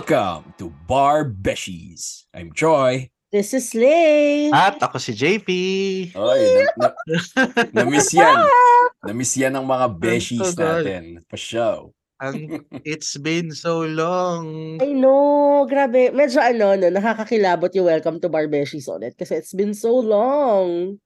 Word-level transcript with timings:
Welcome 0.00 0.56
to 0.56 0.72
Bar 0.88 1.28
Beshies. 1.28 2.24
I'm 2.32 2.56
Troy. 2.56 3.12
This 3.28 3.52
is 3.52 3.68
Lay. 3.76 4.48
At 4.48 4.80
ako 4.80 4.96
si 4.96 5.12
JP. 5.12 5.48
Oy, 6.16 6.40
na, 6.80 6.88
na, 6.96 7.16
na-miss 7.84 8.08
yan. 8.16 8.40
Na-miss 9.04 9.36
yan 9.36 9.60
ng 9.60 9.68
mga 9.68 9.86
beshies 10.00 10.56
natin. 10.56 11.20
Pa-show. 11.28 11.92
Ang, 12.16 12.64
it's 12.80 13.20
been 13.20 13.52
so 13.52 13.84
long. 13.84 14.80
I 14.80 14.96
know, 14.96 15.68
grabe. 15.68 16.16
Medyo 16.16 16.40
ano, 16.40 16.80
no, 16.80 16.88
nakakakilabot 16.88 17.68
yung 17.76 17.92
welcome 17.92 18.16
to 18.24 18.32
Barbeshies 18.32 18.88
ulit 18.88 19.20
kasi 19.20 19.36
it's 19.36 19.52
been 19.52 19.76
so 19.76 20.00
long. 20.00 20.96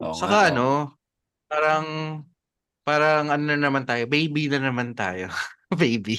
Nga, 0.00 0.16
Saka 0.16 0.36
oo. 0.40 0.48
ano, 0.48 0.68
parang 1.44 1.86
parang 2.88 3.28
ano 3.28 3.52
na 3.52 3.60
naman 3.60 3.84
tayo, 3.84 4.08
baby 4.08 4.48
na 4.48 4.64
naman 4.64 4.96
tayo. 4.96 5.28
baby. 5.78 6.18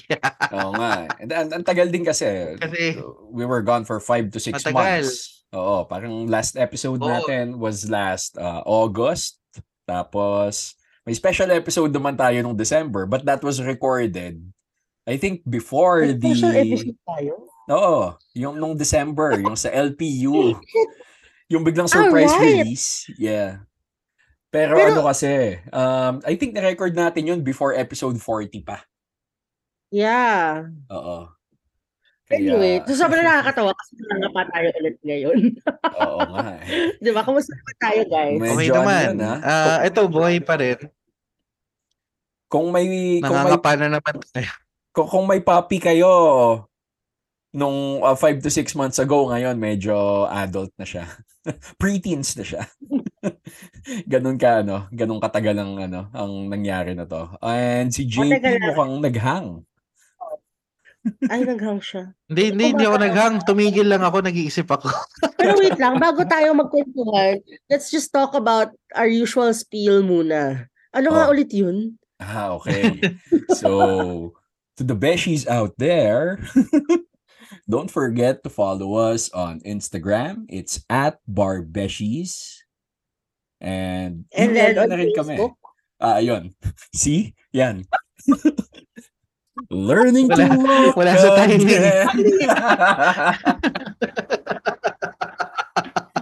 Oo 0.55 0.71
nga. 0.75 1.11
And, 1.19 1.31
ang, 1.31 1.49
ang 1.59 1.63
tagal 1.67 1.91
din 1.91 2.07
kasi. 2.07 2.55
Kasi 2.55 2.95
We 3.31 3.43
were 3.43 3.61
gone 3.61 3.83
for 3.83 3.99
five 3.99 4.31
to 4.31 4.39
six 4.39 4.63
Matagal. 4.63 4.75
months. 4.75 5.43
Oo, 5.51 5.83
parang 5.83 6.31
last 6.31 6.55
episode 6.55 7.03
Oo. 7.03 7.11
natin 7.11 7.59
was 7.59 7.91
last 7.91 8.39
uh, 8.39 8.63
August. 8.63 9.43
Tapos, 9.83 10.79
may 11.03 11.11
special 11.11 11.51
episode 11.51 11.91
naman 11.91 12.15
tayo 12.15 12.39
nung 12.39 12.55
December, 12.55 13.03
but 13.03 13.27
that 13.27 13.43
was 13.43 13.59
recorded, 13.59 14.39
I 15.03 15.19
think, 15.19 15.43
before 15.43 16.07
May 16.07 16.15
the... 16.15 16.31
special 16.31 16.53
episode 16.55 16.99
tayo. 17.03 17.33
Oo, 17.71 18.15
yung 18.31 18.55
nung 18.55 18.79
December, 18.79 19.39
yung 19.43 19.59
sa 19.59 19.71
LPU. 19.71 20.55
Yung 21.51 21.67
biglang 21.67 21.91
surprise 21.91 22.31
Alright. 22.31 22.63
release. 22.63 23.11
Yeah. 23.19 23.67
Pero, 24.55 24.71
Pero- 24.71 24.95
ano 24.95 25.01
kasi, 25.03 25.59
um, 25.75 26.23
I 26.23 26.39
think 26.39 26.55
na-record 26.55 26.95
natin 26.95 27.27
yun 27.27 27.43
before 27.43 27.75
episode 27.75 28.15
40 28.15 28.63
pa. 28.63 28.87
Yeah. 29.91 30.71
Oo. 30.87 31.27
Anyway, 32.31 32.79
Kaya, 32.79 32.87
so 32.87 33.03
sobrang 33.03 33.27
nakakatawa 33.27 33.75
kasi 33.75 33.91
nga 33.99 34.31
pa 34.31 34.47
tayo 34.47 34.67
ulit 34.79 34.95
ngayon. 35.03 35.39
oo 35.99 36.19
nga. 36.31 36.47
eh. 36.63 36.95
Di 37.03 37.11
ba? 37.11 37.27
Kamusta 37.27 37.51
pa 37.51 37.73
tayo, 37.91 38.01
guys? 38.07 38.39
Medyo 38.39 38.55
okay 38.55 38.67
ano 38.71 38.79
naman. 38.79 39.03
yun, 39.03 39.19
ah. 39.19 39.39
Ah, 39.43 39.79
ito 39.83 39.99
buhay 40.07 40.39
pa 40.39 40.55
rin. 40.55 40.79
Kung 42.47 42.71
may, 42.71 43.19
Nangangapa 43.19 43.75
na 43.75 43.99
naman 43.99 44.15
tayo. 44.31 44.47
kung, 44.95 45.07
kung 45.11 45.25
may 45.27 45.43
puppy 45.43 45.83
kayo, 45.83 46.11
nung 47.51 47.99
5 47.99 48.15
to 48.39 48.47
6 48.47 48.79
months 48.79 48.95
ago, 48.95 49.27
ngayon 49.27 49.59
medyo 49.59 50.23
adult 50.31 50.71
na 50.79 50.87
siya. 50.87 51.03
Preteens 51.83 52.39
na 52.39 52.47
siya. 52.47 52.63
ganun 54.07 54.39
ka, 54.39 54.63
ano, 54.63 54.87
ganun 54.87 55.19
katagal 55.19 55.59
ang, 55.59 55.73
ano, 55.83 56.07
ang 56.15 56.47
nangyari 56.47 56.95
na 56.95 57.03
to. 57.03 57.27
And 57.43 57.91
si 57.91 58.07
O, 58.07 58.23
JP 58.23 58.39
mukhang 58.71 59.03
naghang. 59.03 59.67
Ay, 61.33 61.41
naghang 61.41 61.81
siya. 61.81 62.13
Hindi, 62.29 62.53
hindi, 62.53 62.65
hindi 62.77 62.85
ako 62.85 62.97
naghang. 63.01 63.35
Tumigil 63.41 63.89
lang 63.89 64.05
ako, 64.05 64.21
nag-iisip 64.21 64.69
ako. 64.69 64.85
Pero 65.41 65.57
wait 65.57 65.77
lang, 65.81 65.97
bago 65.97 66.21
tayo 66.23 66.53
magkwentuhan, 66.53 67.41
let's 67.67 67.89
just 67.89 68.13
talk 68.13 68.37
about 68.37 68.69
our 68.93 69.09
usual 69.09 69.49
spiel 69.51 70.05
muna. 70.05 70.69
Ano 70.93 71.09
nga 71.09 71.25
Oh. 71.25 71.33
ulit 71.33 71.49
yun? 71.49 71.97
Ah, 72.21 72.53
okay. 72.53 73.01
So, 73.57 74.37
to 74.77 74.83
the 74.85 74.93
beshies 74.93 75.49
out 75.49 75.73
there, 75.81 76.37
don't 77.71 77.89
forget 77.89 78.45
to 78.45 78.49
follow 78.53 78.93
us 79.01 79.33
on 79.33 79.57
Instagram. 79.65 80.45
It's 80.53 80.85
at 80.85 81.17
barbeshies. 81.25 82.61
And, 83.57 84.29
And 84.37 84.53
then 84.53 84.77
on 84.77 84.89
na 84.93 85.01
rin 85.01 85.13
kami. 85.17 85.33
Facebook? 85.33 85.57
Ah, 85.97 86.21
ayun. 86.21 86.53
See? 86.93 87.33
Yan. 87.53 87.89
Learning 89.71 90.27
to 90.27 90.35
Wala- 90.35 90.59
walk 90.91 90.95
wala 90.99 91.13
sa 91.15 91.31
timing. 91.39 91.71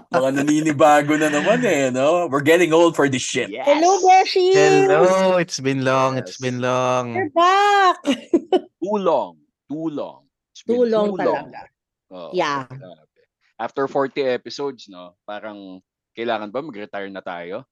Mga 0.09 0.29
naninibago 0.41 1.13
na 1.17 1.29
naman 1.29 1.61
eh, 1.65 1.89
no? 1.93 2.25
We're 2.29 2.45
getting 2.45 2.73
old 2.73 2.93
for 2.97 3.09
this 3.09 3.21
shit. 3.21 3.49
Hello, 3.53 3.97
Beshi! 4.05 4.53
Hello, 4.53 5.37
it's 5.37 5.57
been 5.61 5.85
long, 5.85 6.17
it's 6.17 6.37
Yes. 6.37 6.41
been 6.41 6.59
long. 6.61 7.13
You're 7.13 7.29
back! 7.33 7.97
Too 8.83 8.97
long. 9.01 9.37
Too 9.69 9.87
long. 9.93 10.25
It's 10.53 10.65
been 10.65 10.75
Too 10.81 10.85
long 10.89 11.13
talaga. 11.13 11.69
Oo, 12.09 12.33
Yeah. 12.33 12.65
grabe. 12.69 13.21
After 13.59 13.85
40 13.85 14.23
episodes, 14.33 14.89
no, 14.89 15.13
parang 15.29 15.77
kailangan 16.17 16.49
ba 16.49 16.61
mag-retire 16.65 17.09
na 17.13 17.21
tayo? 17.21 17.65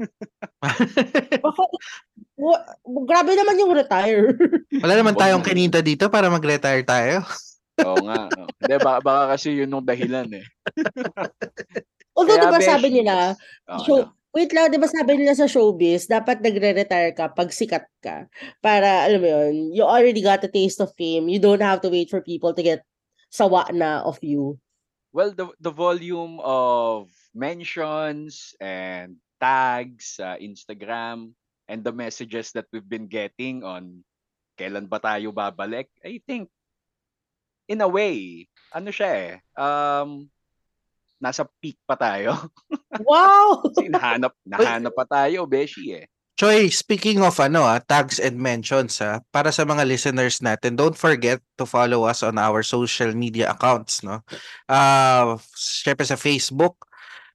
Baka, 1.44 1.62
wa- 2.36 2.64
grabe 2.84 3.32
naman 3.36 3.60
yung 3.60 3.72
retire. 3.72 4.36
Wala 4.84 4.94
naman 4.96 5.16
tayong 5.16 5.44
kinita 5.44 5.84
dito 5.84 6.08
para 6.08 6.32
mag-retire 6.32 6.84
tayo. 6.84 7.24
Oo 7.88 8.04
nga. 8.04 8.28
no. 8.28 8.46
Hindi, 8.60 8.74
baka, 8.78 8.98
baka 9.00 9.22
kasi 9.36 9.56
yun 9.56 9.72
yung 9.72 9.86
dahilan 9.86 10.28
eh. 10.36 10.46
Although, 12.16 12.36
Kaya, 12.36 12.44
di 12.44 12.52
ba 12.52 12.60
Besh, 12.60 12.68
sabi 12.68 12.88
nila, 12.92 13.14
Oo, 13.72 13.82
show, 13.88 13.98
ano. 14.04 14.12
wait 14.36 14.52
lang, 14.52 14.68
di 14.68 14.76
ba 14.76 14.88
sabi 14.88 15.12
nila 15.16 15.32
sa 15.32 15.48
showbiz, 15.48 16.04
dapat 16.12 16.44
nagre-retire 16.44 17.16
ka 17.16 17.32
pag 17.32 17.48
sikat 17.48 17.88
ka. 18.04 18.28
Para, 18.60 19.08
alam 19.08 19.20
mo 19.24 19.28
yun, 19.28 19.72
you 19.72 19.84
already 19.84 20.20
got 20.20 20.44
a 20.44 20.52
taste 20.52 20.84
of 20.84 20.92
fame. 21.00 21.32
You 21.32 21.40
don't 21.40 21.64
have 21.64 21.80
to 21.80 21.88
wait 21.88 22.12
for 22.12 22.20
people 22.20 22.52
to 22.52 22.60
get 22.60 22.84
sawa 23.32 23.72
na 23.72 24.04
of 24.04 24.20
you. 24.20 24.60
Well, 25.12 25.32
the, 25.32 25.48
the 25.60 25.72
volume 25.72 26.40
of 26.44 27.08
mentions 27.32 28.52
and 28.60 29.16
tags 29.40 30.20
sa 30.20 30.36
Instagram 30.36 31.32
and 31.72 31.80
the 31.80 31.96
messages 31.96 32.52
that 32.52 32.68
we've 32.68 32.84
been 32.84 33.08
getting 33.08 33.64
on 33.64 34.04
kailan 34.60 34.84
ba 34.84 35.00
tayo 35.00 35.32
babalik, 35.32 35.88
I 36.04 36.20
think, 36.20 36.52
in 37.64 37.80
a 37.80 37.88
way, 37.88 38.44
ano 38.68 38.92
siya 38.92 39.10
eh, 39.16 39.34
um, 39.56 40.28
nasa 41.16 41.48
peak 41.58 41.80
pa 41.88 41.96
tayo. 41.96 42.36
Wow! 42.92 43.64
Kasi 43.64 43.88
nahanap, 43.88 44.36
nahanap 44.44 44.92
pa 44.92 45.08
tayo, 45.08 45.48
Beshi 45.48 45.96
eh. 45.96 46.04
Choi, 46.36 46.68
speaking 46.68 47.24
of 47.24 47.32
ano 47.40 47.64
ah, 47.64 47.80
tags 47.80 48.20
and 48.20 48.36
mentions 48.36 49.00
ah, 49.00 49.24
para 49.32 49.48
sa 49.48 49.64
mga 49.64 49.88
listeners 49.88 50.44
natin, 50.44 50.76
don't 50.76 50.96
forget 50.96 51.40
to 51.56 51.64
follow 51.64 52.04
us 52.04 52.20
on 52.20 52.36
our 52.36 52.60
social 52.60 53.16
media 53.16 53.48
accounts, 53.48 54.04
no? 54.04 54.20
Uh, 54.68 55.40
syempre 55.56 56.04
sa 56.04 56.20
Facebook, 56.20 56.84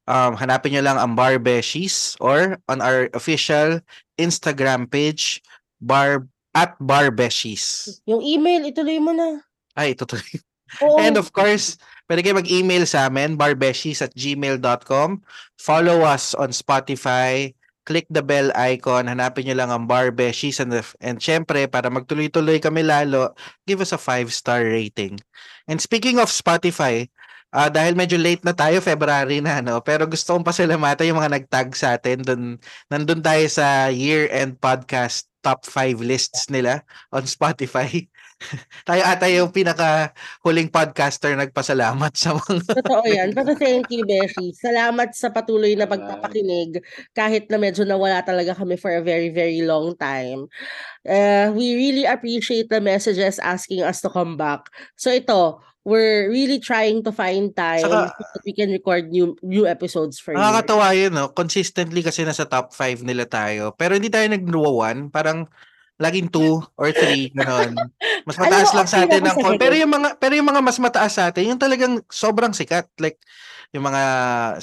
um, 0.08 0.34
hanapin 0.40 0.74
nyo 0.74 0.84
lang 0.84 0.98
ang 0.98 1.14
Bar 1.14 1.38
Beshies 1.38 2.16
or 2.24 2.58
on 2.72 2.80
our 2.82 3.12
official 3.14 3.84
Instagram 4.18 4.90
page, 4.90 5.44
bar 5.84 6.26
at 6.58 6.74
Bar 6.82 7.14
Beshies. 7.14 8.00
yung 8.10 8.24
email, 8.24 8.66
ituloy 8.66 8.98
mo 8.98 9.14
na. 9.14 9.46
Ay, 9.78 9.94
ito 9.94 10.10
tuloy. 10.10 10.42
Oo. 10.84 11.00
And 11.00 11.16
of 11.16 11.32
course, 11.32 11.80
pwede 12.10 12.26
kayo 12.26 12.36
mag-email 12.36 12.84
sa 12.84 13.08
amin, 13.08 13.40
barbeshies 13.40 14.04
at 14.04 14.12
gmail.com. 14.18 15.24
Follow 15.56 16.04
us 16.04 16.36
on 16.36 16.52
Spotify. 16.52 17.54
Click 17.88 18.04
the 18.12 18.20
bell 18.20 18.52
icon. 18.52 19.08
Hanapin 19.08 19.48
nyo 19.48 19.56
lang 19.56 19.72
ang 19.72 19.88
Barbeshies. 19.88 20.60
And, 20.60 20.76
and 21.00 21.24
syempre, 21.24 21.72
para 21.72 21.88
magtuloy-tuloy 21.88 22.60
kami 22.60 22.84
lalo, 22.84 23.32
give 23.64 23.80
us 23.80 23.96
a 23.96 24.02
5-star 24.02 24.68
rating. 24.68 25.24
And 25.72 25.80
speaking 25.80 26.20
of 26.20 26.28
Spotify, 26.28 27.08
ah 27.52 27.72
dahil 27.72 27.96
medyo 27.96 28.20
late 28.20 28.44
na 28.44 28.54
tayo, 28.56 28.84
February 28.84 29.40
na, 29.40 29.64
no? 29.64 29.80
Pero 29.84 30.06
gusto 30.06 30.36
kong 30.36 30.48
pasalamatan 30.48 31.08
yung 31.10 31.20
mga 31.22 31.34
nag-tag 31.40 31.70
sa 31.74 31.96
atin. 31.96 32.22
Dun, 32.22 32.60
nandun 32.92 33.24
tayo 33.24 33.46
sa 33.48 33.88
year-end 33.88 34.60
podcast 34.60 35.28
top 35.46 35.64
5 35.64 36.04
lists 36.04 36.52
nila 36.52 36.84
on 37.16 37.24
Spotify. 37.24 38.08
tayo 38.88 39.02
ata 39.02 39.26
yung 39.34 39.50
pinaka 39.50 40.14
huling 40.46 40.70
podcaster 40.70 41.34
nagpasalamat 41.34 42.14
sa 42.14 42.38
mga 42.38 42.70
Totoo 42.70 43.06
yan. 43.10 43.30
Pero 43.34 43.58
thank 43.58 43.90
you, 43.90 44.06
Beshi. 44.06 44.54
Salamat 44.54 45.18
sa 45.18 45.34
patuloy 45.34 45.74
na 45.74 45.90
pagpapakinig 45.90 46.84
kahit 47.18 47.50
na 47.50 47.58
medyo 47.58 47.82
nawala 47.82 48.22
talaga 48.22 48.54
kami 48.54 48.78
for 48.78 48.94
a 48.94 49.02
very, 49.02 49.34
very 49.34 49.66
long 49.66 49.98
time. 49.98 50.46
Uh, 51.02 51.50
we 51.56 51.74
really 51.74 52.06
appreciate 52.06 52.70
the 52.70 52.82
messages 52.82 53.42
asking 53.42 53.82
us 53.82 54.04
to 54.04 54.10
come 54.12 54.38
back. 54.38 54.70
So 54.94 55.10
ito, 55.10 55.64
we're 55.88 56.28
really 56.28 56.60
trying 56.60 57.00
to 57.08 57.16
find 57.16 57.56
time 57.56 57.80
Saka- 57.80 58.12
so 58.12 58.28
that 58.36 58.44
we 58.44 58.52
can 58.52 58.68
record 58.76 59.08
new 59.08 59.40
new 59.40 59.64
episodes 59.64 60.20
for 60.20 60.36
you. 60.36 60.38
Nakakatawa 60.38 60.92
yun, 60.92 61.16
no? 61.16 61.32
Consistently 61.32 62.04
kasi 62.04 62.28
nasa 62.28 62.44
top 62.44 62.76
5 62.76 63.08
nila 63.08 63.24
tayo. 63.24 63.72
Pero 63.80 63.96
hindi 63.96 64.12
tayo 64.12 64.28
nag-1. 64.28 65.08
Parang 65.16 65.48
laging 65.96 66.28
2 66.28 66.60
or 66.76 66.92
3, 66.92 67.32
gano'n. 67.40 67.72
Mas 68.28 68.36
Alam 68.36 68.52
mataas 68.52 68.70
mo, 68.70 68.76
lang 68.76 68.88
sa 68.92 68.98
actually 69.00 69.08
atin 69.08 69.22
ng 69.24 69.38
sa 69.40 69.44
kon- 69.48 69.62
Pero 69.64 69.76
yung 69.80 69.94
mga 69.96 70.10
pero 70.20 70.34
yung 70.36 70.50
mga 70.52 70.62
mas 70.62 70.78
mataas 70.84 71.14
sa 71.16 71.24
atin, 71.32 71.44
yung 71.48 71.62
talagang 71.62 72.04
sobrang 72.12 72.52
sikat. 72.52 72.92
Like 73.00 73.24
yung 73.72 73.84
mga 73.84 74.04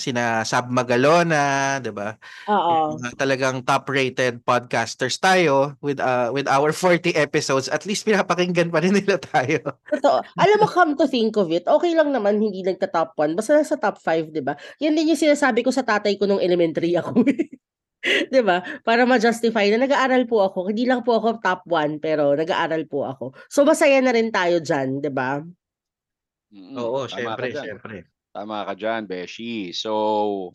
sina 0.00 0.44
Sab 0.44 0.72
Magalona, 0.72 1.76
'di 1.80 1.92
ba? 1.92 2.16
Oo. 2.48 2.96
Talagang 3.20 3.60
top-rated 3.60 4.40
podcasters 4.44 5.20
tayo 5.20 5.76
with 5.80 6.00
uh, 6.00 6.32
with 6.32 6.48
our 6.48 6.72
40 6.76 7.12
episodes. 7.16 7.68
At 7.68 7.84
least 7.84 8.04
pinapakinggan 8.04 8.72
pa 8.72 8.80
rin 8.80 8.96
nila 8.96 9.20
tayo. 9.20 9.60
Totoo. 9.92 10.24
Alam 10.40 10.56
mo, 10.60 10.68
come 10.68 10.92
to 10.96 11.04
think 11.08 11.36
of 11.36 11.52
it, 11.52 11.64
okay 11.64 11.92
lang 11.92 12.12
naman 12.12 12.40
hindi 12.40 12.64
nagta-top 12.64 13.12
1. 13.16 13.36
Basta 13.36 13.56
nasa 13.56 13.76
top 13.76 14.00
5, 14.00 14.32
di 14.32 14.40
ba? 14.40 14.56
Yan 14.80 14.96
din 14.96 15.12
yung 15.12 15.20
sinasabi 15.20 15.60
ko 15.60 15.68
sa 15.68 15.84
tatay 15.84 16.16
ko 16.16 16.24
nung 16.24 16.40
elementary 16.40 16.96
ako. 16.96 17.20
'Di 18.30 18.40
ba? 18.44 18.60
Para 18.84 19.08
ma-justify 19.08 19.72
na 19.72 19.88
nag-aaral 19.88 20.28
po 20.28 20.44
ako. 20.44 20.68
Hindi 20.68 20.84
lang 20.84 21.00
po 21.00 21.16
ako 21.16 21.40
top 21.40 21.64
1 21.64 22.04
pero 22.04 22.36
nag-aaral 22.36 22.84
po 22.84 23.08
ako. 23.08 23.24
So 23.48 23.64
masaya 23.64 23.98
na 24.04 24.12
rin 24.12 24.28
tayo 24.28 24.60
diyan, 24.60 25.00
'di 25.00 25.10
ba? 25.12 25.40
Mm, 26.54 26.76
Oo, 26.78 27.08
ka 27.08 27.18
syempre, 27.18 27.50
dyan. 27.50 27.64
syempre. 27.66 27.96
Tama 28.30 28.66
ka 28.66 28.74
dyan, 28.78 29.06
Beshi. 29.06 29.74
So, 29.74 30.50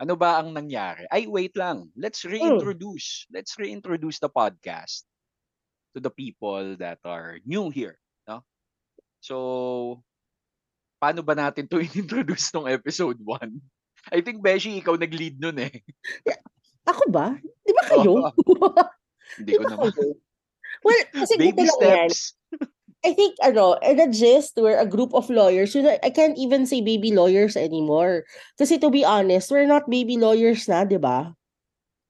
ano 0.00 0.14
ba 0.16 0.40
ang 0.40 0.56
nangyari? 0.56 1.04
Ay, 1.12 1.28
wait 1.28 1.52
lang. 1.56 1.92
Let's 1.92 2.24
reintroduce. 2.24 3.28
Let's 3.28 3.56
reintroduce 3.60 4.16
the 4.20 4.32
podcast 4.32 5.04
to 5.92 6.00
the 6.00 6.12
people 6.12 6.76
that 6.80 7.00
are 7.04 7.36
new 7.44 7.68
here. 7.68 8.00
No? 8.24 8.40
So, 9.20 9.36
paano 11.00 11.20
ba 11.20 11.36
natin 11.36 11.68
to 11.68 11.80
introduce 12.00 12.48
nung 12.52 12.68
episode 12.68 13.20
1? 13.20 13.60
I 14.12 14.24
think, 14.24 14.40
Beshi, 14.40 14.80
ikaw 14.80 14.96
nag-lead 14.96 15.36
nun 15.36 15.56
eh. 15.60 15.84
Ako 16.88 17.10
ba? 17.10 17.38
'Di 17.38 17.72
ba 17.72 17.82
kayo? 17.86 18.12
Hindi 19.38 19.52
Di 19.54 19.58
ko 19.58 19.64
naman. 19.64 19.92
kayo? 19.94 20.12
Well, 20.82 21.02
kasi 21.14 21.34
Baby 21.38 21.62
ganito 21.62 21.78
lang 21.78 22.10
yan. 22.10 22.12
I 23.02 23.12
think 23.18 23.34
ano, 23.42 23.74
in 23.82 23.98
the 23.98 24.06
gist, 24.06 24.54
we're 24.54 24.78
a 24.78 24.86
group 24.86 25.10
of 25.10 25.26
lawyers. 25.26 25.74
I 25.74 26.10
can't 26.14 26.38
even 26.38 26.70
say 26.70 26.78
baby 26.82 27.10
lawyers 27.10 27.58
anymore. 27.58 28.22
Kasi 28.58 28.78
to 28.78 28.90
be 28.94 29.02
honest, 29.02 29.50
we're 29.50 29.66
not 29.66 29.90
baby 29.90 30.14
lawyers 30.18 30.70
na, 30.70 30.86
'di 30.86 31.02
ba? 31.02 31.34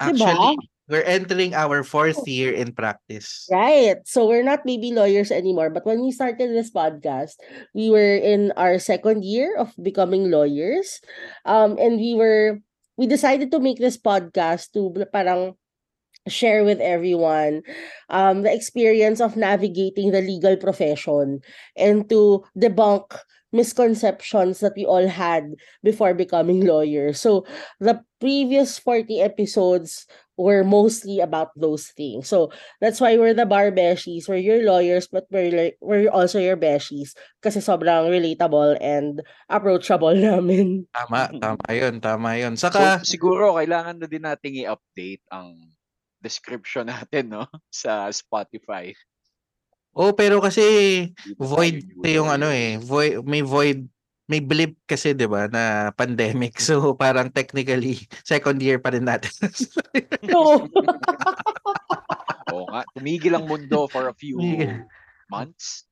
Diba? 0.03 0.29
Actually, 0.29 0.57
we're 0.93 1.07
entering 1.09 1.55
our 1.55 1.81
fourth 1.87 2.21
year 2.29 2.53
in 2.53 2.77
practice. 2.77 3.49
Right. 3.49 4.03
So 4.05 4.27
we're 4.29 4.45
not 4.45 4.67
baby 4.69 4.93
lawyers 4.93 5.31
anymore. 5.33 5.71
But 5.71 5.87
when 5.87 6.03
we 6.03 6.13
started 6.13 6.53
this 6.53 6.69
podcast, 6.75 7.41
we 7.73 7.89
were 7.89 8.19
in 8.19 8.53
our 8.61 8.77
second 8.77 9.25
year 9.25 9.57
of 9.57 9.73
becoming 9.81 10.29
lawyers. 10.29 11.01
Um, 11.47 11.79
and 11.81 11.97
we 11.97 12.13
were 12.19 12.61
we 12.97 13.07
decided 13.07 13.51
to 13.51 13.61
make 13.61 13.79
this 13.79 13.97
podcast 13.97 14.73
to 14.73 14.93
parang 15.13 15.55
share 16.29 16.63
with 16.63 16.79
everyone 16.79 17.63
um 18.09 18.43
the 18.43 18.53
experience 18.55 19.21
of 19.21 19.35
navigating 19.35 20.13
the 20.13 20.23
legal 20.23 20.57
profession 20.57 21.41
and 21.77 22.09
to 22.09 22.45
debunk 22.55 23.19
misconceptions 23.53 24.61
that 24.61 24.73
we 24.77 24.87
all 24.87 25.07
had 25.07 25.45
before 25.83 26.15
becoming 26.15 26.65
lawyers. 26.67 27.21
So 27.21 27.45
the 27.81 28.01
previous 28.21 28.79
40 28.79 29.21
episodes 29.21 30.07
were 30.37 30.65
mostly 30.65 31.21
about 31.21 31.53
those 31.55 31.93
things. 31.93 32.29
So 32.29 32.51
that's 32.81 33.01
why 33.01 33.17
we're 33.17 33.37
the 33.37 33.47
bar 33.47 33.71
beshies. 33.71 34.29
We're 34.29 34.41
your 34.43 34.65
lawyers, 34.65 35.07
but 35.07 35.27
we're 35.31 35.53
like, 35.53 35.77
we're 35.81 36.09
also 36.11 36.41
your 36.41 36.57
beshies 36.57 37.13
kasi 37.45 37.61
sobrang 37.61 38.09
relatable 38.09 38.81
and 38.81 39.21
approachable 39.49 40.15
namin. 40.27 40.89
Tama, 40.95 41.31
tama 41.37 41.69
yun, 41.71 42.01
tama 42.01 42.31
yun. 42.41 42.57
So, 42.57 42.73
Saka, 42.73 43.05
siguro, 43.05 43.61
kailangan 43.61 44.01
na 44.01 44.07
din 44.09 44.25
nating 44.25 44.65
i-update 44.65 45.23
ang 45.29 45.57
description 46.23 46.89
natin, 46.95 47.29
no? 47.33 47.45
Sa 47.69 48.09
Spotify. 48.11 48.95
oh, 49.93 50.17
pero 50.17 50.41
kasi 50.41 50.65
void 51.37 51.85
yung 52.01 52.33
ano 52.33 52.49
eh, 52.49 52.81
void, 52.81 53.21
may 53.29 53.45
void, 53.45 53.85
may 54.33 54.41
blip 54.41 54.81
kasi 54.89 55.13
'di 55.13 55.29
ba 55.29 55.45
na 55.53 55.93
pandemic. 55.93 56.57
So 56.57 56.97
parang 56.97 57.29
technically 57.29 58.09
second 58.25 58.65
year 58.65 58.81
pa 58.81 58.97
rin 58.97 59.05
natin. 59.05 59.29
So, 60.33 60.65
Oo 62.53 62.65
nga, 62.69 62.85
tumigil 62.97 63.37
ang 63.37 63.49
mundo 63.49 63.85
for 63.89 64.09
a 64.09 64.17
few 64.17 64.41
months. 65.29 65.85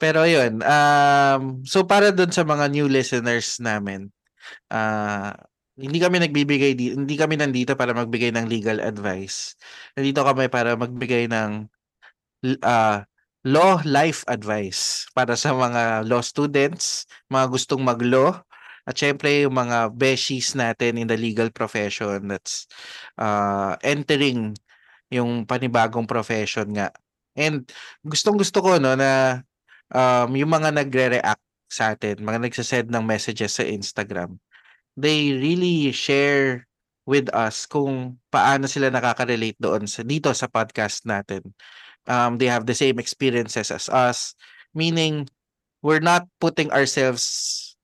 Pero 0.00 0.24
yun, 0.24 0.64
um, 0.64 1.60
so 1.64 1.84
para 1.84 2.08
dun 2.08 2.32
sa 2.32 2.40
mga 2.40 2.72
new 2.72 2.88
listeners 2.88 3.60
namin, 3.60 4.08
ah 4.72 5.36
hindi 5.80 5.96
kami 5.96 6.20
nagbibigay 6.20 6.72
di, 6.76 6.92
hindi 6.92 7.16
kami 7.16 7.40
nandito 7.40 7.72
para 7.72 7.96
magbigay 7.96 8.36
ng 8.36 8.46
legal 8.48 8.84
advice. 8.84 9.56
Nandito 9.96 10.20
kami 10.20 10.52
para 10.52 10.76
magbigay 10.76 11.24
ng 11.32 11.64
ah, 12.64 13.04
law 13.46 13.80
life 13.88 14.20
advice 14.28 15.08
para 15.16 15.32
sa 15.36 15.56
mga 15.56 16.04
law 16.04 16.20
students, 16.20 17.08
mga 17.32 17.46
gustong 17.48 17.80
mag-law, 17.80 18.36
at 18.84 18.96
syempre 18.96 19.44
yung 19.44 19.56
mga 19.56 19.92
beshies 19.94 20.56
natin 20.56 20.98
in 21.00 21.08
the 21.08 21.16
legal 21.16 21.48
profession 21.52 22.26
that's 22.28 22.66
ah, 23.20 23.76
entering 23.84 24.56
yung 25.12 25.44
panibagong 25.44 26.08
profession 26.08 26.70
nga. 26.74 26.90
And 27.36 27.66
gustong 28.04 28.36
gusto 28.40 28.60
ko 28.60 28.76
no 28.82 28.94
na 28.98 29.42
um, 29.92 30.30
yung 30.34 30.50
mga 30.50 30.74
nagre-react 30.74 31.44
sa 31.70 31.94
atin, 31.94 32.22
mga 32.22 32.42
nagsasend 32.42 32.88
ng 32.90 33.04
messages 33.06 33.58
sa 33.58 33.64
Instagram, 33.66 34.38
they 34.98 35.34
really 35.38 35.94
share 35.94 36.66
with 37.06 37.30
us 37.34 37.66
kung 37.66 38.18
paano 38.30 38.66
sila 38.70 38.90
nakaka-relate 38.90 39.58
doon 39.58 39.86
sa 39.86 40.02
dito 40.06 40.30
sa 40.34 40.46
podcast 40.46 41.06
natin. 41.06 41.42
Um, 42.10 42.42
they 42.42 42.50
have 42.50 42.66
the 42.66 42.74
same 42.74 42.98
experiences 42.98 43.70
as 43.70 43.86
us, 43.86 44.34
meaning 44.74 45.30
we're 45.78 46.02
not 46.02 46.26
putting 46.42 46.74
ourselves 46.74 47.22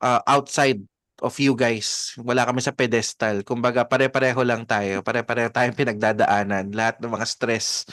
uh, 0.02 0.18
outside 0.26 0.82
of 1.24 1.38
you 1.40 1.56
guys. 1.56 2.12
Wala 2.20 2.44
kami 2.44 2.60
sa 2.60 2.74
pedestal. 2.74 3.40
Kumbaga, 3.46 3.86
pare-pareho 3.86 4.42
lang 4.44 4.68
tayo. 4.68 5.00
Pare-pareho 5.00 5.48
tayong 5.48 5.78
pinagdadaanan. 5.80 6.74
Lahat 6.74 7.00
ng 7.00 7.12
mga 7.12 7.26
stress 7.28 7.86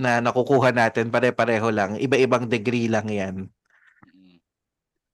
na 0.00 0.22
nakukuha 0.22 0.72
natin, 0.72 1.12
pare-pareho 1.12 1.68
lang. 1.68 2.00
Iba-ibang 2.00 2.48
degree 2.48 2.88
lang 2.88 3.08
yan. 3.10 3.36
Mm. 4.06 4.38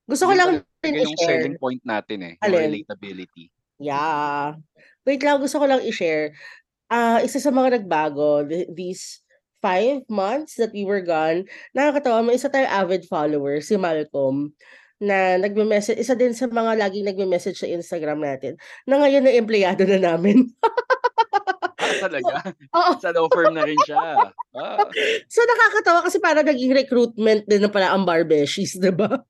gusto 0.07 0.31
ko 0.31 0.35
lang 0.39 0.63
din 0.85 1.03
yung 1.03 1.11
i-share. 1.11 1.43
selling 1.43 1.59
point 1.59 1.83
natin 1.83 2.19
eh, 2.23 2.35
Alin? 2.39 2.71
relatability. 2.71 3.51
Yeah. 3.83 4.55
Wait 5.03 5.19
lang, 5.27 5.43
gusto 5.43 5.59
ko 5.59 5.67
lang 5.67 5.83
i-share. 5.83 6.31
Ah, 6.87 7.19
isa 7.19 7.43
sa 7.43 7.51
mga 7.51 7.83
nagbago 7.83 8.47
th- 8.47 8.71
these 8.71 9.26
five 9.67 10.07
months 10.07 10.55
that 10.63 10.71
we 10.71 10.87
were 10.87 11.03
gone, 11.03 11.43
nakakatawa, 11.75 12.23
may 12.23 12.39
isa 12.39 12.47
tayong 12.47 12.71
avid 12.71 13.03
follower, 13.11 13.59
si 13.59 13.75
Malcolm, 13.75 14.55
na 15.03 15.35
nagme-message, 15.43 15.99
isa 15.99 16.15
din 16.15 16.31
sa 16.33 16.47
mga 16.47 16.87
laging 16.87 17.11
nagme-message 17.11 17.59
sa 17.59 17.67
Instagram 17.67 18.23
natin, 18.23 18.55
na 18.87 19.03
ngayon 19.03 19.27
na 19.27 19.35
empleyado 19.35 19.83
na 19.83 19.99
namin. 19.99 20.47
Ah, 21.87 22.03
talaga? 22.03 22.35
Oo. 22.83 22.93
Sa 22.99 23.15
law 23.15 23.31
firm 23.31 23.55
na 23.55 23.63
rin 23.63 23.79
siya. 23.87 24.01
Ah. 24.59 24.79
So 25.31 25.39
nakakatawa 25.47 26.03
kasi 26.03 26.19
para 26.19 26.43
naging 26.43 26.75
recruitment 26.75 27.47
din 27.47 27.63
na 27.63 27.71
pala 27.71 27.95
ang 27.95 28.03
barbeshies, 28.03 28.75
di 28.75 28.91
ba? 28.91 29.23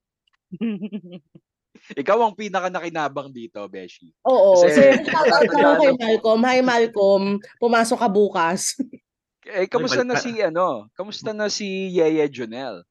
Ikaw 2.00 2.18
ang 2.18 2.34
pinaka 2.34 2.72
nakinabang 2.72 3.30
dito, 3.30 3.60
Beshi. 3.68 4.10
Oo. 4.24 4.64
Kasi- 4.64 5.04
so, 5.04 5.04
shoutout 5.04 5.52
lang 5.52 5.76
kay. 5.78 5.92
Malcolm. 6.00 6.40
Hi, 6.48 6.58
Malcolm. 6.64 7.24
Pumasok 7.60 7.98
ka 8.00 8.08
bukas. 8.08 8.74
Eh, 9.46 9.70
kamusta 9.70 10.02
na 10.02 10.18
si 10.18 10.42
ano? 10.42 10.90
Kamusta 10.98 11.30
na 11.30 11.46
si 11.46 11.94
Yeye 11.94 12.26
Junel? 12.26 12.82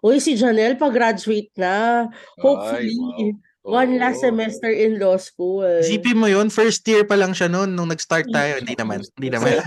Uy, 0.00 0.20
si 0.20 0.36
Janelle, 0.36 0.76
pag-graduate 0.76 1.52
na. 1.56 2.08
Hopefully. 2.40 2.96
Ay, 3.20 3.36
One 3.60 4.00
last 4.00 4.24
semester 4.24 4.72
in 4.72 4.96
law 4.96 5.20
school. 5.20 5.60
GP 5.84 6.16
mo 6.16 6.24
yun, 6.24 6.48
first 6.48 6.80
year 6.88 7.04
pa 7.04 7.12
lang 7.12 7.36
siya 7.36 7.44
noon 7.44 7.76
nung 7.76 7.92
nag-start 7.92 8.24
tayo. 8.32 8.56
Hindi 8.56 8.72
naman. 8.72 9.04
Hindi 9.04 9.28
naman. 9.36 9.60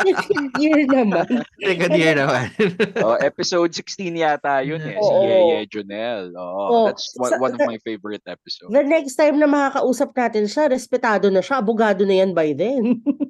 Second 0.00 0.48
year 0.56 0.80
naman. 0.88 1.28
Second 1.60 1.92
year 1.92 2.16
naman. 2.16 2.46
Oh, 3.04 3.20
episode 3.20 3.76
16 3.76 4.08
yata 4.16 4.64
yun 4.64 4.80
eh, 4.80 4.96
si 4.96 5.04
Oo. 5.04 5.28
Yeye 5.28 5.68
Junel. 5.68 6.32
Oh, 6.32 6.40
Oo. 6.40 6.84
that's 6.88 7.12
one, 7.20 7.32
Sa- 7.36 7.40
one 7.44 7.52
of 7.52 7.60
my 7.68 7.76
favorite 7.84 8.24
episodes. 8.24 8.72
The 8.72 8.88
next 8.88 9.20
time 9.20 9.36
na 9.36 9.44
makakausap 9.44 10.16
natin 10.16 10.48
siya, 10.48 10.72
respetado 10.72 11.28
na 11.28 11.44
siya, 11.44 11.60
abogado 11.60 12.08
na 12.08 12.24
yan 12.24 12.32
by 12.32 12.56
then. 12.56 13.04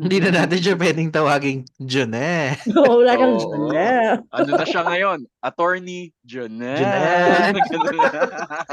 Hindi 0.00 0.16
na 0.24 0.30
natin 0.32 0.58
siya 0.64 0.80
pwedeng 0.80 1.12
tawaging 1.12 1.68
Jun 1.76 2.16
eh. 2.16 2.56
Oo, 2.72 3.04
Wala 3.04 3.20
nang 3.20 3.36
Oo. 3.36 3.68
Janelle. 3.68 4.24
ano 4.32 4.50
na 4.56 4.64
siya 4.64 4.82
ngayon? 4.88 5.18
Attorney 5.44 6.16
Junel. 6.24 6.80
Junel. 6.80 7.54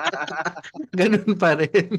Ganun 1.00 1.32
pa 1.36 1.60
rin. 1.60 1.92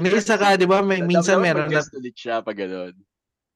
May 0.00 0.16
saka, 0.24 0.56
di 0.56 0.64
ba, 0.64 0.80
may, 0.80 1.04
minsan 1.04 1.36
meron 1.44 1.68
na, 1.68 1.84
ulit 1.92 2.16
siya 2.16 2.40
pag 2.40 2.56
ganun. 2.56 2.96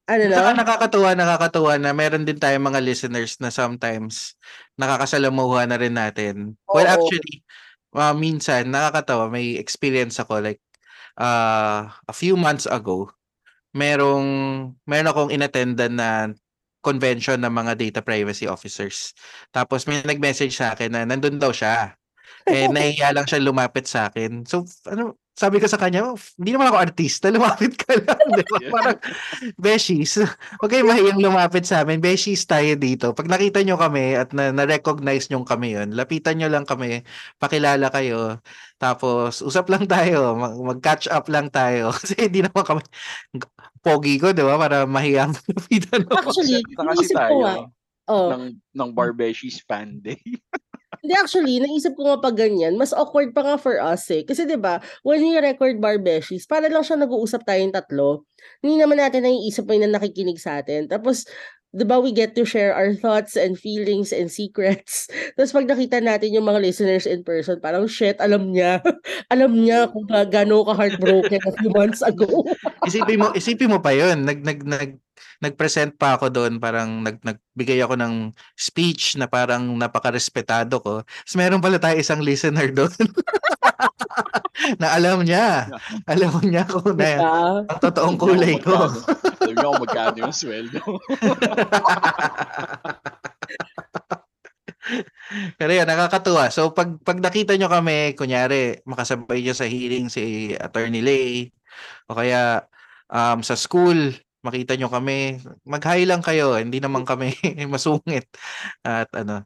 Ano 0.04 0.20
Saka 0.28 0.52
na? 0.52 0.60
nakakatuwa, 0.60 1.10
nakakatuwa 1.16 1.72
na 1.80 1.96
meron 1.96 2.28
din 2.28 2.36
tayong 2.36 2.68
mga 2.68 2.84
listeners 2.84 3.40
na 3.40 3.48
sometimes 3.48 4.36
nakakasalamuha 4.76 5.64
na 5.64 5.80
rin 5.80 5.96
natin. 5.96 6.60
Well, 6.68 6.84
Oo. 6.84 6.92
actually, 6.92 7.40
uh, 7.96 8.12
minsan 8.12 8.68
nakakatawa. 8.68 9.32
May 9.32 9.56
experience 9.56 10.20
ako 10.20 10.44
like 10.44 10.60
uh, 11.18 11.90
a 11.90 12.14
few 12.14 12.34
months 12.38 12.66
ago. 12.66 13.10
Merong, 13.74 14.26
meron 14.86 15.10
akong 15.10 15.30
inattendan 15.34 15.98
na 15.98 16.30
convention 16.84 17.40
ng 17.40 17.50
mga 17.50 17.72
data 17.80 18.00
privacy 18.04 18.46
officers. 18.46 19.16
Tapos 19.50 19.88
may 19.88 20.04
nag-message 20.04 20.54
sa 20.54 20.76
akin 20.76 20.92
na 20.92 21.02
nandun 21.08 21.40
daw 21.40 21.50
siya. 21.50 21.96
Eh, 22.44 22.68
nahiya 22.74 23.16
lang 23.16 23.24
siya 23.24 23.40
lumapit 23.40 23.88
sa 23.88 24.12
akin. 24.12 24.44
So, 24.44 24.68
ano, 24.86 25.16
sabi 25.34 25.58
ko 25.58 25.66
sa 25.66 25.82
kanya, 25.82 26.14
hindi 26.38 26.54
naman 26.54 26.70
ako 26.70 26.78
artista, 26.78 27.26
lumapit 27.26 27.74
ka 27.74 27.98
lang. 27.98 28.22
Di 28.38 28.44
ba? 28.46 28.56
Yeah. 28.62 28.70
Parang, 28.70 28.98
Beshies, 29.58 30.14
huwag 30.62 30.70
kayo 30.70 30.86
mahiyang 30.86 31.18
lumapit 31.18 31.66
sa 31.66 31.82
amin. 31.82 31.98
Beshies 31.98 32.46
tayo 32.46 32.78
dito. 32.78 33.10
Pag 33.10 33.26
nakita 33.26 33.66
nyo 33.66 33.74
kami 33.74 34.14
at 34.14 34.30
na- 34.30 34.54
na-recognize 34.54 35.26
nyo 35.34 35.42
kami 35.42 35.74
yun, 35.74 35.90
lapitan 35.90 36.38
nyo 36.38 36.46
lang 36.46 36.62
kami, 36.62 37.02
pakilala 37.42 37.90
kayo. 37.90 38.38
Tapos, 38.78 39.42
usap 39.42 39.74
lang 39.74 39.90
tayo, 39.90 40.38
mag- 40.38 40.78
mag-catch 40.78 41.10
up 41.10 41.26
lang 41.26 41.50
tayo. 41.50 41.90
Kasi 41.98 42.14
hindi 42.30 42.46
naman 42.46 42.62
kami, 42.62 42.82
pogi 43.82 44.22
ko, 44.22 44.30
di 44.30 44.46
ba? 44.46 44.54
Para 44.54 44.86
mahiyang 44.86 45.34
lapitan 45.50 46.06
ako. 46.14 46.30
Actually, 46.30 46.62
Na 46.78 46.94
kasi 46.94 47.10
ko 47.10 47.18
tayo. 47.18 47.44
Oh, 48.04 48.30
ng, 48.36 48.54
ng 48.70 48.90
Barbeshies 48.94 49.64
fan 49.66 49.98
day. 49.98 50.20
Hindi 51.04 51.20
actually, 51.20 51.60
naisip 51.60 51.92
ko 52.00 52.08
nga 52.08 52.16
pag 52.16 52.32
ganyan, 52.32 52.80
mas 52.80 52.96
awkward 52.96 53.36
pa 53.36 53.44
nga 53.44 53.56
for 53.60 53.76
us 53.76 54.08
eh. 54.08 54.24
Kasi 54.24 54.48
'di 54.48 54.56
ba, 54.56 54.80
when 55.04 55.20
we 55.20 55.36
record 55.36 55.76
Bar 55.76 56.00
Beshies, 56.00 56.48
para 56.48 56.64
lang 56.72 56.80
siya 56.80 56.96
nag-uusap 56.96 57.44
tayong 57.44 57.76
tatlo. 57.76 58.24
Hindi 58.64 58.80
naman 58.80 58.96
natin 58.96 59.28
naiisip 59.28 59.68
pa 59.68 59.76
na 59.76 59.92
nakikinig 59.92 60.40
sa 60.40 60.64
atin. 60.64 60.88
Tapos 60.88 61.28
'di 61.76 61.84
ba, 61.84 62.00
we 62.00 62.08
get 62.14 62.32
to 62.32 62.48
share 62.48 62.72
our 62.72 62.96
thoughts 62.96 63.36
and 63.36 63.60
feelings 63.60 64.16
and 64.16 64.32
secrets. 64.32 65.10
Tapos 65.36 65.52
pag 65.52 65.68
nakita 65.68 66.00
natin 66.00 66.32
yung 66.32 66.48
mga 66.48 66.64
listeners 66.64 67.04
in 67.04 67.20
person, 67.20 67.60
parang 67.60 67.84
shit, 67.84 68.16
alam 68.16 68.54
niya. 68.54 68.80
alam 69.34 69.52
niya 69.52 69.92
kung 69.92 70.08
ga- 70.08 70.24
gaano 70.24 70.64
ka 70.64 70.72
heartbroken 70.72 71.42
a 71.44 71.52
few 71.60 71.68
months 71.74 72.00
ago. 72.00 72.48
isipin 72.88 73.20
mo, 73.20 73.28
isipin 73.36 73.68
mo 73.68 73.82
pa 73.82 73.92
yun. 73.92 74.24
Nag, 74.24 74.40
nag, 74.40 74.64
nag, 74.64 75.03
nag-present 75.42 75.94
pa 75.98 76.16
ako 76.18 76.30
doon, 76.30 76.58
parang 76.62 77.02
nag, 77.02 77.20
nagbigay 77.20 77.80
ako 77.82 77.94
ng 77.98 78.32
speech 78.54 79.16
na 79.18 79.26
parang 79.26 79.64
napaka-respetado 79.76 80.80
ko. 80.80 81.02
Tapos 81.04 81.36
meron 81.36 81.62
pala 81.62 81.78
tayo 81.78 81.98
isang 81.98 82.22
listener 82.22 82.70
doon. 82.78 82.94
na 84.80 84.94
alam 84.96 85.20
niya. 85.26 85.68
Alam 86.06 86.40
niya 86.44 86.64
kung 86.64 86.96
na 86.96 87.64
ang 87.66 87.80
totoong 87.82 88.16
kulay 88.16 88.56
ko. 88.62 88.88
Alam 89.42 89.54
niyo 89.54 89.66
kung 89.74 89.82
magkano 89.82 90.16
yung 90.24 90.34
sweldo. 90.34 90.80
Pero 95.58 95.72
yun, 95.72 95.88
nakakatuwa. 95.88 96.52
So, 96.52 96.70
pag, 96.76 97.00
pag 97.02 97.18
nakita 97.18 97.56
nyo 97.56 97.72
kami, 97.72 98.12
kunyari, 98.14 98.84
makasabay 98.84 99.40
nyo 99.40 99.54
sa 99.56 99.64
hearing 99.64 100.12
si 100.12 100.52
Attorney 100.60 101.00
Lay, 101.00 101.48
o 102.06 102.14
kaya 102.14 102.68
um, 103.08 103.40
sa 103.40 103.56
school, 103.56 104.12
makita 104.44 104.76
nyo 104.76 104.92
kami, 104.92 105.40
mag-hi 105.64 106.04
lang 106.04 106.20
kayo. 106.20 106.54
Hindi 106.54 106.78
naman 106.78 107.02
kami 107.02 107.32
masungit. 107.72 108.28
At 108.84 109.08
ano, 109.16 109.42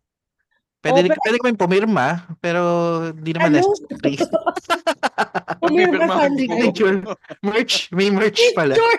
pwede, 0.83 1.09
Oh, 1.09 1.17
pwede 1.23 1.37
kami 1.38 1.55
pumirma, 1.55 2.07
pero 2.43 2.62
hindi 3.14 3.31
naman 3.33 3.55
Ano? 3.55 3.59
necessary. 3.62 4.14
Pumirma 5.59 6.28
Pumirma. 6.28 6.55
Picture. 6.71 6.97
merch, 7.43 7.90
may 7.90 8.09
merch 8.09 8.38
pala. 8.55 8.75
Sure. 8.75 8.99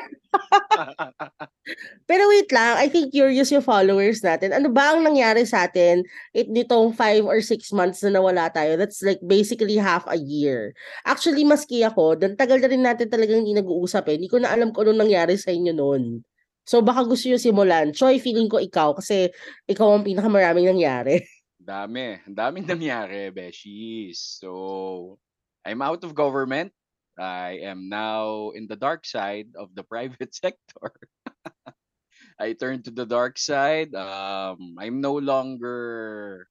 Pero 2.09 2.23
wait 2.29 2.49
lang, 2.49 2.77
I 2.77 2.87
think 2.89 3.13
curious 3.13 3.51
yung 3.53 3.65
followers 3.65 4.21
natin. 4.25 4.53
Ano 4.55 4.69
ba 4.73 4.93
ang 4.95 5.05
nangyari 5.05 5.45
sa 5.45 5.69
atin 5.69 6.05
it 6.33 6.49
nitong 6.49 6.95
five 6.95 7.25
or 7.25 7.41
six 7.41 7.69
months 7.73 8.01
na 8.01 8.17
nawala 8.17 8.49
tayo? 8.49 8.77
That's 8.77 9.01
like 9.05 9.21
basically 9.21 9.77
half 9.77 10.05
a 10.09 10.17
year. 10.17 10.73
Actually, 11.05 11.45
maski 11.45 11.85
ako, 11.85 12.17
dan 12.17 12.33
tagal 12.37 12.57
na 12.61 12.69
rin 12.69 12.83
natin 12.85 13.09
talagang 13.09 13.45
hindi 13.45 13.53
nag-uusap 13.57 14.09
eh. 14.09 14.15
Hindi 14.17 14.29
ko 14.31 14.41
na 14.41 14.53
alam 14.53 14.73
kung 14.73 14.89
ano 14.89 15.05
nangyari 15.05 15.37
sa 15.37 15.53
inyo 15.53 15.73
noon. 15.75 16.25
So 16.69 16.85
baka 16.85 17.01
gusto 17.01 17.25
nyo 17.29 17.41
simulan. 17.41 17.97
Choy, 17.97 18.21
feeling 18.21 18.45
ko 18.45 18.61
ikaw 18.61 18.93
kasi 18.93 19.33
ikaw 19.65 19.97
ang 19.97 20.05
pinakamaraming 20.05 20.69
nangyari. 20.69 21.17
Dami. 21.69 22.21
Daming 22.25 22.65
nangyari, 22.65 23.29
Beshies. 23.29 24.41
So, 24.41 25.21
I'm 25.61 25.85
out 25.85 26.01
of 26.01 26.17
government. 26.17 26.73
I 27.19 27.59
am 27.67 27.89
now 27.91 28.51
in 28.55 28.65
the 28.67 28.75
dark 28.79 29.05
side 29.05 29.51
of 29.59 29.75
the 29.75 29.83
private 29.91 30.33
sector. 30.33 30.95
I 32.39 32.53
turned 32.55 32.85
to 32.87 32.91
the 32.91 33.05
dark 33.05 33.37
side. 33.37 33.93
Um, 33.93 34.79
I'm 34.79 35.01
no 35.03 35.19
longer 35.19 36.47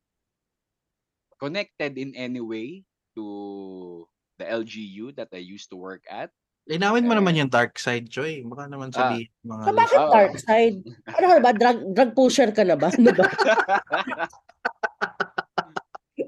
connected 1.41 1.97
in 1.97 2.13
any 2.15 2.41
way 2.41 2.85
to 3.17 4.07
the 4.39 4.45
LGU 4.45 5.17
that 5.17 5.29
I 5.33 5.41
used 5.41 5.71
to 5.71 5.77
work 5.77 6.05
at. 6.11 6.31
Linawin 6.69 7.09
mo 7.09 7.17
naman 7.17 7.33
yung 7.41 7.49
dark 7.49 7.81
side, 7.81 8.13
Joy. 8.13 8.45
Baka 8.45 8.69
naman 8.69 8.93
Ah. 8.93 9.09
sabihin 9.09 9.33
mga 9.41 9.63
So 9.65 9.73
bakit 9.73 9.99
Oo. 10.05 10.13
dark 10.13 10.35
side? 10.37 10.77
Ano 11.17 11.41
ba? 11.41 11.51
Drug, 11.57 11.79
drug 11.97 12.13
pusher 12.13 12.53
ka 12.53 12.61
na 12.69 12.77
ba? 12.77 12.93
Ano 12.93 13.09
ba? 13.17 13.25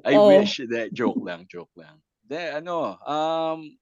I 0.09 0.17
Oh. 0.17 0.41
wish 0.41 0.65
that 0.73 0.97
joke 0.97 1.21
lang, 1.21 1.45
joke 1.45 1.69
lang. 1.77 2.01
De 2.25 2.41
ano, 2.57 2.97
um 3.05 3.77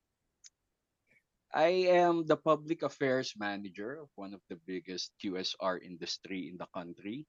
I 1.55 1.89
am 1.89 2.29
the 2.29 2.37
public 2.37 2.85
affairs 2.85 3.33
manager 3.41 4.05
of 4.05 4.13
one 4.21 4.37
of 4.37 4.45
the 4.53 4.61
biggest 4.69 5.17
QSR 5.17 5.81
industry 5.81 6.53
in 6.53 6.61
the 6.61 6.69
country. 6.77 7.25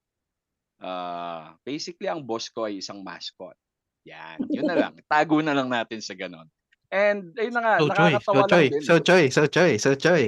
Uh, 0.79 1.55
basically 1.63 2.07
ang 2.07 2.23
boss 2.27 2.51
ko 2.51 2.67
ay 2.67 2.83
isang 2.83 3.03
mascot. 3.03 3.55
Yan, 4.07 4.43
yun 4.51 4.67
na 4.67 4.75
lang. 4.75 4.93
Tago 5.11 5.39
na 5.39 5.55
lang 5.55 5.71
natin 5.71 6.03
sa 6.03 6.15
ganon. 6.15 6.47
And 6.89 7.31
ayun 7.38 7.53
na 7.53 7.61
nga, 7.61 7.73
So 7.79 7.88
Choy, 7.88 7.95
so 7.95 7.95
nakakatawa 7.95 8.35
lang 8.35 8.49
Choy, 8.49 8.67
din. 8.67 8.81
so 8.81 8.93
Choy, 8.99 9.23
so 9.29 9.41
Choy, 9.47 9.71
so 9.79 9.91
Choy. 9.95 10.25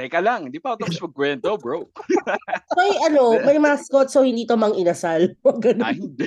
Teka 0.00 0.20
lang, 0.24 0.48
hindi 0.48 0.56
pa 0.56 0.72
ako 0.72 0.76
tapos 0.80 1.00
magkwento, 1.04 1.50
bro. 1.60 1.84
Choy, 2.76 2.90
ano, 3.04 3.36
may 3.44 3.60
mascot 3.60 4.08
so 4.08 4.24
hindi 4.24 4.48
to 4.48 4.56
mang 4.56 4.72
inasal. 4.72 5.28
Ganun. 5.64 5.84
Ah, 5.84 5.92
hindi. 5.92 6.24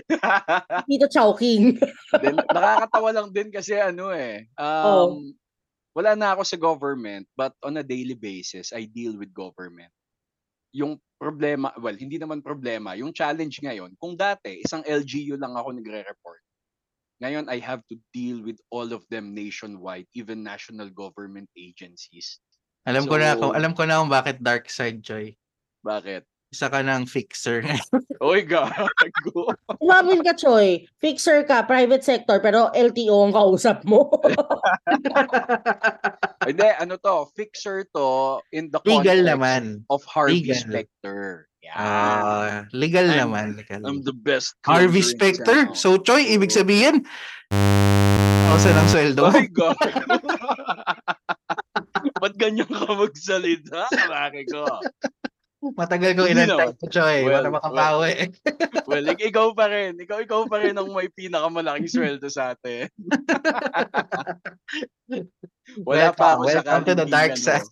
Hindi 0.85 0.95
to 1.01 1.09
chowking. 1.09 1.81
Then, 2.21 2.37
nakakatawa 2.37 3.09
lang 3.13 3.27
din 3.33 3.49
kasi 3.49 3.73
ano 3.77 4.13
eh. 4.13 4.45
Oh. 4.61 5.17
Wala 5.93 6.17
na 6.17 6.33
ako 6.33 6.41
sa 6.41 6.57
government, 6.57 7.29
but 7.37 7.53
on 7.61 7.77
a 7.77 7.85
daily 7.85 8.17
basis, 8.17 8.73
I 8.73 8.89
deal 8.89 9.13
with 9.13 9.29
government. 9.29 9.93
Yung 10.73 10.97
problema, 11.21 11.69
well, 11.77 11.93
hindi 11.93 12.17
naman 12.17 12.41
problema, 12.41 12.97
yung 12.97 13.13
challenge 13.13 13.61
ngayon, 13.61 13.93
kung 14.01 14.17
dati, 14.17 14.65
isang 14.65 14.81
LGU 14.81 15.37
lang 15.37 15.53
ako 15.53 15.69
nagre-report. 15.77 16.41
Ngayon, 17.21 17.45
I 17.45 17.61
have 17.61 17.85
to 17.93 17.95
deal 18.09 18.41
with 18.41 18.57
all 18.73 18.89
of 18.89 19.05
them 19.13 19.37
nationwide, 19.37 20.09
even 20.17 20.41
national 20.41 20.89
government 20.89 21.47
agencies. 21.53 22.41
Alam 22.89 23.05
ko 23.05 23.15
na 23.15 23.37
kung 23.37 23.53
So- 23.53 23.57
alam 23.57 23.71
ko 23.77 23.85
na 23.85 24.01
kung 24.01 24.11
bakit 24.11 24.41
dark 24.41 24.67
side, 24.67 24.99
Joy. 24.99 25.37
Bakit? 25.85 26.25
Isa 26.51 26.67
ka 26.73 26.81
ng 26.81 27.05
fixer. 27.05 27.63
Oy, 28.23 28.47
gago. 28.47 29.51
Umabin 29.83 30.23
ka, 30.23 30.31
Choy. 30.31 30.87
Fixer 31.03 31.43
ka, 31.43 31.67
private 31.67 32.07
sector, 32.07 32.39
pero 32.39 32.71
LTO 32.71 33.27
ang 33.27 33.35
kausap 33.35 33.83
mo. 33.83 34.07
Hindi, 36.47 36.67
ano 36.79 36.95
to, 37.03 37.27
fixer 37.35 37.83
to 37.91 38.39
in 38.55 38.71
the 38.71 38.79
legal 38.87 39.03
context 39.03 39.27
naman. 39.27 39.63
of 39.91 39.99
Harvey 40.07 40.39
Legal. 40.47 40.55
Specter. 40.55 41.51
Yan. 41.67 41.75
Ah, 41.75 42.63
legal 42.71 43.11
I'm- 43.11 43.27
naman. 43.27 43.59
Legal. 43.59 43.83
I'm 43.83 43.99
the 44.07 44.15
best. 44.15 44.55
Harvey 44.63 45.03
Specter. 45.03 45.75
So 45.75 45.99
Choy, 45.99 46.23
ibig 46.31 46.55
sabihin, 46.55 47.03
thousand 47.51 48.75
ang 48.79 48.87
sweldo. 48.87 49.27
Oh 49.27 49.35
my 49.35 49.51
God. 49.51 49.75
Ba't 52.23 52.39
ganyan 52.39 52.71
ka 52.71 52.87
magsalita? 52.87 53.91
Laki 54.07 54.47
ko. 54.47 54.63
Matagal 55.63 56.11
kong 56.19 56.27
inantay 56.27 56.67
naman. 56.67 56.75
ko, 56.75 56.85
Choy. 56.91 57.23
Well, 57.23 57.39
Wala 57.39 57.55
makapawi. 57.55 58.11
Well, 58.83 59.15
ik- 59.15 59.31
ikaw 59.31 59.55
pa 59.55 59.71
rin. 59.71 59.95
Ikaw, 59.95 60.27
ikaw 60.27 60.43
pa 60.51 60.59
rin 60.59 60.75
ang 60.75 60.91
may 60.91 61.07
pinakamalaking 61.07 61.87
sweldo 61.95 62.27
sa 62.27 62.51
atin. 62.51 62.91
Wala 65.87 66.11
pa 66.11 66.35
ako 66.35 66.51
sa 66.51 66.59
Welcome 66.59 66.83
to 66.83 66.93
the 66.99 67.07
dark 67.07 67.31
ano. 67.31 67.39
side. 67.39 67.63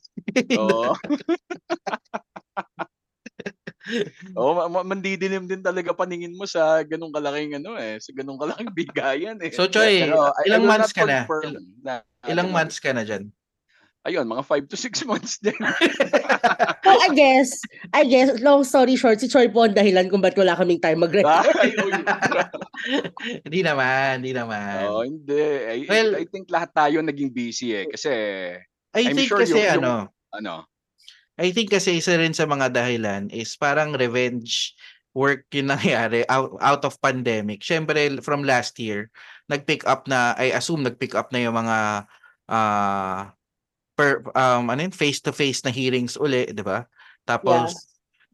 Oo. 0.56 0.96
Oo, 4.40 4.52
ma- 4.56 4.72
ma- 4.72 4.88
mandidilim 4.88 5.52
din 5.52 5.60
talaga 5.60 5.92
paningin 5.92 6.32
mo 6.32 6.48
sa 6.48 6.80
ganung 6.88 7.12
kalaking 7.12 7.60
ano 7.60 7.76
eh, 7.76 8.00
sa 8.00 8.16
ganung 8.16 8.40
kalaking 8.40 8.72
bigayan 8.72 9.36
eh. 9.44 9.52
So, 9.52 9.68
Choy, 9.68 10.08
ilang 10.48 10.64
will 10.64 10.72
months 10.72 10.96
ka 10.96 11.04
na? 11.04 11.28
na- 11.84 12.08
Ilang 12.24 12.54
ano, 12.54 12.56
months 12.56 12.80
ka 12.80 12.96
na 12.96 13.04
dyan? 13.04 13.28
Ayun, 14.02 14.26
mga 14.26 14.42
5 14.42 14.66
to 14.66 14.78
6 14.78 15.06
months 15.10 15.38
din. 15.38 15.54
so, 16.86 16.90
I 16.90 17.10
guess, 17.14 17.62
I 17.94 18.02
guess, 18.04 18.34
long 18.42 18.66
story 18.66 18.98
short, 18.98 19.22
si 19.22 19.30
Choy 19.30 19.46
po 19.46 19.70
ang 19.70 19.78
dahilan 19.78 20.10
kung 20.10 20.26
ba't 20.26 20.34
wala 20.34 20.58
kaming 20.58 20.82
time 20.82 21.06
mag-record. 21.06 21.46
Hindi 23.46 23.62
naman, 23.62 24.26
hindi 24.26 24.34
naman. 24.34 24.90
Oo, 24.90 25.06
hindi. 25.06 25.38
I, 25.70 25.86
Well- 25.86 26.18
I 26.18 26.26
think 26.26 26.50
lahat 26.50 26.74
tayo 26.74 26.98
naging 27.06 27.30
busy 27.30 27.78
eh. 27.78 27.86
Kasi, 27.86 28.10
I 28.98 29.02
I'm 29.06 29.14
think 29.14 29.30
sure 29.30 29.46
kasi 29.46 29.54
yung- 29.54 29.78
yung- 29.78 29.86
ano, 29.86 29.94
ano, 30.34 30.54
I 31.38 31.54
think 31.54 31.70
kasi 31.70 32.02
isa 32.02 32.18
rin 32.18 32.34
sa 32.34 32.50
mga 32.50 32.74
dahilan 32.74 33.30
is 33.30 33.54
parang 33.54 33.94
revenge 33.94 34.74
work 35.14 35.46
yung 35.54 35.70
nangyari 35.70 36.26
out, 36.26 36.58
out 36.58 36.82
of 36.82 36.98
pandemic. 37.02 37.62
Siyempre, 37.62 38.18
from 38.26 38.42
last 38.42 38.82
year, 38.82 39.14
nag-pick 39.46 39.86
up 39.86 40.10
na, 40.10 40.34
I 40.42 40.58
assume 40.58 40.82
nag-pick 40.82 41.14
up 41.14 41.30
na 41.30 41.46
yung 41.46 41.54
mga 41.54 42.10
ah 42.50 43.30
per, 43.94 44.24
um, 44.34 44.72
ano 44.72 44.80
yun, 44.82 44.96
face-to-face 44.96 45.66
na 45.68 45.72
hearings 45.72 46.16
uli, 46.18 46.50
di 46.50 46.64
ba? 46.64 46.88
Tapos, 47.28 47.76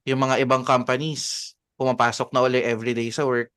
yung 0.08 0.24
mga 0.24 0.40
ibang 0.44 0.64
companies, 0.64 1.54
pumapasok 1.76 2.32
na 2.32 2.48
uli 2.48 2.64
everyday 2.64 3.12
sa 3.12 3.28
work. 3.28 3.52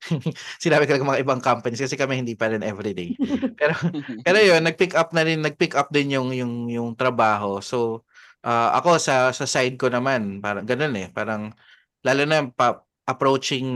Sinabi 0.62 0.84
ko 0.84 0.94
lang 0.94 1.08
mga 1.08 1.22
ibang 1.24 1.40
companies 1.40 1.80
kasi 1.80 1.96
kami 1.96 2.20
hindi 2.20 2.36
pa 2.36 2.52
rin 2.52 2.62
everyday. 2.62 3.16
Pero 3.58 3.74
pero 4.26 4.38
yun, 4.38 4.62
nag-pick 4.62 4.92
up 4.94 5.10
na 5.16 5.24
rin, 5.24 5.40
nag-pick 5.40 5.74
up 5.74 5.88
din 5.90 6.12
yung 6.12 6.30
yung 6.36 6.68
yung 6.68 6.88
trabaho. 6.94 7.58
So 7.64 8.04
ah, 8.44 8.76
ako 8.78 9.00
sa 9.00 9.32
sa 9.32 9.48
side 9.48 9.80
ko 9.80 9.88
naman, 9.90 10.38
parang 10.44 10.68
ganun 10.68 10.94
eh, 10.94 11.08
parang 11.10 11.50
lalo 12.04 12.22
na 12.28 12.46
pa, 12.52 12.84
approaching 13.08 13.66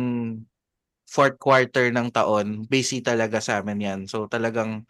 fourth 1.11 1.41
quarter 1.43 1.91
ng 1.91 2.12
taon, 2.15 2.69
busy 2.71 3.03
talaga 3.03 3.43
sa 3.43 3.59
amin 3.65 3.81
'yan. 3.83 4.00
So 4.07 4.31
talagang 4.31 4.87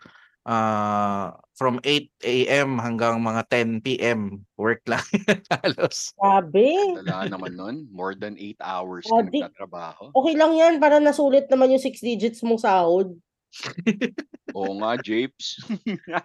ah, 0.50 1.38
from 1.54 1.78
8 1.86 2.10
AM 2.26 2.82
hanggang 2.82 3.22
mga 3.22 3.46
10 3.46 3.86
PM 3.86 4.42
work 4.58 4.82
lang 4.90 5.04
halos. 5.62 6.10
Grabe. 6.18 6.74
Wala 6.98 7.30
naman 7.30 7.54
nun. 7.54 7.76
More 7.94 8.18
than 8.18 8.34
8 8.34 8.58
hours 8.58 9.06
Oh, 9.06 9.22
ka 9.22 9.30
nagtatrabaho. 9.30 10.10
Okay 10.10 10.34
lang 10.34 10.58
yan 10.58 10.82
para 10.82 10.98
nasulit 10.98 11.46
naman 11.46 11.70
yung 11.70 11.84
six 11.84 12.02
digits 12.02 12.42
mong 12.42 12.58
sahod. 12.66 13.14
Oo 14.58 14.74
nga, 14.82 14.98
Japes. 14.98 15.62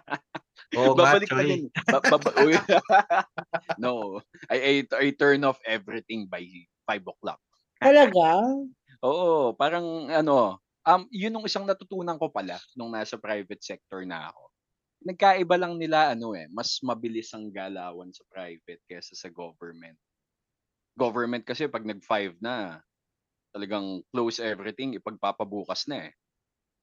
Oo 0.78 0.98
nga, 0.98 1.22
Choy. 1.22 1.70
no. 3.78 4.18
I, 4.50 4.58
I, 4.58 4.74
I 4.90 5.06
turn 5.14 5.46
off 5.46 5.62
everything 5.62 6.26
by 6.26 6.42
5 6.90 7.06
o'clock. 7.06 7.38
Talaga? 7.78 8.42
Oo, 9.04 9.52
parang 9.54 10.08
ano, 10.10 10.58
um, 10.86 11.02
yun 11.10 11.34
yung 11.34 11.44
isang 11.44 11.66
natutunan 11.66 12.16
ko 12.16 12.30
pala 12.30 12.56
nung 12.78 12.94
nasa 12.94 13.18
private 13.18 13.60
sector 13.60 14.06
na 14.06 14.30
ako. 14.30 14.42
Nagkaiba 15.06 15.56
lang 15.58 15.76
nila 15.76 16.14
ano 16.14 16.32
eh, 16.32 16.48
mas 16.48 16.80
mabilis 16.80 17.28
ang 17.34 17.50
galawan 17.50 18.08
sa 18.14 18.24
private 18.30 18.80
kaysa 18.86 19.12
sa 19.18 19.28
government. 19.28 19.98
Government 20.96 21.44
kasi 21.44 21.68
pag 21.68 21.84
nag-5 21.84 22.40
na, 22.40 22.80
talagang 23.52 24.00
close 24.14 24.40
everything, 24.40 24.96
ipagpapabukas 24.96 25.84
na 25.90 26.08
eh. 26.08 26.12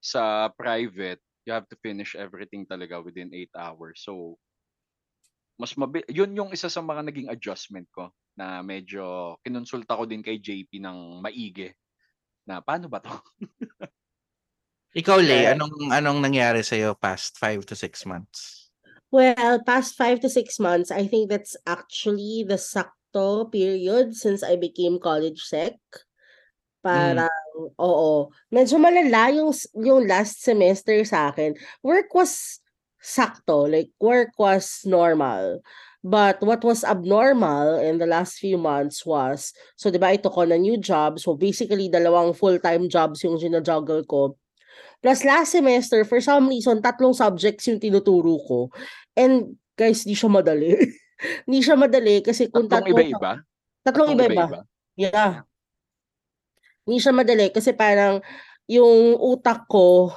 Sa 0.03 0.51
private, 0.53 1.21
you 1.47 1.51
have 1.55 1.65
to 1.71 1.79
finish 1.81 2.13
everything 2.13 2.67
talaga 2.67 3.01
within 3.01 3.33
8 3.33 3.49
hours. 3.57 4.03
So, 4.05 4.37
mas 5.57 5.73
mabi- 5.77 6.05
yun 6.09 6.33
yung 6.33 6.49
isa 6.53 6.69
sa 6.69 6.81
mga 6.81 7.07
naging 7.09 7.29
adjustment 7.29 7.85
ko 7.93 8.09
na 8.33 8.65
medyo 8.65 9.37
kinonsulta 9.45 9.97
ko 9.97 10.03
din 10.09 10.25
kay 10.25 10.41
JP 10.41 10.81
ng 10.81 11.21
maigi 11.21 11.69
na 12.47 12.63
paano 12.63 12.91
ba 12.91 12.99
to? 13.03 13.13
Ikaw, 14.99 15.17
Lay, 15.25 15.49
anong 15.49 15.89
anong 15.89 16.21
nangyari 16.21 16.61
sa 16.61 16.77
past 16.93 17.41
5 17.41 17.65
to 17.65 17.73
6 17.73 18.05
months? 18.05 18.63
Well, 19.13 19.61
past 19.61 19.93
five 19.93 20.25
to 20.25 20.29
six 20.29 20.57
months, 20.57 20.89
I 20.89 21.05
think 21.05 21.29
that's 21.29 21.53
actually 21.69 22.49
the 22.49 22.57
sakto 22.57 23.45
period 23.45 24.17
since 24.17 24.41
I 24.41 24.57
became 24.57 24.97
college 24.97 25.37
sec. 25.45 25.77
Parang, 26.81 27.29
oo, 27.77 28.33
medyo 28.49 28.81
malala 28.81 29.29
yung, 29.29 29.53
yung 29.77 30.09
last 30.09 30.41
semester 30.41 30.97
sa 31.05 31.29
akin. 31.29 31.53
Work 31.85 32.09
was 32.17 32.57
sakto, 32.97 33.69
like 33.69 33.93
work 34.01 34.33
was 34.41 34.81
normal. 34.81 35.61
But 36.03 36.43
what 36.43 36.67
was 36.67 36.83
abnormal 36.83 37.79
in 37.79 37.95
the 37.95 38.05
last 38.05 38.35
few 38.35 38.59
months 38.59 39.07
was, 39.07 39.55
so 39.79 39.87
'di 39.87 40.03
ba 40.03 40.11
ito 40.11 40.27
ko 40.27 40.43
na 40.43 40.59
new 40.59 40.75
job, 40.75 41.15
so 41.15 41.31
basically 41.31 41.87
dalawang 41.87 42.35
full-time 42.35 42.91
jobs 42.91 43.23
yung 43.23 43.39
ginajuggle 43.39 44.03
ko. 44.03 44.35
Plus 44.99 45.23
last 45.23 45.55
semester, 45.55 46.03
for 46.03 46.19
some 46.19 46.51
reason, 46.51 46.83
tatlong 46.83 47.15
subjects 47.15 47.67
yung 47.71 47.79
tinuturo 47.79 48.35
ko. 48.43 48.59
And 49.15 49.55
guys, 49.79 50.03
di 50.03 50.15
siya 50.15 50.27
madali. 50.31 50.75
Di 51.47 51.63
siya 51.63 51.79
madali 51.79 52.19
kasi 52.19 52.51
kung 52.51 52.67
Tatlong 52.67 52.91
tatlong, 52.91 52.99
iba-iba? 52.99 53.31
tatlong 53.79 54.09
iba-iba. 54.11 54.45
Yeah. 54.99 55.47
Hindi 56.83 56.99
siya 56.99 57.15
madali 57.15 57.47
kasi 57.47 57.71
parang 57.71 58.19
yung 58.67 59.15
utak 59.23 59.63
ko, 59.71 60.11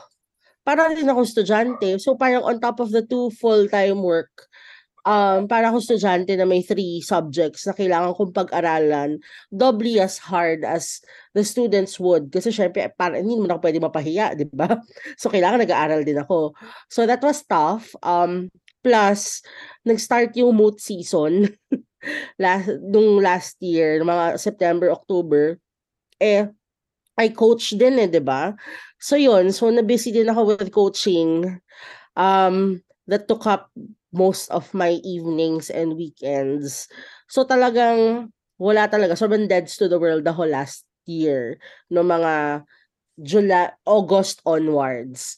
parang 0.67 0.99
rin 0.99 1.07
ako 1.07 1.23
estudyante. 1.23 1.95
So 2.03 2.19
parang 2.19 2.43
on 2.43 2.59
top 2.59 2.83
of 2.83 2.91
the 2.91 3.07
two 3.07 3.31
full-time 3.39 4.03
work, 4.03 4.51
um, 5.07 5.47
para 5.47 5.71
ako 5.71 5.79
estudyante 5.79 6.35
na 6.35 6.43
may 6.43 6.67
three 6.67 6.99
subjects 6.99 7.63
na 7.65 7.73
kailangan 7.73 8.13
kong 8.19 8.35
pag-aralan, 8.35 9.23
doubly 9.55 10.03
as 10.03 10.19
hard 10.19 10.67
as 10.67 10.99
the 11.33 11.47
students 11.47 12.03
would. 12.03 12.29
Kasi 12.35 12.51
syempre, 12.51 12.91
para, 12.99 13.23
hindi 13.23 13.39
naman 13.39 13.55
ako 13.55 13.61
pwede 13.63 13.79
mapahiya, 13.79 14.35
di 14.35 14.51
ba? 14.51 14.67
So 15.21 15.31
kailangan 15.31 15.63
nag-aaral 15.63 16.03
din 16.03 16.19
ako. 16.19 16.59
So 16.91 17.07
that 17.07 17.23
was 17.23 17.47
tough. 17.47 17.95
Um, 18.03 18.51
plus, 18.83 19.47
nag-start 19.87 20.35
yung 20.35 20.59
moot 20.59 20.83
season 20.83 21.55
last, 22.43 22.69
nung 22.83 23.23
last 23.23 23.57
year, 23.63 24.03
mga 24.03 24.43
September, 24.43 24.91
October. 24.91 25.63
Eh, 26.19 26.51
I 27.17 27.27
coach 27.33 27.73
din 27.79 27.97
eh, 28.03 28.11
di 28.11 28.21
ba? 28.21 28.53
So 28.99 29.15
yun, 29.17 29.55
so 29.55 29.71
na-busy 29.71 30.11
din 30.11 30.29
ako 30.29 30.59
with 30.59 30.75
coaching. 30.75 31.63
Um, 32.17 32.83
that 33.07 33.31
took 33.31 33.47
up 33.47 33.71
most 34.17 34.49
of 34.49 34.73
my 34.73 34.97
evenings 35.05 35.69
and 35.69 35.93
weekends. 35.93 36.89
So 37.29 37.45
talagang 37.45 38.33
wala 38.57 38.89
talaga. 38.89 39.13
Sobrang 39.13 39.45
dead 39.45 39.69
to 39.69 39.93
the 39.93 40.01
world 40.01 40.25
ako 40.25 40.49
last 40.49 40.89
year. 41.05 41.61
No 41.93 42.01
mga 42.01 42.65
July, 43.21 43.77
August 43.85 44.41
onwards. 44.49 45.37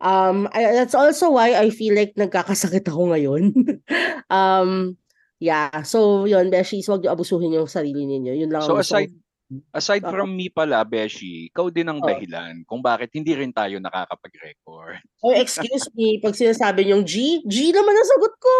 Um, 0.00 0.48
I, 0.54 0.72
that's 0.72 0.94
also 0.96 1.34
why 1.34 1.58
I 1.58 1.68
feel 1.74 1.98
like 1.98 2.14
nagkakasakit 2.14 2.86
ako 2.88 3.12
ngayon. 3.12 3.52
um, 4.32 4.96
yeah. 5.42 5.82
So 5.82 6.24
yun, 6.24 6.48
Beshies, 6.48 6.88
wag 6.88 7.02
niyo 7.02 7.12
abusuhin 7.12 7.52
yung 7.52 7.68
sarili 7.68 8.06
ninyo. 8.06 8.32
Yun 8.46 8.50
lang 8.54 8.64
ang 8.64 8.70
So 8.70 8.80
aside 8.80 9.12
aside 9.70 10.02
Oo. 10.02 10.10
from 10.10 10.30
me 10.30 10.46
pala, 10.46 10.82
Beshi, 10.82 11.46
ikaw 11.46 11.68
din 11.68 11.86
ang 11.86 11.98
Oo. 11.98 12.06
dahilan 12.06 12.62
kung 12.64 12.78
bakit 12.78 13.10
hindi 13.10 13.34
rin 13.34 13.50
tayo 13.50 13.78
nakakapag-record. 13.78 15.02
Oh, 15.20 15.36
excuse 15.36 15.84
me, 15.92 16.16
pag 16.16 16.32
sinasabi 16.32 16.80
niyong 16.82 17.04
G, 17.04 17.44
G 17.44 17.76
naman 17.76 17.92
ang 17.92 18.08
sagot 18.08 18.34
ko. 18.36 18.54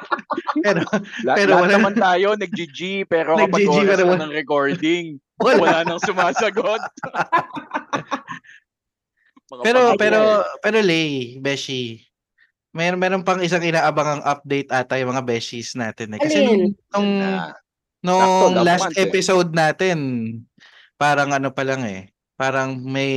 Pero 0.66 0.84
La- 1.24 1.32
Pero 1.34 1.50
lahat 1.56 1.64
wala- 1.64 1.72
naman 1.72 1.94
tayo 1.96 2.28
nag-GG 2.36 3.08
pero 3.08 3.32
kapag 3.34 3.64
Nag-GG 3.64 3.76
oras 3.88 4.00
na 4.04 4.20
ng 4.20 4.32
recording, 4.34 5.04
wala. 5.40 5.56
wala 5.56 5.78
nang 5.82 6.00
sumasagot. 6.04 6.82
Pero 9.62 9.94
pero 9.94 10.20
pero 10.58 10.78
Lay, 10.82 11.38
Beshi. 11.38 12.02
Meron 12.76 13.00
meron 13.00 13.24
pang 13.24 13.40
isang 13.40 13.64
inaabangang 13.64 14.20
update 14.20 14.68
ata 14.68 15.00
yung 15.00 15.16
mga 15.16 15.24
beshies 15.24 15.72
natin 15.72 16.12
eh. 16.12 16.20
Kasi 16.20 16.38
Alin? 16.44 16.76
nung 16.92 17.08
Na, 17.24 17.56
nung 18.04 18.56
love 18.56 18.66
last 18.66 18.90
month 18.90 18.98
eh. 18.98 19.04
episode 19.08 19.50
natin, 19.52 19.98
parang 20.96 21.32
ano 21.32 21.52
pa 21.52 21.62
lang 21.64 21.84
eh. 21.84 22.12
Parang 22.36 22.76
may 22.80 23.14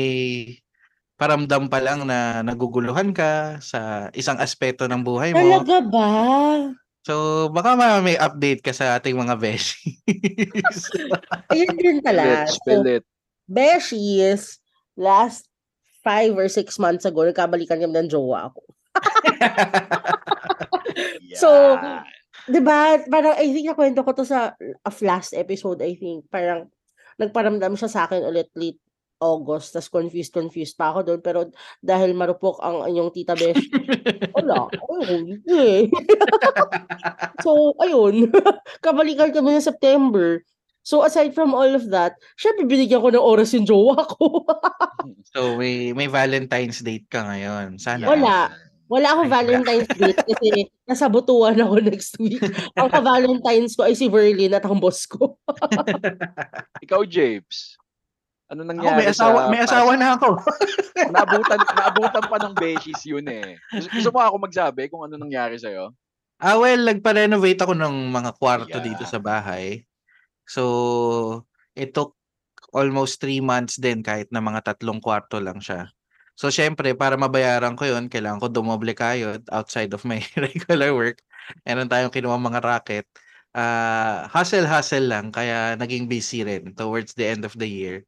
paramdam 1.19 1.67
pa 1.67 1.83
lang 1.83 2.07
na 2.07 2.39
naguguluhan 2.39 3.11
ka 3.11 3.59
sa 3.59 4.07
isang 4.15 4.39
aspeto 4.39 4.87
ng 4.87 5.03
buhay 5.03 5.35
mo. 5.35 5.43
Talaga 5.43 5.77
ba? 5.83 6.09
So, 7.03 7.47
baka 7.51 7.75
ma- 7.75 7.99
may 7.99 8.15
update 8.15 8.63
ka 8.63 8.71
sa 8.71 8.95
ating 8.95 9.19
mga 9.19 9.35
beshies. 9.35 10.79
Ayun 11.51 11.75
din 11.75 11.99
pala. 11.99 12.47
Spill 12.47 12.83
it, 12.87 12.87
So, 12.87 12.95
it. 12.95 13.03
Beshies, 13.49 14.43
last 14.95 15.49
five 16.05 16.31
or 16.37 16.47
six 16.47 16.79
months 16.79 17.03
ago, 17.03 17.27
nagkabalikan 17.27 17.83
kami 17.83 17.95
ng 17.99 18.11
jowa 18.11 18.51
ako. 18.51 18.63
So, 21.39 21.77
Yan. 22.49 22.51
'Di 22.51 22.61
ba? 22.65 22.97
Parang 23.05 23.37
I 23.37 23.53
think 23.53 23.69
nakwento 23.69 24.01
ko 24.01 24.11
to 24.17 24.25
sa 24.25 24.57
of 24.57 24.97
last 25.05 25.37
episode, 25.37 25.85
I 25.85 25.93
think. 25.93 26.25
Parang 26.33 26.73
nagparamdam 27.21 27.77
siya 27.77 27.89
sa 27.91 28.09
akin 28.09 28.25
ulit 28.25 28.49
late 28.57 28.81
August, 29.19 29.75
tas 29.75 29.91
confused, 29.91 30.31
confused 30.31 30.79
pa 30.79 30.95
ako 30.95 30.99
doon. 31.03 31.19
Pero 31.19 31.39
dahil 31.83 32.15
marupok 32.15 32.63
ang 32.63 32.87
inyong 32.87 33.11
tita 33.11 33.35
Besh, 33.35 33.59
wala. 34.35 34.71
Ayun, 34.71 35.43
eh. 35.43 35.91
so, 37.45 37.75
ayun. 37.83 38.31
Kabalikan 38.83 39.35
kami 39.35 39.59
ng 39.59 39.67
September. 39.67 40.39
So, 40.87 41.03
aside 41.03 41.35
from 41.35 41.51
all 41.51 41.75
of 41.75 41.91
that, 41.91 42.15
syempre 42.39 42.63
binigyan 42.63 43.03
ko 43.03 43.11
ng 43.11 43.19
oras 43.19 43.51
yung 43.51 43.67
jowa 43.67 44.07
ko. 44.07 44.47
so, 45.35 45.59
may 45.59 45.91
may 45.91 46.07
Valentine's 46.07 46.79
date 46.79 47.11
ka 47.11 47.27
ngayon. 47.27 47.75
Sana. 47.75 48.07
Wala. 48.07 48.68
Wala 48.89 49.07
akong. 49.13 49.29
Valentine's 49.29 49.89
date 49.93 50.17
kasi 50.25 50.47
nasa 50.89 51.05
butuan 51.05 51.53
ako 51.61 51.77
next 51.77 52.17
week. 52.17 52.41
Ang 52.73 52.89
ka-Valentine's 52.89 53.77
ko 53.77 53.85
ay 53.85 53.93
si 53.93 54.09
Verlin 54.09 54.57
at 54.57 54.65
ang 54.65 54.81
boss 54.81 55.05
ko. 55.05 55.37
Ikaw, 56.85 57.05
Japes. 57.05 57.77
Ano 58.49 58.65
Ako, 58.65 58.69
nangyari 58.73 58.97
may 58.97 59.07
asawa, 59.13 59.39
sa 59.45 59.49
may 59.53 59.61
asawa 59.61 59.91
na 59.93 60.17
ako. 60.17 60.41
naabutan, 61.13 61.59
naabutan 61.61 62.25
pa 62.25 62.37
ng 62.41 62.53
beshies 62.57 63.05
yun 63.05 63.29
eh. 63.29 63.61
Gusto 63.69 64.09
mo 64.09 64.25
ako 64.25 64.41
magsabi 64.41 64.89
kung 64.89 65.05
ano 65.05 65.21
nangyari 65.21 65.61
sa'yo? 65.61 65.93
Ah, 66.41 66.57
well, 66.57 66.81
nagpa-renovate 66.81 67.61
ako 67.61 67.77
ng 67.77 68.09
mga 68.09 68.31
kwarto 68.41 68.77
Yeah. 68.81 68.85
dito 68.89 69.05
sa 69.05 69.21
bahay. 69.21 69.85
So, 70.49 71.45
it 71.77 71.93
took 71.93 72.17
almost 72.73 73.21
three 73.21 73.37
months 73.37 73.77
din 73.77 74.01
kahit 74.01 74.33
na 74.33 74.41
mga 74.41 74.65
tatlong 74.73 74.97
kwarto 74.97 75.37
lang 75.37 75.61
siya. 75.61 75.93
So, 76.39 76.47
syempre, 76.47 76.95
para 76.95 77.19
mabayaran 77.19 77.75
ko 77.75 77.83
yun, 77.83 78.07
kailangan 78.07 78.39
ko 78.39 78.47
dumoble 78.47 78.95
kayod 78.95 79.43
outside 79.51 79.91
of 79.91 80.07
my 80.07 80.23
regular 80.39 80.95
work. 80.95 81.19
Meron 81.67 81.91
tayong 81.91 82.15
kinuha 82.15 82.39
mga 82.39 82.63
racket. 82.63 83.03
Ah, 83.51 84.23
hustle-hustle 84.31 85.03
lang, 85.03 85.35
kaya 85.35 85.75
naging 85.75 86.07
busy 86.07 86.47
rin 86.47 86.71
towards 86.79 87.11
the 87.19 87.27
end 87.27 87.43
of 87.43 87.51
the 87.59 87.67
year. 87.67 88.07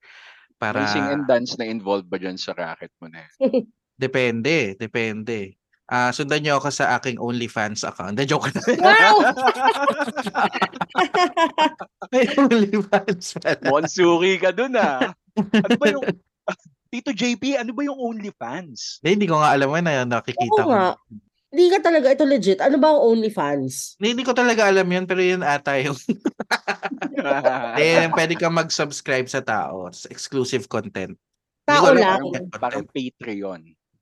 Para 0.56 0.88
May 0.88 0.96
sing 0.96 1.04
and 1.12 1.28
dance 1.28 1.60
na 1.60 1.68
involved 1.68 2.08
ba 2.08 2.16
dyan 2.16 2.40
sa 2.40 2.56
racket 2.56 2.94
mo 3.04 3.12
na 3.12 3.28
depende, 4.00 4.80
depende. 4.80 5.60
Ah, 5.92 6.16
sundan 6.16 6.40
niyo 6.40 6.56
ako 6.56 6.72
sa 6.72 6.96
aking 6.96 7.20
OnlyFans 7.20 7.84
account. 7.84 8.16
Hindi, 8.16 8.32
joke 8.32 8.48
lang. 8.48 8.64
Wow! 8.80 9.16
May 12.16 12.32
OnlyFans 12.32 13.36
pala. 13.44 13.68
Monsuri 13.68 14.40
ka 14.40 14.56
dun 14.56 14.80
ah. 14.80 15.12
Ano 15.36 15.76
ba 15.76 15.86
yung... 15.92 16.06
Tito 16.92 17.16
JP, 17.16 17.56
ano 17.56 17.72
ba 17.72 17.88
yung 17.88 17.96
OnlyFans? 17.96 19.00
Hindi, 19.00 19.24
hindi 19.24 19.28
ko 19.32 19.40
nga 19.40 19.56
alam 19.56 19.72
yun 19.72 19.86
na 19.88 20.04
nakikita 20.04 20.60
Oo 20.60 20.68
ko. 20.68 20.72
nga. 20.76 21.00
Hindi 21.52 21.66
ka 21.72 21.80
talaga, 21.80 22.08
ito 22.12 22.24
legit. 22.28 22.60
Ano 22.60 22.76
ba 22.84 22.92
ang 22.92 23.02
OnlyFans? 23.16 23.96
Hindi, 23.96 24.08
hindi 24.12 24.26
ko 24.28 24.36
talaga 24.36 24.68
alam 24.68 24.88
yun, 24.92 25.08
pero 25.08 25.24
yun 25.24 25.40
ata 25.40 25.80
yung 25.80 25.96
eh, 27.80 28.12
pwede 28.12 28.36
kang 28.36 28.56
mag-subscribe 28.56 29.28
sa 29.32 29.40
tao. 29.40 29.88
Exclusive 30.12 30.68
content. 30.68 31.16
Tao 31.64 31.96
lang. 31.96 32.28
Parang 32.52 32.84
content. 32.84 32.92
Patreon. 32.92 33.62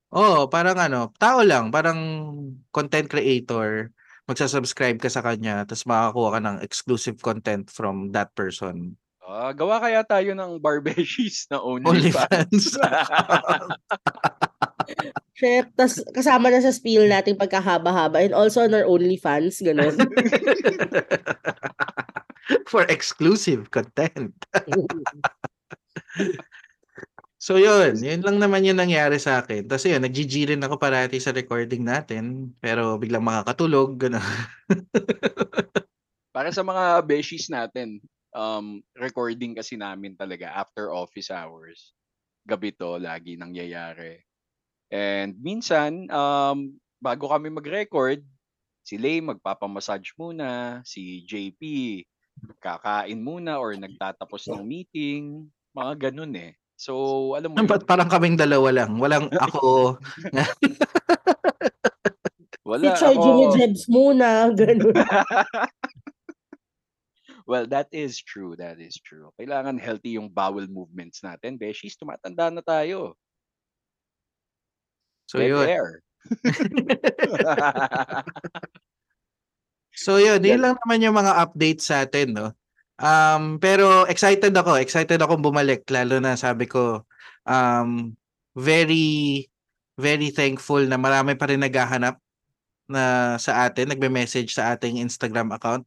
Oo, 0.09 0.49
parang 0.49 0.77
ano, 0.81 1.13
tao 1.21 1.45
lang, 1.45 1.69
parang 1.69 2.01
content 2.73 3.05
creator, 3.05 3.93
magsasubscribe 4.25 4.97
ka 4.97 5.09
sa 5.13 5.21
kanya, 5.21 5.61
tapos 5.69 5.85
makakuha 5.85 6.29
ka 6.33 6.39
ng 6.41 6.57
exclusive 6.65 7.21
content 7.21 7.69
from 7.69 8.09
that 8.09 8.33
person. 8.33 8.97
Ah, 9.29 9.53
gawa 9.53 9.77
kaya 9.77 10.01
tayo 10.01 10.33
ng 10.33 10.57
barbeshies 10.57 11.45
na 11.53 11.61
OnlyFans. 11.61 12.81
Shit. 15.37 15.69
Tapos 15.77 16.01
kasama 16.17 16.49
na 16.49 16.65
sa 16.65 16.73
spiel 16.73 17.05
nating 17.05 17.37
pagkahaba-haba 17.37 18.25
and 18.25 18.33
also 18.33 18.65
on 18.65 18.73
our 18.73 18.89
OnlyFans, 18.89 19.61
gano'n. 19.61 19.93
For 22.73 22.89
exclusive 22.89 23.69
content. 23.69 24.33
So 27.39 27.55
yun, 27.55 27.95
yun 28.03 28.19
lang 28.19 28.35
naman 28.35 28.67
yung 28.67 28.83
nangyari 28.83 29.15
sa 29.15 29.39
akin. 29.39 29.63
Tapos 29.63 29.87
yun, 29.87 30.03
nag-GG 30.03 30.51
rin 30.51 30.59
ako 30.59 30.75
parati 30.75 31.23
sa 31.23 31.31
recording 31.31 31.87
natin, 31.87 32.51
pero 32.59 32.99
biglang 32.99 33.23
makakatulog, 33.23 33.95
gano'n. 33.95 34.19
Para 36.35 36.51
sa 36.51 36.67
mga 36.67 36.99
beshies 37.07 37.47
natin, 37.47 38.03
um, 38.33 38.81
recording 38.97 39.57
kasi 39.57 39.77
namin 39.77 40.15
talaga 40.17 40.49
after 40.49 40.93
office 40.93 41.29
hours. 41.33 41.93
Gabi 42.45 42.73
to, 42.77 42.97
lagi 42.97 43.37
nangyayari. 43.37 44.21
And 44.89 45.37
minsan, 45.37 46.09
um, 46.09 46.81
bago 46.97 47.29
kami 47.29 47.53
mag-record, 47.53 48.25
si 48.81 48.97
Lay 48.97 49.21
magpapamassage 49.21 50.17
muna, 50.17 50.81
si 50.81 51.21
JP 51.29 51.61
kakain 52.63 53.19
muna 53.19 53.59
or 53.59 53.75
nagtatapos 53.75 54.49
ng 54.49 54.63
meeting, 54.63 55.45
mga 55.75 56.09
ganun 56.09 56.33
eh. 56.39 56.55
So, 56.79 57.35
alam 57.35 57.51
mo 57.51 57.59
Ba't 57.67 57.83
yun, 57.83 57.89
parang 57.91 58.07
kaming 58.07 58.39
dalawa 58.39 58.71
lang? 58.71 58.95
Walang 58.97 59.27
ako. 59.45 59.99
Si 60.39 60.71
wala 62.63 62.95
Choi 62.95 63.15
Jimmy 63.19 63.45
ako. 63.49 63.55
Jebs 63.57 63.83
muna, 63.91 64.47
gano'n. 64.53 64.95
well, 67.49 67.65
that 67.73 67.89
is 67.89 68.21
true. 68.21 68.53
That 68.53 68.77
is 68.77 69.01
true. 69.01 69.33
Kailangan 69.41 69.81
healthy 69.81 70.21
yung 70.21 70.29
bowel 70.29 70.69
movements 70.69 71.25
natin. 71.25 71.57
Beshies, 71.57 71.97
tumatanda 71.97 72.53
na 72.53 72.61
tayo. 72.61 73.17
So 75.25 75.41
Dead 75.41 75.49
yun. 75.49 75.65
air. 75.65 76.05
So 79.99 80.15
yun, 80.15 80.39
yun 80.47 80.63
lang 80.63 80.79
naman 80.79 81.03
yung 81.03 81.19
mga 81.19 81.43
updates 81.43 81.91
sa 81.91 82.07
atin, 82.07 82.31
no? 82.31 82.55
Um, 83.03 83.59
pero 83.59 84.07
excited 84.07 84.55
ako, 84.55 84.79
excited 84.79 85.19
ako 85.19 85.35
bumalik, 85.35 85.83
lalo 85.91 86.23
na 86.23 86.39
sabi 86.39 86.71
ko, 86.71 87.03
um, 87.43 88.15
very, 88.55 89.43
very 89.99 90.31
thankful 90.31 90.79
na 90.87 90.95
marami 90.95 91.35
pa 91.35 91.51
rin 91.51 91.59
naghahanap 91.59 92.15
na 92.87 93.35
sa 93.43 93.67
atin, 93.67 93.91
nagbe-message 93.91 94.55
sa 94.55 94.71
ating 94.71 95.03
Instagram 95.03 95.51
account. 95.51 95.83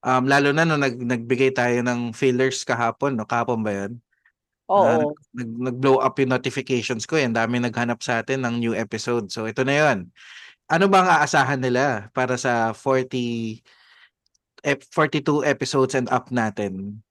Um, 0.00 0.24
lalo 0.24 0.56
na 0.56 0.64
no, 0.64 0.80
nag, 0.80 0.96
nagbigay 0.96 1.52
tayo 1.52 1.84
ng 1.84 2.16
fillers 2.16 2.64
kahapon, 2.64 3.20
no? 3.20 3.28
Kahapon 3.28 3.60
ba 3.60 3.72
yun? 3.84 4.00
Oo. 4.70 5.12
nag, 5.34 5.50
nag-blow 5.74 5.98
up 5.98 6.14
yung 6.22 6.30
notifications 6.30 7.04
ko. 7.04 7.18
Yan, 7.18 7.34
dami 7.34 7.58
naghanap 7.58 8.00
sa 8.00 8.22
atin 8.22 8.46
ng 8.46 8.54
new 8.62 8.74
episode. 8.74 9.26
So 9.28 9.50
ito 9.50 9.66
na 9.66 9.74
yun. 9.74 9.98
Ano 10.70 10.86
ba 10.86 11.02
ang 11.02 11.10
aasahan 11.10 11.58
nila 11.58 12.08
para 12.14 12.38
sa 12.38 12.70
40 12.72 13.58
ep- 14.62 14.86
42 14.94 15.42
episodes 15.42 15.98
and 15.98 16.06
up 16.14 16.30
natin? 16.30 17.02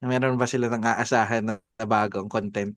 Meron 0.00 0.40
ba 0.40 0.48
sila 0.48 0.72
ng 0.72 0.84
aasahan 0.84 1.44
na 1.44 1.54
bagong 1.84 2.28
content? 2.32 2.72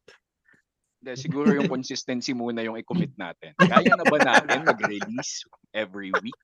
Hindi, 1.08 1.24
siguro 1.24 1.56
yung 1.56 1.72
consistency 1.72 2.36
muna 2.36 2.60
yung 2.68 2.76
i-commit 2.76 3.16
natin. 3.16 3.56
Kaya 3.56 3.96
na 3.96 4.04
ba 4.04 4.20
natin 4.20 4.68
mag-release 4.68 5.48
every 5.72 6.12
week? 6.20 6.36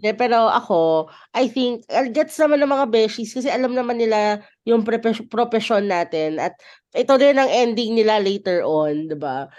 Yeah, 0.00 0.16
pero 0.16 0.48
ako, 0.48 1.12
I 1.36 1.44
think, 1.52 1.84
uh, 1.92 2.08
gets 2.08 2.40
naman 2.40 2.64
ng 2.64 2.72
mga 2.72 2.88
beshies 2.88 3.36
kasi 3.36 3.52
alam 3.52 3.76
naman 3.76 4.00
nila 4.00 4.40
yung 4.64 4.80
profession 5.28 5.84
natin 5.84 6.40
at 6.40 6.56
ito 6.96 7.20
din 7.20 7.36
ang 7.36 7.52
ending 7.52 7.92
nila 7.92 8.16
later 8.16 8.64
on, 8.64 9.12
di 9.12 9.18
ba? 9.20 9.52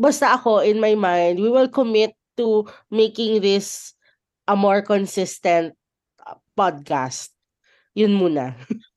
Basta 0.00 0.32
ako, 0.40 0.64
in 0.64 0.80
my 0.80 0.96
mind, 0.96 1.36
we 1.36 1.52
will 1.52 1.68
commit 1.68 2.16
to 2.40 2.64
making 2.88 3.44
this 3.44 3.92
a 4.48 4.56
more 4.56 4.80
consistent 4.80 5.76
uh, 6.24 6.40
podcast. 6.56 7.28
Yun 7.92 8.16
muna. 8.16 8.56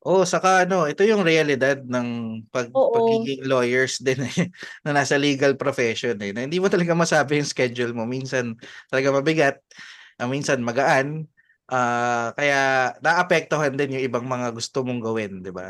Oh, 0.00 0.24
saka 0.24 0.64
ano, 0.64 0.88
ito 0.88 1.04
yung 1.04 1.20
realidad 1.20 1.84
ng 1.84 2.40
pag, 2.48 2.72
Oo. 2.72 2.88
pagiging 2.88 3.44
lawyers 3.44 4.00
din 4.00 4.24
eh, 4.24 4.48
na 4.84 4.96
nasa 4.96 5.20
legal 5.20 5.60
profession 5.60 6.16
eh. 6.24 6.32
Na 6.32 6.48
hindi 6.48 6.56
mo 6.56 6.72
talaga 6.72 6.96
masabi 6.96 7.36
yung 7.36 7.48
schedule 7.52 7.92
mo. 7.92 8.08
Minsan 8.08 8.56
talaga 8.88 9.12
mabigat, 9.12 9.56
ah, 10.16 10.24
minsan 10.24 10.64
magaan. 10.64 11.28
Ah, 11.68 12.32
kaya 12.32 12.90
naapektuhan 13.04 13.76
din 13.76 14.00
yung 14.00 14.04
ibang 14.08 14.24
mga 14.24 14.56
gusto 14.56 14.80
mong 14.80 15.04
gawin, 15.04 15.44
di 15.44 15.52
ba? 15.52 15.68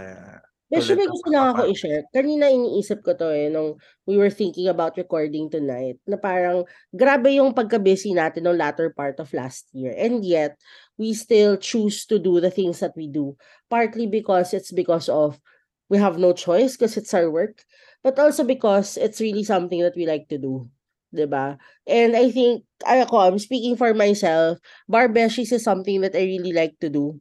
Ng 0.71 0.87
gusto 1.11 1.35
lang 1.35 1.51
ako 1.51 1.67
i-share. 1.75 2.07
Kanina 2.15 2.47
iniisip 2.47 3.03
ko 3.03 3.19
to 3.19 3.27
eh, 3.35 3.51
nung 3.51 3.75
we 4.07 4.15
were 4.15 4.31
thinking 4.31 4.71
about 4.71 4.95
recording 4.95 5.51
tonight, 5.51 5.99
na 6.07 6.15
parang 6.15 6.63
grabe 6.95 7.35
yung 7.35 7.51
pagka-busy 7.51 8.15
natin 8.15 8.47
ng 8.47 8.55
latter 8.55 8.95
part 8.95 9.19
of 9.19 9.35
last 9.35 9.67
year. 9.75 9.91
And 9.99 10.23
yet, 10.23 10.55
we 11.01 11.17
still 11.17 11.57
choose 11.57 12.05
to 12.05 12.21
do 12.21 12.45
the 12.45 12.53
things 12.53 12.85
that 12.85 12.93
we 12.93 13.09
do. 13.09 13.41
Partly 13.73 14.05
because 14.05 14.53
it's 14.53 14.71
because 14.71 15.09
of 15.09 15.41
we 15.89 15.97
have 15.97 16.21
no 16.21 16.37
choice 16.37 16.77
because 16.77 17.01
it's 17.01 17.17
our 17.17 17.33
work, 17.33 17.65
but 18.05 18.21
also 18.21 18.45
because 18.45 19.01
it's 19.01 19.21
really 19.25 19.43
something 19.43 19.81
that 19.81 19.97
we 19.97 20.05
like 20.05 20.29
to 20.29 20.37
do. 20.37 20.69
'di 21.11 21.27
ba? 21.27 21.59
And 21.87 22.15
I 22.15 22.31
think, 22.31 22.63
ako, 22.87 23.19
I'm 23.19 23.39
speaking 23.43 23.75
for 23.75 23.91
myself, 23.95 24.59
barbeshies 24.87 25.51
is 25.51 25.67
something 25.67 26.01
that 26.07 26.15
I 26.15 26.23
really 26.23 26.55
like 26.55 26.79
to 26.81 26.89
do. 26.89 27.19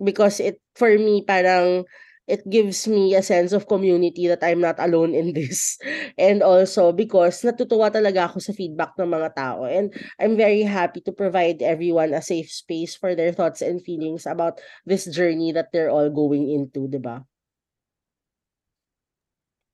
Because 0.00 0.40
it, 0.40 0.60
for 0.74 0.88
me, 0.96 1.20
parang, 1.26 1.84
it 2.30 2.46
gives 2.46 2.86
me 2.86 3.18
a 3.18 3.26
sense 3.26 3.50
of 3.50 3.66
community 3.66 4.30
that 4.30 4.40
I'm 4.46 4.62
not 4.62 4.78
alone 4.78 5.12
in 5.18 5.34
this. 5.34 5.76
And 6.18 6.46
also 6.46 6.94
because 6.94 7.42
natutuwa 7.42 7.90
talaga 7.90 8.30
ako 8.30 8.38
sa 8.38 8.54
feedback 8.54 8.94
ng 8.94 9.10
mga 9.10 9.34
tao. 9.34 9.66
And 9.66 9.90
I'm 10.22 10.38
very 10.38 10.62
happy 10.62 11.02
to 11.04 11.12
provide 11.12 11.60
everyone 11.60 12.14
a 12.14 12.22
safe 12.22 12.48
space 12.48 12.94
for 12.94 13.18
their 13.18 13.34
thoughts 13.34 13.60
and 13.60 13.82
feelings 13.82 14.24
about 14.30 14.62
this 14.86 15.10
journey 15.10 15.50
that 15.52 15.74
they're 15.74 15.90
all 15.90 16.08
going 16.08 16.46
into, 16.46 16.86
di 16.86 17.02
ba? 17.02 17.26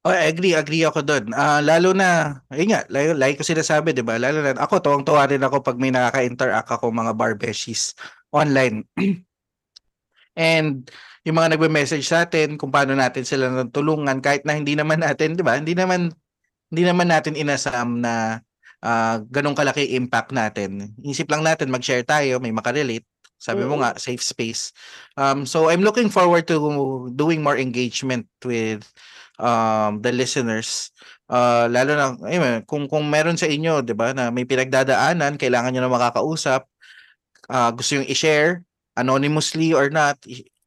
Oh, 0.07 0.14
I 0.14 0.31
agree, 0.31 0.55
agree 0.55 0.87
ako 0.87 1.03
doon. 1.03 1.35
Ah, 1.35 1.59
lalo 1.59 1.90
na, 1.90 2.38
ayun 2.55 2.71
nga, 2.71 2.87
like, 2.95 3.19
like 3.19 3.37
ko 3.37 3.42
sinasabi, 3.42 3.90
'di 3.90 4.07
ba? 4.07 4.23
Lalo 4.23 4.38
na 4.38 4.55
ako 4.55 4.79
tuwang-tuwa 4.79 5.27
rin 5.27 5.42
ako 5.42 5.66
pag 5.66 5.83
may 5.83 5.90
nakaka-interact 5.90 6.71
ako 6.71 6.95
mga 6.95 7.11
barbeshies 7.19 7.90
online. 8.31 8.87
And 10.38 10.87
yung 11.27 11.37
mga 11.37 11.59
nagme-message 11.59 12.07
sa 12.07 12.23
atin 12.23 12.55
kung 12.55 12.71
paano 12.71 12.95
natin 12.95 13.27
sila 13.27 13.51
natulungan 13.51 14.23
kahit 14.23 14.47
na 14.47 14.55
hindi 14.55 14.79
naman 14.79 15.03
natin, 15.03 15.35
'di 15.35 15.43
ba? 15.43 15.59
Hindi 15.59 15.75
naman 15.75 16.15
hindi 16.71 16.83
naman 16.87 17.11
natin 17.11 17.35
inasam 17.35 17.99
na 17.99 18.41
ah, 18.87 19.19
ganun 19.27 19.59
kalaki 19.59 19.99
impact 19.99 20.31
natin. 20.31 20.95
Isip 21.03 21.27
lang 21.27 21.43
natin 21.43 21.75
mag-share 21.75 22.07
tayo, 22.07 22.39
may 22.39 22.55
makarelate. 22.55 23.07
Sabi 23.37 23.69
mo 23.69 23.77
Oo. 23.77 23.83
nga, 23.85 23.93
safe 24.01 24.25
space. 24.25 24.73
Um, 25.19 25.45
so 25.45 25.69
I'm 25.69 25.85
looking 25.85 26.09
forward 26.09 26.49
to 26.49 26.57
doing 27.12 27.45
more 27.45 27.61
engagement 27.61 28.25
with 28.41 28.89
um, 29.37 30.01
the 30.01 30.09
listeners. 30.09 30.89
Uh, 31.29 31.69
lalo 31.69 31.93
na, 31.99 32.07
ayun, 32.25 32.65
kung, 32.65 32.89
kung 32.89 33.05
meron 33.12 33.37
sa 33.37 33.45
inyo, 33.45 33.85
di 33.85 33.93
ba, 33.93 34.17
na 34.17 34.33
may 34.33 34.49
pinagdadaanan, 34.49 35.37
kailangan 35.37 35.75
nyo 35.75 35.85
na 35.85 35.93
makakausap, 35.93 36.65
uh, 37.53 37.71
gusto 37.77 38.01
yung 38.01 38.09
i-share, 38.09 38.65
anonymously 38.97 39.77
or 39.77 39.93
not, 39.93 40.17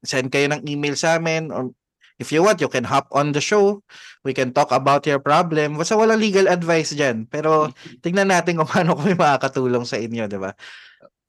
send 0.01 0.29
kayo 0.29 0.47
ng 0.49 0.63
email 0.65 0.95
sa 0.95 1.17
amin, 1.17 1.51
or 1.51 1.71
if 2.17 2.31
you 2.31 2.43
want, 2.43 2.59
you 2.59 2.67
can 2.67 2.83
hop 2.83 3.07
on 3.11 3.31
the 3.31 3.39
show, 3.39 3.79
we 4.23 4.31
can 4.31 4.51
talk 4.51 4.71
about 4.71 5.03
your 5.07 5.19
problem. 5.19 5.79
Basta 5.79 5.95
walang 5.95 6.19
legal 6.19 6.47
advice 6.47 6.91
dyan. 6.91 7.27
Pero 7.27 7.71
tingnan 8.03 8.31
natin 8.31 8.59
kung 8.59 8.69
paano 8.69 8.95
kami 8.95 9.15
makakatulong 9.15 9.83
sa 9.83 9.95
inyo, 9.99 10.27
di 10.27 10.39
ba? 10.39 10.51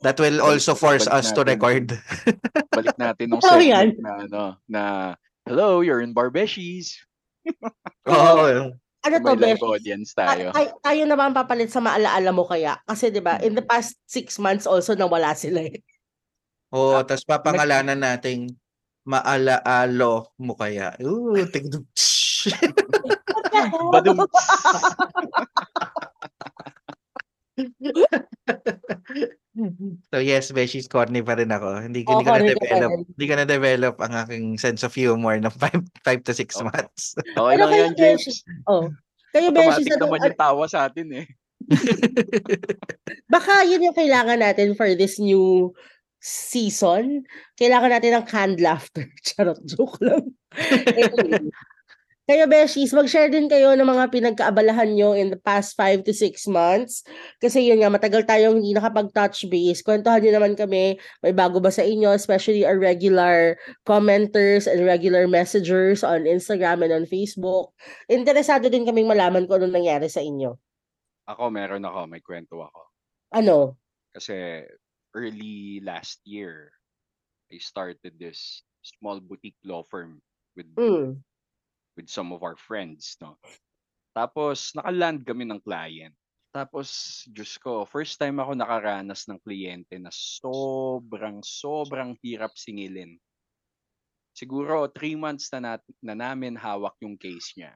That 0.01 0.17
will 0.17 0.41
also 0.41 0.73
force 0.73 1.05
Balik 1.05 1.15
us 1.15 1.27
to 1.31 1.45
natin. 1.45 1.51
record. 1.53 1.85
Balik 2.79 2.97
natin 2.97 3.27
nung 3.31 3.45
Oh, 3.45 3.61
yan. 3.61 3.93
segment 3.93 4.01
na 4.01 4.13
ano, 4.17 4.43
na 4.65 4.83
hello, 5.45 5.85
you're 5.85 6.01
in 6.01 6.17
Barbeshies. 6.17 6.97
Oo. 8.09 8.73
Ano 9.01 9.17
to, 9.17 9.33
Beshi? 9.33 9.65
audience 9.65 10.13
Ta- 10.13 10.37
tayo. 10.37 10.53
tay- 10.53 10.77
tayo 10.85 11.03
naman 11.09 11.33
papalit 11.33 11.73
sa 11.73 11.81
maalaala 11.81 12.37
mo 12.37 12.45
kaya. 12.45 12.77
Kasi 12.85 13.09
'di 13.09 13.25
ba, 13.25 13.41
in 13.41 13.57
the 13.57 13.65
past 13.65 13.97
six 14.05 14.37
months 14.37 14.69
also 14.69 14.93
nawala 14.93 15.33
sila 15.33 15.65
eh. 15.65 15.81
Oo, 16.71 17.03
tapos 17.03 17.27
papangalanan 17.27 17.99
nating 17.99 18.55
maalaalo 19.07 20.31
mo 20.39 20.55
kaya. 20.55 20.95
Ooh, 21.03 21.35
tigdum. 21.51 21.83
Badum. 23.93 24.25
So 30.15 30.23
yes, 30.23 30.49
Beshi's 30.55 30.89
corny 30.89 31.21
pa 31.21 31.37
rin 31.37 31.51
ako. 31.53 31.85
Hindi, 31.85 32.07
Oo, 32.07 32.23
hindi 32.23 32.25
ko 32.25 32.33
na-develop. 32.33 32.91
Hindi 33.05 33.25
ko 33.27 33.35
na-develop 33.37 33.95
ang 34.01 34.13
aking 34.25 34.45
sense 34.57 34.81
of 34.87 34.95
humor 34.95 35.37
ng 35.37 35.53
5 35.53 36.25
to 36.25 36.33
6 36.33 36.39
Okay. 36.57 36.65
months. 36.65 37.03
Okay 37.19 37.55
Pero 37.59 37.65
lang 37.67 37.73
yan, 37.75 37.93
James. 37.99 38.25
Oh. 38.71 38.89
Kayo, 39.35 39.51
Beshi, 39.53 39.85
sa 39.87 39.99
naman 40.01 40.23
yung 40.25 40.39
tawa 40.39 40.65
sa 40.67 40.89
atin 40.89 41.09
eh. 41.13 41.27
baka 43.29 43.63
yun 43.69 43.85
yung 43.85 43.95
kailangan 43.95 44.41
natin 44.41 44.73
for 44.75 44.91
this 44.97 45.21
new 45.21 45.71
season. 46.21 47.25
Kailangan 47.57 47.91
natin 47.97 48.21
ng 48.21 48.27
canned 48.29 48.61
laughter. 48.61 49.09
Charot, 49.27 49.61
joke 49.65 49.99
lang. 50.05 50.37
Anyway. 50.55 51.49
Kayo, 52.31 52.47
Beshies, 52.47 52.95
mag-share 52.95 53.27
din 53.27 53.51
kayo 53.51 53.75
ng 53.75 53.83
mga 53.83 54.07
pinagkaabalahan 54.15 54.95
nyo 54.95 55.19
in 55.19 55.35
the 55.35 55.41
past 55.43 55.75
5 55.75 56.07
to 56.07 56.15
6 56.15 56.47
months. 56.47 57.03
Kasi 57.43 57.67
yun 57.67 57.83
nga, 57.83 57.91
matagal 57.91 58.23
tayong 58.23 58.63
hindi 58.63 58.71
nakapag-touch 58.71 59.51
base. 59.51 59.83
Kwentuhan 59.83 60.23
nyo 60.23 60.39
naman 60.39 60.55
kami, 60.55 60.95
may 61.27 61.35
bago 61.35 61.59
ba 61.59 61.75
sa 61.75 61.83
inyo, 61.83 62.15
especially 62.15 62.63
our 62.63 62.79
regular 62.79 63.59
commenters 63.83 64.71
and 64.71 64.87
regular 64.87 65.27
messengers 65.27 66.07
on 66.07 66.23
Instagram 66.23 66.87
and 66.87 67.03
on 67.03 67.05
Facebook. 67.11 67.75
Interesado 68.07 68.71
din 68.71 68.87
kaming 68.87 69.11
malaman 69.11 69.51
kung 69.51 69.59
anong 69.59 69.83
nangyari 69.83 70.07
sa 70.07 70.23
inyo. 70.23 70.55
Ako, 71.35 71.51
meron 71.51 71.83
ako. 71.83 72.07
May 72.07 72.23
kwento 72.23 72.63
ako. 72.63 72.95
Ano? 73.35 73.75
Kasi 74.15 74.63
early 75.15 75.81
last 75.83 76.21
year, 76.25 76.73
I 77.51 77.59
started 77.59 78.17
this 78.19 78.63
small 78.83 79.21
boutique 79.21 79.59
law 79.65 79.83
firm 79.83 80.23
with 80.57 80.71
Mm. 80.79 81.21
with 81.99 82.09
some 82.09 82.33
of 82.33 82.43
our 82.43 82.57
friends, 82.57 83.19
no. 83.21 83.37
Tapos 84.17 84.73
nakaland 84.75 85.27
kami 85.27 85.45
ng 85.47 85.61
client. 85.61 86.15
Tapos, 86.51 87.23
Diyos 87.31 87.55
ko, 87.63 87.87
first 87.87 88.19
time 88.19 88.43
ako 88.43 88.59
nakaranas 88.59 89.31
ng 89.31 89.39
kliyente 89.39 89.95
na 90.03 90.11
sobrang, 90.11 91.39
sobrang 91.47 92.19
hirap 92.27 92.51
singilin. 92.59 93.15
Siguro, 94.35 94.91
three 94.91 95.15
months 95.15 95.47
na, 95.55 95.79
nat- 95.79 95.95
na 96.03 96.19
namin 96.19 96.59
hawak 96.59 96.99
yung 96.99 97.15
case 97.15 97.55
niya. 97.55 97.71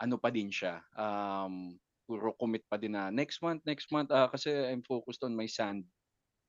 Ano 0.00 0.16
pa 0.16 0.32
din 0.32 0.48
siya? 0.48 0.80
Um, 0.96 1.76
puro 2.08 2.32
commit 2.40 2.64
pa 2.64 2.80
din 2.80 2.96
na 2.96 3.12
next 3.12 3.44
month, 3.44 3.60
next 3.68 3.92
month, 3.92 4.08
ah, 4.08 4.32
kasi 4.32 4.48
I'm 4.48 4.80
focused 4.80 5.20
on 5.20 5.36
my 5.36 5.44
sand 5.44 5.84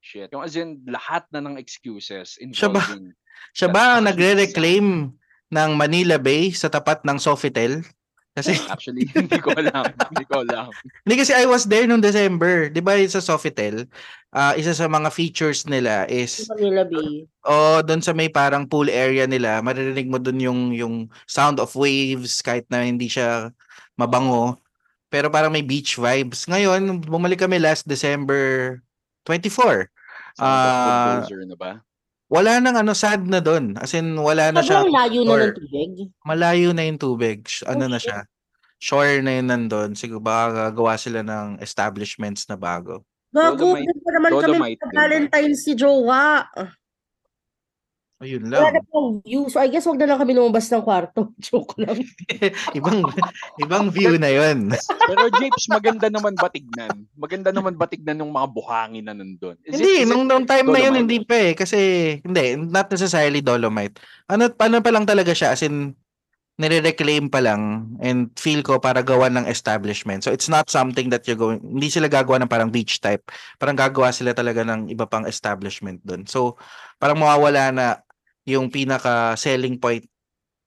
shit. 0.02 0.28
Yung 0.34 0.44
as 0.44 0.58
in, 0.58 0.82
lahat 0.90 1.24
na 1.30 1.40
ng 1.40 1.56
excuses 1.62 2.36
Siya 2.52 2.68
ba? 2.68 2.82
involving 2.82 3.14
Siya 3.58 3.70
ba 3.72 3.98
ang 3.98 4.06
nagre-reclaim 4.06 5.14
ng 5.52 5.72
Manila 5.74 6.18
Bay 6.22 6.52
sa 6.54 6.68
tapat 6.70 7.02
ng 7.06 7.18
Sofitel? 7.18 7.82
Kasi 8.32 8.56
Actually, 8.74 9.08
hindi 9.16 9.38
ko 9.44 9.52
alam. 9.52 9.84
hindi 9.92 10.26
ko 10.28 10.44
alam. 10.44 10.72
Hindi 11.04 11.16
kasi 11.20 11.36
I 11.36 11.46
was 11.48 11.68
there 11.68 11.84
noong 11.84 12.04
December. 12.04 12.72
'Di 12.72 12.80
ba 12.80 12.96
sa 13.12 13.20
Sofitel, 13.20 13.92
ah 14.32 14.56
isa 14.56 14.72
sa 14.72 14.88
mga 14.88 15.12
features 15.12 15.68
nila 15.68 16.08
is 16.08 16.48
Manila 16.48 16.88
Bay. 16.88 17.28
oh, 17.44 17.84
doon 17.84 18.00
sa 18.00 18.16
may 18.16 18.32
parang 18.32 18.64
pool 18.64 18.88
area 18.88 19.28
nila, 19.28 19.60
maririnig 19.60 20.08
mo 20.08 20.16
doon 20.16 20.40
yung 20.40 20.62
yung 20.72 20.96
sound 21.28 21.60
of 21.60 21.76
waves 21.76 22.40
kahit 22.40 22.64
na 22.72 22.88
hindi 22.88 23.12
siya 23.12 23.52
mabango. 24.00 24.56
Pero 25.12 25.28
parang 25.28 25.52
may 25.52 25.60
beach 25.60 26.00
vibes. 26.00 26.48
Ngayon, 26.48 27.04
bumalik 27.04 27.44
kami 27.44 27.60
last 27.60 27.84
December 27.84 28.80
24. 29.26 29.90
Sound 30.32 30.40
of 30.40 30.40
Ah, 30.40 31.06
bulldozer 31.22 31.42
na 31.46 31.56
ba? 31.56 31.72
Wala 32.32 32.64
nang 32.64 32.78
ano 32.78 32.96
sad 32.96 33.28
na 33.28 33.44
doon. 33.44 33.76
As 33.76 33.92
in 33.92 34.16
wala 34.16 34.50
na 34.50 34.64
siya 34.64 34.82
Sobrang 34.82 34.96
layo 34.96 35.20
na 35.22 35.36
ng 35.36 35.54
tubig. 35.54 35.92
malayo 36.24 36.70
na 36.72 36.84
yung 36.88 36.96
tubig. 36.96 37.44
Sh- 37.44 37.68
Ano 37.68 37.86
Oh, 37.86 37.92
na 37.92 38.00
shit. 38.00 38.08
siya? 38.08 38.20
Shore 38.80 39.20
na 39.20 39.36
yun 39.36 39.46
nandun. 39.46 39.94
Siguro 39.94 40.24
baka 40.24 40.72
gagawa 40.72 40.96
sila 40.96 41.22
ng 41.22 41.60
establishments 41.60 42.48
na 42.48 42.56
bago. 42.56 43.04
Gago, 43.30 43.76
Dolomite- 43.76 44.08
naman 44.08 44.32
kami 44.32 44.44
Dolomite 44.58 44.82
ba? 44.82 44.96
Valentine's 44.98 45.60
si 45.62 45.72
Jowa. 45.76 46.48
Ayun 48.22 48.54
Wala 48.54 48.70
lang. 48.70 48.74
na 48.78 48.82
pang 48.86 49.18
view. 49.26 49.50
So 49.50 49.58
I 49.58 49.66
guess 49.66 49.90
wag 49.90 49.98
na 49.98 50.06
lang 50.06 50.22
kami 50.22 50.38
lumabas 50.38 50.70
ng 50.70 50.86
kwarto. 50.86 51.34
Joke 51.42 51.74
lang. 51.82 52.06
ibang 52.78 53.02
ibang 53.58 53.90
view 53.90 54.22
na 54.22 54.30
yun. 54.30 54.70
Pero 55.10 55.26
Japes, 55.34 55.66
maganda 55.74 56.06
naman 56.06 56.38
ba 56.38 56.46
tignan? 56.54 57.10
Maganda 57.18 57.50
naman 57.50 57.74
ba 57.74 57.90
tignan 57.90 58.22
ng 58.22 58.30
mga 58.30 58.48
buhangin 58.54 59.10
na 59.10 59.18
nandun? 59.18 59.58
Is 59.66 59.74
it- 59.74 59.82
hindi, 59.82 59.94
it 60.06 60.08
nung, 60.08 60.30
nung 60.30 60.46
time 60.46 60.70
na 60.70 60.86
yun, 60.86 61.02
hindi 61.02 61.26
pa 61.26 61.34
eh. 61.34 61.58
Kasi, 61.58 61.78
hindi, 62.22 62.62
not 62.62 62.94
necessarily 62.94 63.42
Dolomite. 63.42 63.98
Ano, 64.30 64.54
paano 64.54 64.86
pa 64.86 64.94
lang 64.94 65.10
talaga 65.10 65.34
siya? 65.34 65.58
As 65.58 65.66
in, 65.66 65.98
nire-reclaim 66.62 67.26
pa 67.26 67.42
lang 67.42 67.90
and 68.06 68.30
feel 68.38 68.62
ko 68.62 68.78
para 68.78 69.02
gawa 69.02 69.34
ng 69.34 69.50
establishment. 69.50 70.22
So, 70.22 70.30
it's 70.30 70.46
not 70.46 70.70
something 70.70 71.10
that 71.10 71.26
you're 71.26 71.40
going, 71.40 71.58
hindi 71.58 71.90
sila 71.90 72.06
gagawa 72.06 72.38
ng 72.38 72.52
parang 72.54 72.70
beach 72.70 73.02
type. 73.02 73.34
Parang 73.58 73.74
gagawa 73.74 74.14
sila 74.14 74.38
talaga 74.38 74.62
ng 74.62 74.94
iba 74.94 75.10
pang 75.10 75.26
establishment 75.26 76.06
dun. 76.06 76.30
So, 76.30 76.62
parang 77.02 77.18
mawawala 77.18 77.74
na 77.74 77.86
yung 78.48 78.74
pinaka 78.74 79.38
selling 79.38 79.78
point 79.78 80.06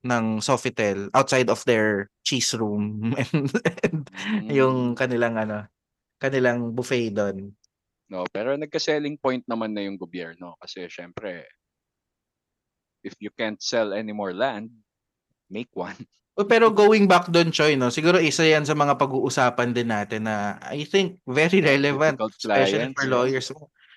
ng 0.04 0.38
Sofitel 0.38 1.08
outside 1.16 1.48
of 1.48 1.64
their 1.64 2.12
cheese 2.20 2.52
room 2.54 3.08
and, 3.20 3.48
and 3.82 4.02
Mm. 4.14 4.48
yung 4.52 4.76
kanilang 4.94 5.34
ano, 5.40 5.64
kanilang 6.20 6.72
buffet 6.72 7.10
doon. 7.12 7.50
No, 8.08 8.28
pero 8.30 8.54
nagka-selling 8.54 9.16
point 9.16 9.42
naman 9.48 9.72
na 9.72 9.82
yung 9.82 9.96
gobyerno 9.96 10.54
kasi 10.60 10.86
syempre 10.92 11.48
if 13.04 13.16
you 13.20 13.28
can't 13.36 13.60
sell 13.60 13.92
any 13.92 14.12
more 14.12 14.32
land, 14.32 14.72
make 15.52 15.68
one. 15.76 15.96
Pero 16.34 16.72
going 16.72 17.06
back 17.06 17.30
doon, 17.30 17.54
Choy, 17.54 17.78
no, 17.78 17.94
siguro 17.94 18.18
isa 18.18 18.42
yan 18.42 18.66
sa 18.66 18.74
mga 18.74 18.98
pag-uusapan 18.98 19.70
din 19.70 19.86
natin 19.92 20.26
na 20.26 20.58
I 20.66 20.82
think 20.82 21.22
very 21.28 21.62
relevant, 21.62 22.18
Difficult 22.18 22.34
especially 22.42 22.90
clients, 22.90 22.96
for 22.98 23.06
lawyers. 23.06 23.46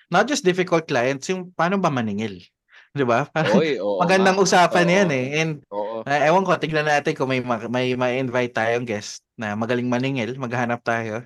Not 0.08 0.24
just 0.30 0.46
difficult 0.46 0.86
clients, 0.86 1.26
yung 1.28 1.50
paano 1.52 1.82
ba 1.82 1.90
maningil? 1.90 2.38
Di 2.94 3.04
ba? 3.04 3.28
Oy, 3.58 3.76
oo. 3.78 4.00
magandang 4.00 4.36
nga. 4.38 4.44
usapan 4.44 4.86
Oo. 4.88 4.94
yan 4.94 5.10
eh. 5.12 5.26
And 5.40 5.52
Oo. 5.70 6.02
uh, 6.02 6.20
ewan 6.24 6.44
ko, 6.44 6.56
tignan 6.56 6.88
natin 6.88 7.12
kung 7.12 7.28
may, 7.28 7.40
ma- 7.40 7.68
may 7.68 7.92
ma-invite 7.94 8.54
tayong 8.56 8.88
guest 8.88 9.24
na 9.36 9.52
magaling 9.54 9.88
maningil, 9.88 10.34
maghanap 10.40 10.80
tayo 10.82 11.24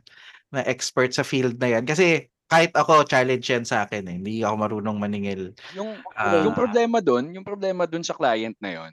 na 0.52 0.60
expert 0.66 1.14
sa 1.14 1.24
field 1.24 1.56
na 1.56 1.78
yan. 1.78 1.84
Kasi 1.86 2.28
kahit 2.50 2.76
ako, 2.76 3.08
challenge 3.08 3.48
yan 3.48 3.64
sa 3.64 3.88
akin 3.88 4.04
eh. 4.04 4.14
Hindi 4.20 4.44
ako 4.44 4.54
marunong 4.60 4.98
maningil. 5.00 5.56
Yung 5.72 5.96
Ah. 6.12 6.44
yung 6.44 6.52
problema 6.52 7.00
doon, 7.00 7.32
yung 7.32 7.46
problema 7.46 7.88
doon 7.88 8.04
sa 8.04 8.12
client 8.12 8.58
na 8.60 8.76
yon. 8.76 8.92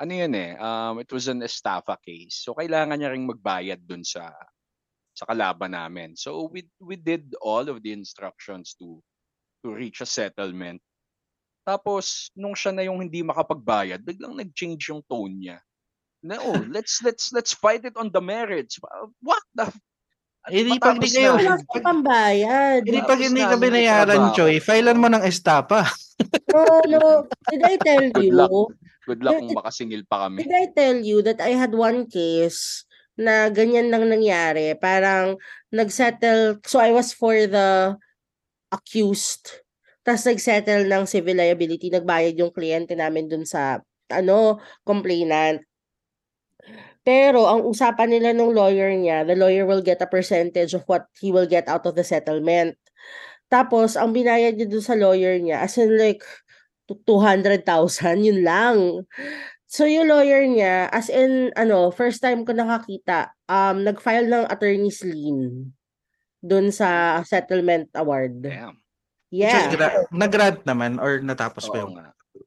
Ano 0.00 0.12
yun 0.16 0.32
eh, 0.32 0.56
um, 0.56 0.96
it 0.96 1.10
was 1.12 1.28
an 1.28 1.44
estafa 1.44 1.92
case. 2.00 2.40
So 2.40 2.56
kailangan 2.56 2.96
niya 2.96 3.12
ring 3.12 3.28
magbayad 3.28 3.84
doon 3.84 4.00
sa 4.00 4.32
sa 5.12 5.28
kalaban 5.28 5.76
namin. 5.76 6.16
So 6.16 6.48
we 6.48 6.64
we 6.80 6.96
did 6.96 7.34
all 7.44 7.68
of 7.68 7.84
the 7.84 7.92
instructions 7.92 8.72
to 8.80 9.02
to 9.60 9.74
reach 9.76 10.00
a 10.00 10.08
settlement. 10.08 10.80
Tapos 11.62 12.32
nung 12.32 12.56
siya 12.56 12.72
na 12.72 12.84
yung 12.84 13.00
hindi 13.00 13.20
makapagbayad, 13.20 14.00
biglang 14.00 14.34
nag-change 14.36 14.90
yung 14.90 15.04
tone 15.04 15.34
niya. 15.36 15.58
Na 16.24 16.40
oh, 16.40 16.56
let's 16.74 17.00
let's 17.04 17.32
let's 17.32 17.52
fight 17.52 17.84
it 17.84 17.96
on 17.96 18.12
the 18.12 18.22
merits. 18.22 18.76
What 19.20 19.44
the 19.56 19.68
Eh, 20.48 20.64
di 20.64 20.80
pag 20.80 20.96
di 20.96 21.04
kayo- 21.12 21.36
pambayad. 21.84 22.80
Hindi 22.80 23.04
pag 23.04 23.20
hindi 23.20 23.44
ka 23.44 23.60
binayaran. 23.60 24.32
Choy, 24.32 24.56
filean 24.56 24.96
mo 24.96 25.12
ng 25.12 25.20
estapa. 25.20 25.84
No, 26.48 26.64
no. 26.96 27.28
Did 27.52 27.60
I 27.60 27.76
tell 27.76 28.04
Good 28.08 28.24
you? 28.24 28.32
luck. 28.32 28.72
Good 29.04 29.20
luck 29.20 29.36
kung 29.36 29.52
makasingil 29.52 30.08
pa 30.08 30.26
kami. 30.26 30.40
Did 30.40 30.54
I 30.56 30.66
tell 30.72 30.96
you 30.96 31.20
that 31.28 31.44
I 31.44 31.52
had 31.60 31.76
one 31.76 32.08
case 32.08 32.88
na 33.20 33.52
ganyan 33.52 33.92
lang 33.92 34.08
nangyari? 34.08 34.72
Parang 34.80 35.36
nagsettle, 35.68 36.56
so 36.64 36.80
I 36.80 36.88
was 36.88 37.12
for 37.12 37.36
the 37.44 38.00
accused. 38.72 39.60
Tapos 40.10 40.26
nagsettle 40.26 40.90
ng 40.90 41.06
civil 41.06 41.38
liability, 41.38 41.86
nagbayad 41.86 42.34
yung 42.34 42.50
kliyente 42.50 42.98
namin 42.98 43.30
dun 43.30 43.46
sa 43.46 43.78
ano, 44.10 44.58
complainant. 44.82 45.62
Pero 47.06 47.46
ang 47.46 47.62
usapan 47.62 48.10
nila 48.10 48.34
ng 48.34 48.50
lawyer 48.50 48.90
niya, 48.90 49.22
the 49.22 49.38
lawyer 49.38 49.62
will 49.62 49.86
get 49.86 50.02
a 50.02 50.10
percentage 50.10 50.74
of 50.74 50.82
what 50.90 51.06
he 51.22 51.30
will 51.30 51.46
get 51.46 51.70
out 51.70 51.86
of 51.86 51.94
the 51.94 52.02
settlement. 52.02 52.74
Tapos, 53.46 53.94
ang 53.94 54.10
binayad 54.10 54.58
niya 54.58 54.66
dun 54.66 54.82
sa 54.82 54.98
lawyer 54.98 55.38
niya, 55.38 55.62
as 55.62 55.78
in 55.78 55.94
like, 55.94 56.26
tu- 56.90 56.98
200,000, 57.06 57.62
yun 58.26 58.42
lang. 58.42 59.06
So, 59.70 59.86
yung 59.86 60.10
lawyer 60.10 60.42
niya, 60.42 60.90
as 60.90 61.06
in, 61.06 61.54
ano, 61.54 61.94
first 61.94 62.18
time 62.18 62.42
ko 62.42 62.50
nakakita, 62.50 63.30
um, 63.46 63.86
nag-file 63.86 64.26
ng 64.26 64.50
attorney's 64.50 65.06
lien 65.06 65.70
dun 66.42 66.74
sa 66.74 67.22
settlement 67.22 67.86
award. 67.94 68.42
Damn. 68.42 68.74
Yeah. 69.30 69.70
gra- 69.70 70.10
nag-grant 70.10 70.66
naman 70.66 70.98
or 70.98 71.22
natapos 71.22 71.70
Oo 71.70 71.74
yung. 71.78 71.94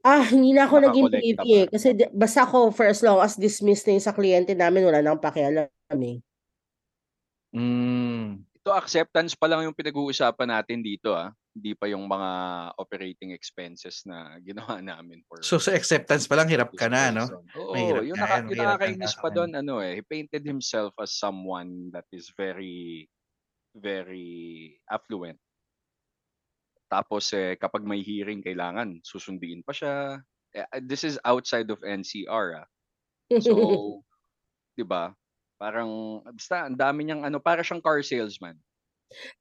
Ah, 0.03 0.23
hindi 0.27 0.51
na 0.51 0.67
ako 0.67 0.83
naging 0.83 1.07
Nakakolekta 1.07 1.43
baby 1.43 1.51
eh. 1.55 1.65
ba? 1.67 1.71
Kasi 1.71 1.87
di- 1.95 2.11
basta 2.11 2.39
ako, 2.43 2.75
for 2.75 2.87
as 2.91 2.99
long 2.99 3.23
as 3.23 3.39
dismissed 3.39 3.87
na 3.87 3.95
yung 3.95 4.03
sa 4.03 4.11
kliyente 4.11 4.51
namin, 4.51 4.83
wala 4.83 4.99
nang 4.99 5.19
pakialam 5.19 5.71
eh. 6.03 6.19
Mm. 7.55 8.43
Ito 8.63 8.69
acceptance 8.75 9.35
pa 9.35 9.47
lang 9.47 9.63
yung 9.63 9.75
pinag-uusapan 9.75 10.49
natin 10.59 10.83
dito 10.83 11.15
ah. 11.15 11.31
Hindi 11.53 11.77
pa 11.77 11.85
yung 11.85 12.09
mga 12.09 12.31
operating 12.81 13.29
expenses 13.31 14.03
na 14.03 14.35
ginawa 14.47 14.81
namin 14.81 15.21
for 15.29 15.39
So 15.39 15.61
sa 15.61 15.71
acceptance 15.71 16.25
pa 16.27 16.35
lang 16.35 16.49
hirap 16.49 16.73
ka 16.75 16.89
na, 16.89 17.13
no? 17.13 17.25
Oo, 17.55 17.71
Mahirap 17.77 18.03
yung, 18.03 18.17
naka, 18.19 18.33
yan, 18.33 18.43
yung 18.43 18.49
mahirap 18.49 18.67
nakakainis 18.75 19.13
pa 19.15 19.21
kakain. 19.29 19.35
doon, 19.37 19.51
ano 19.55 19.73
eh, 19.79 19.91
he 19.95 20.03
painted 20.03 20.43
himself 20.43 20.91
as 20.97 21.13
someone 21.15 21.93
that 21.93 22.07
is 22.11 22.27
very, 22.33 23.07
very 23.77 24.75
affluent. 24.89 25.37
Tapos 26.93 27.33
eh, 27.33 27.57
kapag 27.57 27.81
may 27.81 28.05
hearing, 28.05 28.45
kailangan 28.45 29.01
susundiin 29.01 29.65
pa 29.65 29.73
siya. 29.73 30.21
Eh, 30.53 30.69
this 30.85 31.01
is 31.01 31.17
outside 31.25 31.73
of 31.73 31.81
NCR 31.81 32.61
ah. 32.61 32.67
So, 33.41 33.49
'di 34.77 34.85
ba? 34.85 35.17
Parang 35.57 36.21
basta 36.21 36.69
ang 36.69 36.77
dami 36.77 37.09
niyang 37.09 37.25
ano, 37.25 37.41
para 37.41 37.65
siyang 37.65 37.81
car 37.81 38.05
salesman. 38.05 38.61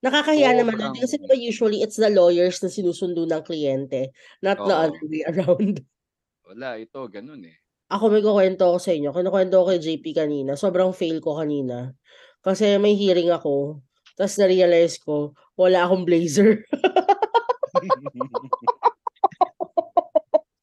Nakakahiya 0.01 0.57
naman 0.57 0.77
Sobrang- 0.77 0.97
natin 0.97 1.01
kasi 1.05 1.15
diba 1.21 1.37
usually 1.37 1.85
it's 1.85 1.97
the 2.01 2.09
lawyers 2.09 2.57
na 2.61 2.73
sinusundo 2.73 3.25
ng 3.29 3.41
kliyente, 3.45 4.09
not 4.41 4.57
the 4.57 4.73
Oo. 4.73 4.83
other 4.89 5.03
way 5.05 5.21
around. 5.29 5.81
Wala, 6.49 6.81
ito 6.81 7.05
ganun 7.09 7.45
eh. 7.45 7.57
Ako 7.93 8.09
may 8.09 8.25
kukwento 8.25 8.65
ako 8.65 8.77
sa 8.81 8.91
inyo. 8.97 9.13
Kinukwento 9.13 9.61
ko 9.61 9.69
kay 9.69 9.77
JP 9.77 10.05
kanina. 10.17 10.57
Sobrang 10.57 10.89
fail 10.97 11.21
ko 11.21 11.37
kanina. 11.37 11.93
Kasi 12.41 12.81
may 12.81 12.97
hearing 12.97 13.29
ako. 13.29 13.85
Tapos 14.17 14.37
na-realize 14.41 14.97
ko, 15.01 15.37
wala 15.53 15.85
akong 15.85 16.05
blazer. 16.05 16.65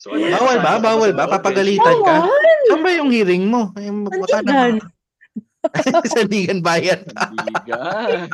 so, 0.00 0.14
ano, 0.14 0.26
Bawal 0.30 0.58
ba? 0.62 0.72
Bawal 0.78 1.10
ba? 1.12 1.24
Papagalitan 1.26 1.96
ka? 2.06 2.14
Bawal! 2.24 2.58
Saan 2.70 2.82
ba 2.86 2.90
yung 2.94 3.10
hearing 3.10 3.50
mo? 3.50 3.74
Baka 3.74 4.40
Sandigan. 4.40 4.76
Sandigan 6.14 6.58
bayan. 6.62 7.02
Sandigan. 7.10 8.30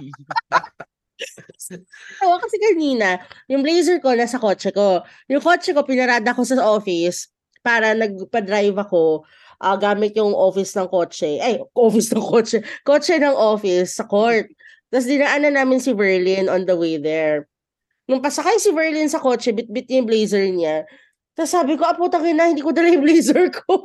Oo, 2.24 2.36
kasi 2.36 2.56
kanina, 2.60 3.24
yung 3.48 3.64
blazer 3.64 3.96
ko 4.04 4.12
nasa 4.12 4.36
kotse 4.36 4.68
ko. 4.76 5.00
Yung 5.32 5.40
kotse 5.40 5.72
ko, 5.72 5.80
pinarada 5.82 6.36
ko 6.36 6.44
sa 6.44 6.60
office 6.60 7.32
para 7.64 7.96
nagpa-drive 7.96 8.76
ako 8.76 9.24
ah, 9.60 9.76
gamit 9.80 10.12
yung 10.16 10.36
office 10.36 10.76
ng 10.76 10.88
kotse. 10.88 11.40
Ay, 11.40 11.60
office 11.72 12.12
ng 12.12 12.24
kotse. 12.24 12.60
Kotse 12.84 13.16
ng 13.16 13.32
office 13.32 13.96
sa 13.96 14.04
court. 14.04 14.52
Tapos 14.92 15.08
dinaanan 15.08 15.56
namin 15.56 15.80
si 15.82 15.96
Verlin 15.96 16.46
on 16.46 16.68
the 16.68 16.76
way 16.76 17.00
there. 17.00 17.48
Nung 18.06 18.22
pasakay 18.22 18.58
si 18.62 18.70
Verlin 18.70 19.10
sa 19.10 19.18
kotse, 19.18 19.50
bit-bit 19.50 19.90
niya 19.90 19.98
yung 20.02 20.08
blazer 20.08 20.46
niya. 20.50 20.76
Tapos 21.36 21.52
sabi 21.52 21.76
ko, 21.76 21.84
ah, 21.84 21.92
putang 21.92 22.24
ina, 22.24 22.48
hindi 22.48 22.64
ko 22.64 22.72
dala 22.72 22.88
yung 22.88 23.04
blazer 23.04 23.52
ko. 23.52 23.76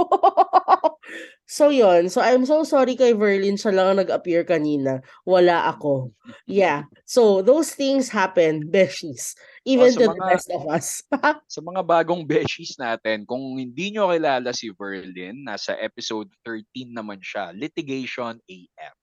so, 1.43 1.67
yon 1.67 2.07
So, 2.07 2.23
I'm 2.23 2.47
so 2.47 2.63
sorry 2.63 2.95
kay 2.95 3.11
Verlin. 3.11 3.59
Siya 3.59 3.75
lang 3.75 3.91
ang 3.91 3.99
nag-appear 3.99 4.47
kanina. 4.47 5.03
Wala 5.27 5.67
ako. 5.67 6.15
Yeah. 6.47 6.87
So, 7.03 7.43
those 7.43 7.75
things 7.75 8.07
happen, 8.07 8.71
beshies. 8.71 9.35
Even 9.67 9.91
Oh, 9.91 9.99
to 9.99 10.03
the 10.07 10.15
mga- 10.15 10.31
best 10.31 10.47
of 10.55 10.63
us. 10.71 11.03
sa 11.53 11.59
mga 11.59 11.83
bagong 11.83 12.23
beshies 12.23 12.79
natin, 12.79 13.27
kung 13.27 13.59
hindi 13.59 13.91
nyo 13.91 14.15
kilala 14.15 14.55
si 14.55 14.71
Verlin, 14.71 15.43
nasa 15.43 15.75
episode 15.75 16.31
13 16.47 16.95
naman 16.95 17.19
siya, 17.19 17.51
Litigation 17.51 18.39
AF 18.39 18.95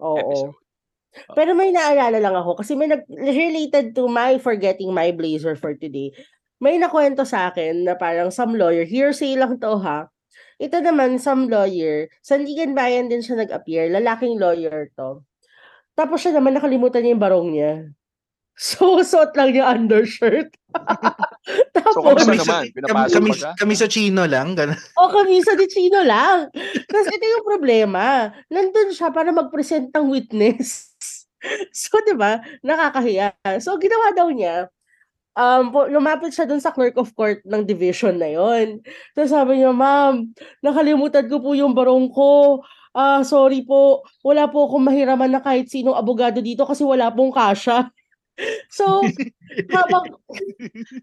Oo. 0.00 0.16
episode. 0.16 0.56
Pero 1.34 1.54
may 1.58 1.74
naalala 1.74 2.18
lang 2.22 2.36
ako 2.38 2.62
kasi 2.62 2.78
may 2.78 2.86
nag 2.86 3.02
related 3.10 3.92
to 3.98 4.06
my 4.06 4.38
forgetting 4.38 4.94
my 4.94 5.10
blazer 5.10 5.58
for 5.58 5.74
today. 5.74 6.14
May 6.62 6.76
nakwento 6.76 7.24
sa 7.24 7.50
akin 7.50 7.88
na 7.88 7.96
parang 7.96 8.30
some 8.30 8.54
lawyer, 8.54 8.84
hearsay 8.84 9.34
lang 9.34 9.58
to 9.58 9.80
ha. 9.80 10.06
Ito 10.60 10.84
naman, 10.84 11.16
some 11.16 11.48
lawyer, 11.48 12.12
Sandigan 12.20 12.76
Bayan 12.76 13.08
din 13.08 13.24
siya 13.24 13.40
nag-appear, 13.40 13.88
lalaking 13.88 14.36
lawyer 14.36 14.92
to. 14.92 15.24
Tapos 15.96 16.20
siya 16.20 16.36
naman 16.36 16.52
nakalimutan 16.52 17.00
niya 17.00 17.12
yung 17.16 17.24
barong 17.24 17.48
niya. 17.52 17.74
So, 18.60 19.00
suot 19.00 19.32
lang 19.40 19.56
niya 19.56 19.72
undershirt. 19.72 20.52
Tapos, 21.70 21.94
So, 21.94 22.02
Kami 22.02 22.36
naman? 22.36 22.42
sa, 22.42 22.56
Pinapasok 22.66 23.14
kami, 23.14 23.30
siya? 23.32 23.50
kami 23.54 23.74
sa 23.74 23.86
chino 23.86 24.22
lang. 24.24 24.48
Ganun. 24.54 24.78
O 24.96 25.08
kamisa 25.08 25.54
de 25.54 25.66
chino 25.66 26.02
lang. 26.02 26.50
Tapos 26.84 27.06
ito 27.08 27.24
yung 27.24 27.46
problema. 27.46 28.30
Nandun 28.46 28.90
siya 28.90 29.08
para 29.08 29.30
mag-present 29.30 29.90
ng 29.90 30.06
witness. 30.08 30.90
So, 31.72 31.96
di 32.04 32.12
ba? 32.12 32.36
Nakakahiya. 32.60 33.32
So, 33.64 33.80
ginawa 33.80 34.12
daw 34.12 34.28
niya, 34.28 34.68
um, 35.32 35.72
lumapit 35.88 36.36
siya 36.36 36.44
dun 36.44 36.60
sa 36.60 36.68
clerk 36.68 37.00
of 37.00 37.16
court 37.16 37.40
ng 37.48 37.64
division 37.64 38.20
na 38.20 38.28
yon. 38.28 38.84
Tapos 39.16 39.32
sabi 39.32 39.56
niya, 39.56 39.72
ma'am, 39.72 40.28
nakalimutan 40.60 41.24
ko 41.32 41.40
po 41.40 41.56
yung 41.56 41.72
barong 41.72 42.12
ko. 42.12 42.60
Ah, 42.92 43.24
sorry 43.24 43.64
po. 43.64 44.04
Wala 44.20 44.52
po 44.52 44.68
akong 44.68 44.84
mahiraman 44.84 45.32
na 45.32 45.40
kahit 45.40 45.72
sinong 45.72 45.96
abogado 45.96 46.44
dito 46.44 46.68
kasi 46.68 46.84
wala 46.84 47.08
pong 47.08 47.32
kasha. 47.32 47.88
So, 48.70 49.02
habang 49.74 50.04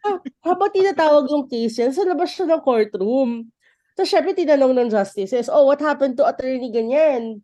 ha- 0.05 0.23
habang 0.43 0.71
tinatawag 0.73 1.25
yung 1.29 1.45
case 1.45 1.81
yan, 1.81 1.93
sa 1.93 2.07
labas 2.07 2.33
siya 2.33 2.49
ng 2.49 2.63
courtroom. 2.63 3.51
So, 3.97 4.05
syempre, 4.05 4.37
tinanong 4.37 4.77
ng 4.77 4.89
justices, 4.93 5.49
oh, 5.49 5.65
what 5.65 5.81
happened 5.81 6.17
to 6.17 6.25
attorney 6.25 6.69
ganyan? 6.69 7.41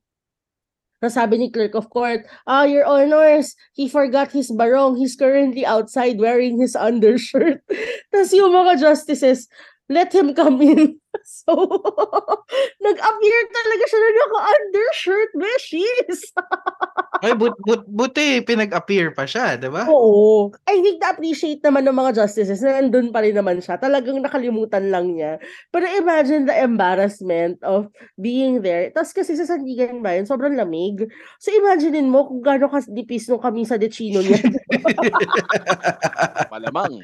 Tapos 1.04 1.20
sabi 1.20 1.36
ni 1.36 1.52
clerk 1.52 1.76
of 1.76 1.92
court, 1.92 2.24
ah, 2.48 2.64
your 2.64 2.88
honors, 2.88 3.60
he 3.76 3.92
forgot 3.92 4.32
his 4.32 4.48
barong. 4.48 4.96
He's 4.96 5.20
currently 5.20 5.68
outside 5.68 6.16
wearing 6.16 6.56
his 6.56 6.80
undershirt. 6.80 7.60
Tapos 8.08 8.32
yung 8.32 8.56
mga 8.56 8.80
justices, 8.80 9.52
let 9.92 10.16
him 10.16 10.32
come 10.32 10.64
in. 10.64 11.03
So, 11.24 11.54
nag-appear 12.84 13.40
talaga 13.54 13.84
siya 13.88 14.00
na 14.02 14.10
naka-undershirt, 14.18 15.32
beshies. 15.38 16.20
Ay, 17.24 17.32
but, 17.38 17.56
but, 17.64 17.88
buti, 17.88 18.44
pinag-appear 18.44 19.16
pa 19.16 19.24
siya, 19.24 19.56
di 19.56 19.72
ba? 19.72 19.88
Oo. 19.88 20.52
I 20.68 20.84
think 20.84 21.00
na-appreciate 21.00 21.64
naman 21.64 21.88
ng 21.88 21.96
mga 21.96 22.20
justices 22.20 22.60
na 22.60 22.82
nandun 22.82 23.16
pa 23.16 23.24
rin 23.24 23.38
naman 23.38 23.64
siya. 23.64 23.80
Talagang 23.80 24.20
nakalimutan 24.20 24.92
lang 24.92 25.16
niya. 25.16 25.40
Pero 25.72 25.88
imagine 25.88 26.44
the 26.44 26.56
embarrassment 26.60 27.56
of 27.64 27.88
being 28.20 28.60
there. 28.60 28.92
Tapos 28.92 29.16
kasi 29.16 29.40
sa 29.40 29.48
Sandigan 29.48 30.04
Bayan, 30.04 30.28
sobrang 30.28 30.60
lamig. 30.60 31.08
So 31.40 31.56
imaginein 31.56 32.12
mo 32.12 32.28
kung 32.28 32.44
gaano 32.44 32.68
kadipis 32.68 33.32
nung 33.32 33.40
kamisa 33.40 33.80
de 33.80 33.88
chino 33.88 34.20
niya. 34.20 34.40
Malamang. 36.54 37.00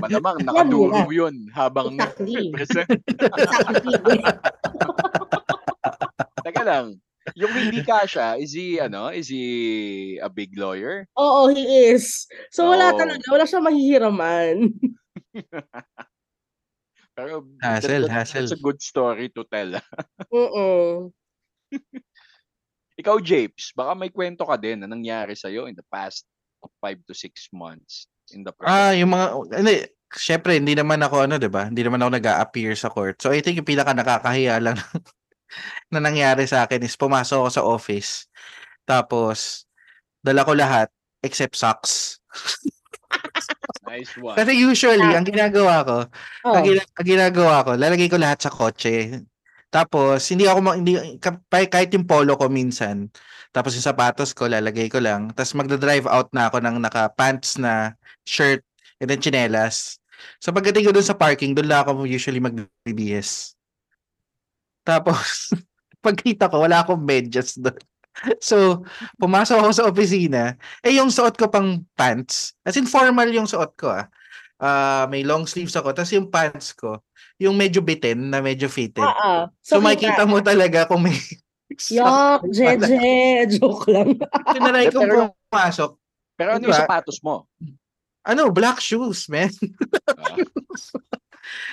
Malamang, 0.00 0.48
nakaduro 0.48 1.12
yun 1.12 1.52
habang 1.52 2.00
Exactly. 2.00 2.48
present. 2.56 2.88
Teka 6.44 6.62
lang. 6.64 6.96
Yung 7.38 7.54
hindi 7.54 7.86
kasha, 7.86 8.34
is 8.34 8.50
he, 8.50 8.82
ano, 8.82 9.14
is 9.14 9.30
he 9.30 10.18
a 10.18 10.26
big 10.26 10.58
lawyer? 10.58 11.06
Oo, 11.14 11.46
he 11.54 11.62
is. 11.94 12.26
So 12.50 12.66
wala 12.66 12.90
Oo. 12.90 12.98
talaga. 12.98 13.22
Wala 13.30 13.46
siyang 13.46 13.62
mahihiraman. 13.62 14.74
Pero 17.14 17.46
Hassle, 17.62 18.02
that- 18.02 18.08
that- 18.08 18.10
hassle. 18.10 18.42
That's 18.48 18.58
a 18.58 18.62
good 18.62 18.82
story 18.82 19.30
to 19.38 19.46
tell. 19.46 19.78
Oo. 20.34 20.68
Ikaw, 23.00 23.16
Japes, 23.22 23.70
baka 23.72 23.94
may 23.96 24.10
kwento 24.12 24.42
ka 24.44 24.58
din 24.58 24.82
na 24.82 24.90
nangyari 24.90 25.32
sa'yo 25.38 25.70
in 25.70 25.78
the 25.78 25.86
past 25.88 26.26
five 26.82 26.98
to 27.08 27.14
six 27.16 27.48
months 27.54 28.06
in 28.34 28.42
the 28.44 28.52
Ah, 28.62 28.92
yung 28.94 29.10
mga, 29.14 29.26
hindi, 29.58 29.76
syempre, 30.14 30.56
hindi 30.56 30.76
naman 30.76 31.00
ako, 31.00 31.26
ano, 31.28 31.36
di 31.36 31.48
ba? 31.48 31.68
Hindi 31.68 31.82
naman 31.84 32.00
ako 32.02 32.10
nag-a-appear 32.18 32.72
sa 32.76 32.88
court. 32.92 33.20
So, 33.20 33.32
I 33.32 33.40
think 33.40 33.58
yung 33.58 33.68
pinaka 33.68 33.92
nakakahiya 33.92 34.60
lang 34.62 34.76
na 35.92 35.98
nangyari 36.00 36.44
sa 36.48 36.64
akin 36.64 36.82
is 36.84 36.96
pumasok 36.96 37.36
ako 37.44 37.50
sa 37.50 37.62
office. 37.64 38.10
Tapos, 38.84 39.64
dala 40.20 40.46
ko 40.46 40.52
lahat 40.56 40.88
except 41.22 41.56
socks. 41.56 42.18
Nice 43.82 44.16
one. 44.16 44.32
Kasi 44.38 44.56
usually, 44.56 45.04
ang 45.12 45.26
ginagawa 45.26 45.84
ko, 45.84 45.96
Oh. 46.48 46.54
ang, 46.56 46.64
gina- 46.64 46.88
ang 46.96 47.06
ginagawa 47.06 47.60
ko, 47.60 47.70
lalagay 47.76 48.08
ko 48.08 48.16
lahat 48.16 48.40
sa 48.40 48.48
kotse. 48.48 49.20
Tapos, 49.68 50.24
hindi 50.32 50.48
ako, 50.48 50.58
ma- 50.64 50.78
hindi, 50.78 50.96
ka- 51.20 51.44
kahit 51.48 51.92
yung 51.92 52.08
polo 52.08 52.36
ko 52.40 52.48
minsan, 52.48 53.12
tapos 53.52 53.76
yung 53.76 53.84
sapatos 53.84 54.32
ko, 54.32 54.48
lalagay 54.48 54.88
ko 54.88 54.96
lang. 54.96 55.28
Tapos 55.36 55.52
magda-drive 55.52 56.08
out 56.08 56.32
na 56.32 56.48
ako 56.48 56.64
ng 56.64 56.76
naka-pants 56.80 57.60
na 57.60 57.92
shirt 58.24 58.64
and 59.00 59.12
then 59.12 59.20
chinelas. 59.20 60.00
So 60.38 60.50
pagdating 60.50 60.88
ko 60.88 60.92
dun 60.92 61.06
sa 61.06 61.16
parking, 61.16 61.54
doon 61.54 61.68
lang 61.68 61.82
ako 61.84 62.04
usually 62.04 62.40
mag-BBS. 62.40 63.54
Tapos, 64.82 65.54
pagkita 66.06 66.50
ko, 66.50 66.66
wala 66.66 66.82
akong 66.82 67.02
medyas 67.02 67.54
doon. 67.58 67.78
So, 68.44 68.84
pumasok 69.16 69.56
ako 69.56 69.70
sa 69.72 69.86
opisina. 69.88 70.58
Eh, 70.84 71.00
yung 71.00 71.08
suot 71.08 71.32
ko 71.32 71.48
pang 71.48 71.80
pants, 71.96 72.52
as 72.60 72.76
in 72.76 72.84
formal 72.84 73.24
yung 73.32 73.48
suot 73.48 73.72
ko 73.78 73.88
ah. 73.88 74.06
Ah, 74.62 75.10
may 75.10 75.26
long 75.26 75.42
sleeves 75.48 75.74
ako. 75.74 75.90
Tapos 75.90 76.12
yung 76.14 76.28
pants 76.30 76.70
ko, 76.76 77.00
yung 77.40 77.56
medyo 77.58 77.82
bitin 77.82 78.30
na 78.30 78.38
medyo 78.38 78.68
fitted. 78.70 79.02
Ah. 79.02 79.48
So, 79.64 79.80
kita- 79.80 79.86
makikita 79.86 80.22
mo 80.28 80.38
talaga 80.44 80.86
kung 80.86 81.02
may 81.08 81.16
Yuck, 81.96 82.42
Jeje. 82.52 83.48
Joke 83.56 83.88
lang. 83.88 84.20
Tinanay 84.52 84.92
ko 84.92 85.02
Pero- 85.02 85.32
pumasok. 85.48 85.90
Pero 86.36 86.48
ano 86.56 86.64
Diba? 86.64 86.68
yung 86.68 86.80
sapatos 86.84 87.18
mo? 87.24 87.48
Ano, 88.22 88.54
black 88.54 88.78
shoes, 88.78 89.26
man. 89.26 89.50
Ah, 90.06 90.38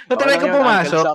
Natry 0.09 0.41
ko 0.41 0.47
pumasok. 0.49 1.05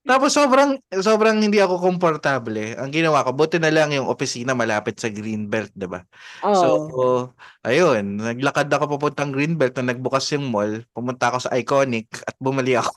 Tapos 0.00 0.32
sobrang 0.32 0.80
sobrang 1.04 1.36
hindi 1.38 1.60
ako 1.60 1.76
komportable. 1.76 2.72
Ang 2.74 2.88
ginawa 2.90 3.20
ko, 3.22 3.36
buti 3.36 3.60
na 3.60 3.68
lang 3.68 3.92
yung 3.92 4.08
opisina 4.08 4.56
malapit 4.56 4.96
sa 4.96 5.12
Greenbelt, 5.12 5.70
'di 5.76 5.86
ba? 5.86 6.00
So, 6.40 6.66
Oh. 6.90 7.20
ayun, 7.62 8.16
naglakad 8.18 8.72
ako 8.72 8.96
papuntang 8.96 9.30
Greenbelt 9.30 9.76
na 9.76 9.92
nagbukas 9.92 10.24
yung 10.32 10.48
mall. 10.48 10.82
Pumunta 10.96 11.28
ako 11.30 11.44
sa 11.44 11.52
Iconic 11.54 12.08
at 12.24 12.34
bumali 12.40 12.80
ako. 12.80 12.90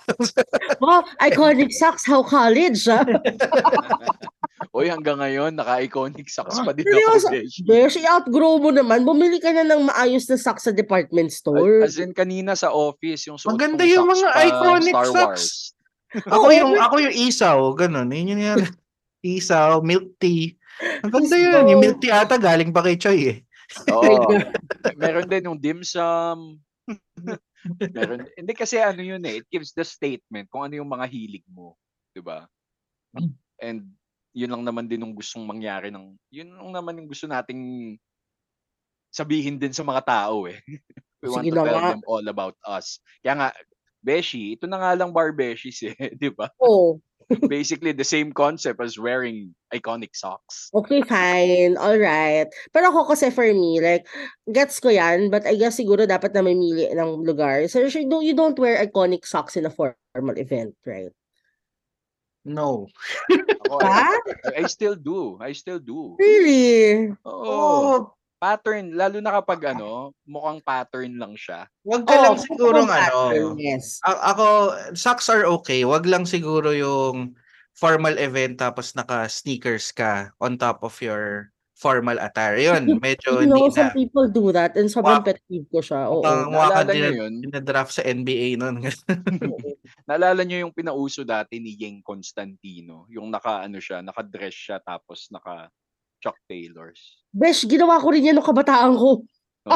Wow, 0.79 1.03
iconic 1.27 1.75
socks, 1.75 2.07
how 2.07 2.23
college, 2.23 2.87
ah. 2.87 3.03
Uy, 4.73 4.89
hanggang 4.89 5.21
ngayon, 5.21 5.53
naka-iconic 5.53 6.25
socks 6.33 6.57
pa 6.65 6.73
din 6.73 6.89
ako, 6.89 7.29
Besh. 7.29 7.61
Besh, 7.61 7.97
i-outgrow 8.01 8.57
mo 8.57 8.73
naman. 8.73 9.05
Bumili 9.05 9.37
ka 9.37 9.53
na 9.53 9.61
ng 9.61 9.85
maayos 9.85 10.25
na 10.25 10.33
socks 10.33 10.65
sa 10.65 10.73
department 10.73 11.29
store. 11.29 11.85
As 11.85 12.01
in, 12.01 12.09
kanina 12.09 12.57
sa 12.57 12.73
office, 12.73 13.29
yung 13.29 13.37
suot 13.37 13.53
Maganda 13.53 13.85
yung 13.85 14.09
mga 14.09 14.33
pa, 14.33 14.41
iconic 14.49 14.95
Star 14.97 15.07
socks. 15.13 15.45
Wars. 15.45 15.45
ako 16.25 16.45
Oo, 16.49 16.57
yung 16.57 16.73
ako 16.81 16.95
yung 17.05 17.15
isaw, 17.15 17.57
ganun. 17.77 18.09
Yun 18.09 18.33
yun 18.33 18.41
yan. 18.41 18.59
isaw, 19.37 19.77
milk 19.85 20.17
tea. 20.17 20.57
Ang 21.05 21.21
ganda 21.21 21.37
yun. 21.37 21.69
Yung 21.69 21.81
milk 21.81 22.01
tea 22.01 22.09
ata 22.09 22.41
galing 22.41 22.73
pa 22.73 22.81
kay 22.81 22.97
Choy 22.97 23.21
eh. 23.29 23.37
Oo. 23.93 24.33
Meron 25.01 25.29
din 25.29 25.47
yung 25.53 25.59
dim 25.61 25.85
sum. 25.85 26.57
Meron. 27.93 28.25
Hindi 28.33 28.53
kasi 28.57 28.81
ano 28.81 29.05
yun 29.05 29.21
eh. 29.21 29.41
It 29.41 29.47
gives 29.53 29.71
the 29.77 29.85
statement 29.85 30.49
kung 30.49 30.65
ano 30.65 30.81
yung 30.81 30.89
mga 30.89 31.05
hilig 31.07 31.45
mo. 31.49 31.77
'di 32.13 32.21
ba? 32.21 32.45
And 33.61 33.93
yun 34.33 34.51
lang 34.51 34.63
naman 34.65 34.89
din 34.89 35.05
yung 35.05 35.13
gustong 35.13 35.45
mangyari 35.45 35.93
ng 35.93 36.17
yun 36.33 36.49
lang 36.57 36.73
naman 36.73 36.97
yung 36.97 37.09
gusto 37.09 37.29
nating 37.29 37.95
sabihin 39.13 39.61
din 39.61 39.71
sa 39.71 39.85
mga 39.85 40.01
tao 40.03 40.49
eh. 40.49 40.57
We 41.23 41.31
want 41.31 41.47
Sige 41.47 41.55
to 41.55 41.63
tell 41.63 41.79
nga. 41.79 41.95
them 41.95 42.03
all 42.03 42.25
about 42.27 42.57
us. 42.67 42.99
Kaya 43.23 43.33
nga, 43.39 43.49
Beshi, 44.03 44.59
ito 44.59 44.67
na 44.67 44.81
nga 44.81 44.91
lang 44.99 45.15
bar 45.15 45.31
Beshies 45.31 45.79
eh, 45.87 45.95
di 46.19 46.27
ba? 46.33 46.51
Oh, 46.59 46.99
Basically 47.47 47.95
the 47.95 48.03
same 48.03 48.35
concept 48.35 48.83
as 48.83 48.99
wearing 48.99 49.55
iconic 49.71 50.11
socks. 50.11 50.67
okay, 50.75 50.99
fine. 51.07 51.79
All 51.79 51.95
right. 51.95 52.51
Pero 52.75 52.91
ako 52.91 53.15
kasi 53.15 53.31
for 53.31 53.47
me, 53.47 53.79
like, 53.79 54.03
gets 54.51 54.83
ko 54.83 54.91
yan, 54.91 55.31
but 55.31 55.47
I 55.47 55.55
guess 55.55 55.79
siguro 55.79 56.03
dapat 56.03 56.35
na 56.35 56.43
mamili 56.43 56.91
ng 56.91 57.23
lugar. 57.23 57.63
So, 57.71 57.79
you 57.87 58.35
don't 58.35 58.59
wear 58.59 58.75
iconic 58.83 59.23
socks 59.23 59.55
in 59.55 59.63
a 59.63 59.71
formal 59.71 60.35
event, 60.35 60.75
right? 60.83 61.15
No. 62.43 62.91
Ako, 63.67 63.79
Ha? 63.79 64.11
I, 64.51 64.63
I 64.63 64.63
still 64.67 64.99
do. 64.99 65.39
I 65.39 65.55
still 65.55 65.79
do. 65.79 66.19
Really? 66.19 67.15
Oo. 67.23 67.47
Oh, 67.47 67.97
Pattern, 68.43 68.91
lalo 68.91 69.23
na 69.23 69.39
kapag 69.39 69.71
ano, 69.71 70.11
mukhang 70.27 70.59
pattern 70.59 71.15
lang 71.15 71.31
siya. 71.39 71.63
wag 71.87 72.03
ka 72.03 72.11
lang 72.19 72.35
Oh, 72.35 72.43
siguro 72.43 72.83
pattern, 72.83 73.55
ano. 73.55 73.55
Yes. 73.55 74.03
A- 74.03 74.35
ako, 74.35 74.47
socks 74.99 75.31
are 75.31 75.47
okay. 75.47 75.87
Wag 75.87 76.03
lang 76.03 76.27
siguro 76.27 76.75
yung 76.75 77.39
formal 77.71 78.19
event 78.19 78.59
tapos 78.59 78.91
naka-sneakers 78.99 79.95
ka 79.95 80.35
on 80.43 80.59
top 80.59 80.83
of 80.83 80.91
your 80.99 81.52
formal 81.83 82.15
attire. 82.15 82.63
Yun, 82.63 82.95
medyo 83.03 83.43
You 83.43 83.51
know, 83.51 83.67
hindi 83.67 83.75
some 83.75 83.91
na. 83.91 83.99
people 83.99 84.31
do 84.31 84.55
that 84.55 84.79
and 84.79 84.87
sobrang 84.87 85.19
Wak- 85.19 85.27
pet 85.27 85.43
peeve 85.43 85.67
ko 85.67 85.83
siya. 85.83 86.07
Oo. 86.07 86.23
Ka 86.23 86.47
Naalala 86.47 86.87
din 86.87 86.95
niyo 86.95 87.11
yun? 87.27 87.33
draft 87.59 87.91
sa 87.91 88.07
NBA 88.07 88.55
nun. 88.55 88.79
Naalala 90.07 90.47
niyo 90.47 90.63
yung 90.63 90.71
pinauso 90.71 91.27
dati 91.27 91.59
ni 91.59 91.75
Yeng 91.75 91.99
Constantino, 91.99 93.03
yung 93.11 93.27
naka 93.27 93.67
ano 93.67 93.83
siya, 93.83 93.99
naka-dress 93.99 94.55
siya 94.55 94.77
tapos 94.79 95.27
naka 95.27 95.67
Chuck 96.23 96.39
Taylors. 96.47 97.19
Besh, 97.35 97.67
ginawa 97.67 97.99
ko 97.99 98.15
rin 98.15 98.31
yan 98.31 98.39
nung 98.39 98.47
kabataan 98.47 98.95
ko. 98.95 99.27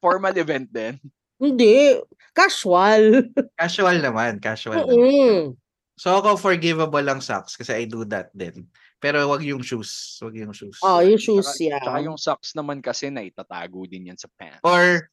Formal 0.00 0.32
event 0.40 0.64
din. 0.72 0.96
Hindi. 1.36 2.00
Casual. 2.32 3.28
casual 3.52 4.00
naman, 4.00 4.40
casual 4.40 4.88
naman. 4.88 5.60
So 6.00 6.16
ako 6.16 6.40
forgivable 6.40 7.04
lang 7.04 7.20
socks 7.20 7.60
kasi 7.60 7.76
I 7.76 7.84
do 7.84 8.08
that 8.08 8.32
din. 8.32 8.64
Pero 8.96 9.28
wag 9.28 9.44
yung 9.44 9.60
shoes. 9.60 10.16
Wag 10.24 10.32
yung 10.32 10.56
shoes. 10.56 10.80
Oh, 10.80 11.04
yung 11.04 11.20
shoes, 11.20 11.44
Tsaka, 11.44 11.60
yeah. 11.60 11.80
tsaka 11.84 11.98
yung 12.00 12.16
socks 12.16 12.56
naman 12.56 12.80
kasi 12.80 13.12
na 13.12 13.20
itatago 13.20 13.84
din 13.84 14.08
yan 14.08 14.16
sa 14.16 14.32
pants. 14.40 14.64
Or 14.64 15.12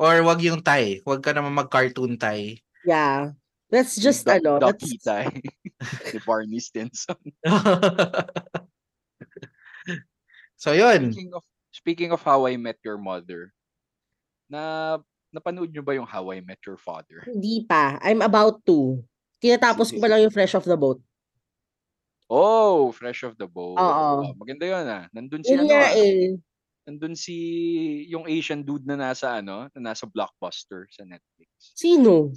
or 0.00 0.24
wag 0.24 0.40
yung 0.40 0.64
tie. 0.64 1.04
Wag 1.04 1.20
ka 1.20 1.36
naman 1.36 1.52
mag-cartoon 1.52 2.16
tie. 2.16 2.64
Yeah. 2.88 3.36
That's 3.68 4.00
just, 4.00 4.24
Duck- 4.24 4.40
ano, 4.40 4.56
Ducky 4.56 4.96
that's, 4.96 5.04
tie 5.04 5.28
ni 6.16 6.18
Barney 6.24 6.64
Stinson. 6.64 7.20
so 10.56 10.72
yun. 10.72 11.12
Speaking 11.12 11.32
of 11.36 11.44
speaking 11.76 12.10
of 12.16 12.24
How 12.24 12.48
I 12.48 12.56
Met 12.56 12.80
Your 12.80 12.96
Mother, 12.96 13.52
na 14.48 14.96
napanood 15.28 15.76
niyo 15.76 15.84
ba 15.84 15.92
yung 15.92 16.08
How 16.08 16.24
I 16.32 16.40
Met 16.40 16.64
Your 16.64 16.80
Father? 16.80 17.20
hindi 17.28 17.68
pa. 17.68 18.00
I'm 18.00 18.24
about 18.24 18.64
to. 18.64 19.04
Tinatapos 19.42 19.92
ko 19.92 19.98
pa 20.00 20.08
lang 20.08 20.24
yung 20.24 20.32
Fresh 20.32 20.56
off 20.56 20.64
the 20.64 20.78
Boat. 20.78 21.00
Oh, 22.26 22.90
Fresh 22.90 23.22
of 23.22 23.38
the 23.38 23.46
Boat. 23.46 23.78
Oo. 23.78 24.34
Maganda 24.34 24.66
'yun 24.66 24.86
ah. 24.90 25.04
Nandun 25.14 25.46
si 25.46 25.54
Yun 25.54 25.62
ano, 25.62 25.70
nga 25.70 25.82
ah, 25.86 25.94
eh. 25.94 26.34
nandun 26.86 27.14
si 27.14 27.36
yung 28.10 28.26
Asian 28.26 28.66
dude 28.66 28.82
na 28.86 28.98
nasa 28.98 29.38
ano, 29.38 29.70
na 29.74 29.92
nasa 29.92 30.10
Blockbuster 30.10 30.90
sa 30.90 31.06
Netflix. 31.06 31.50
Sino? 31.78 32.34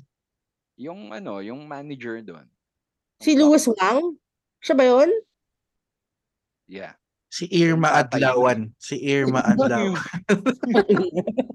Yung 0.78 1.10
ano, 1.10 1.42
yung 1.42 1.66
manager 1.66 2.22
doon. 2.22 2.46
Si 3.20 3.34
Louis 3.34 3.66
Wang? 3.66 4.16
Siya 4.62 4.76
ba 4.78 4.86
yun? 4.86 5.10
Yeah. 6.70 6.94
Si 7.30 7.50
Irma. 7.50 8.06
Adlawan. 8.06 8.74
Si 8.78 8.98
Irma 9.02 9.42
Adlawan. 9.54 9.98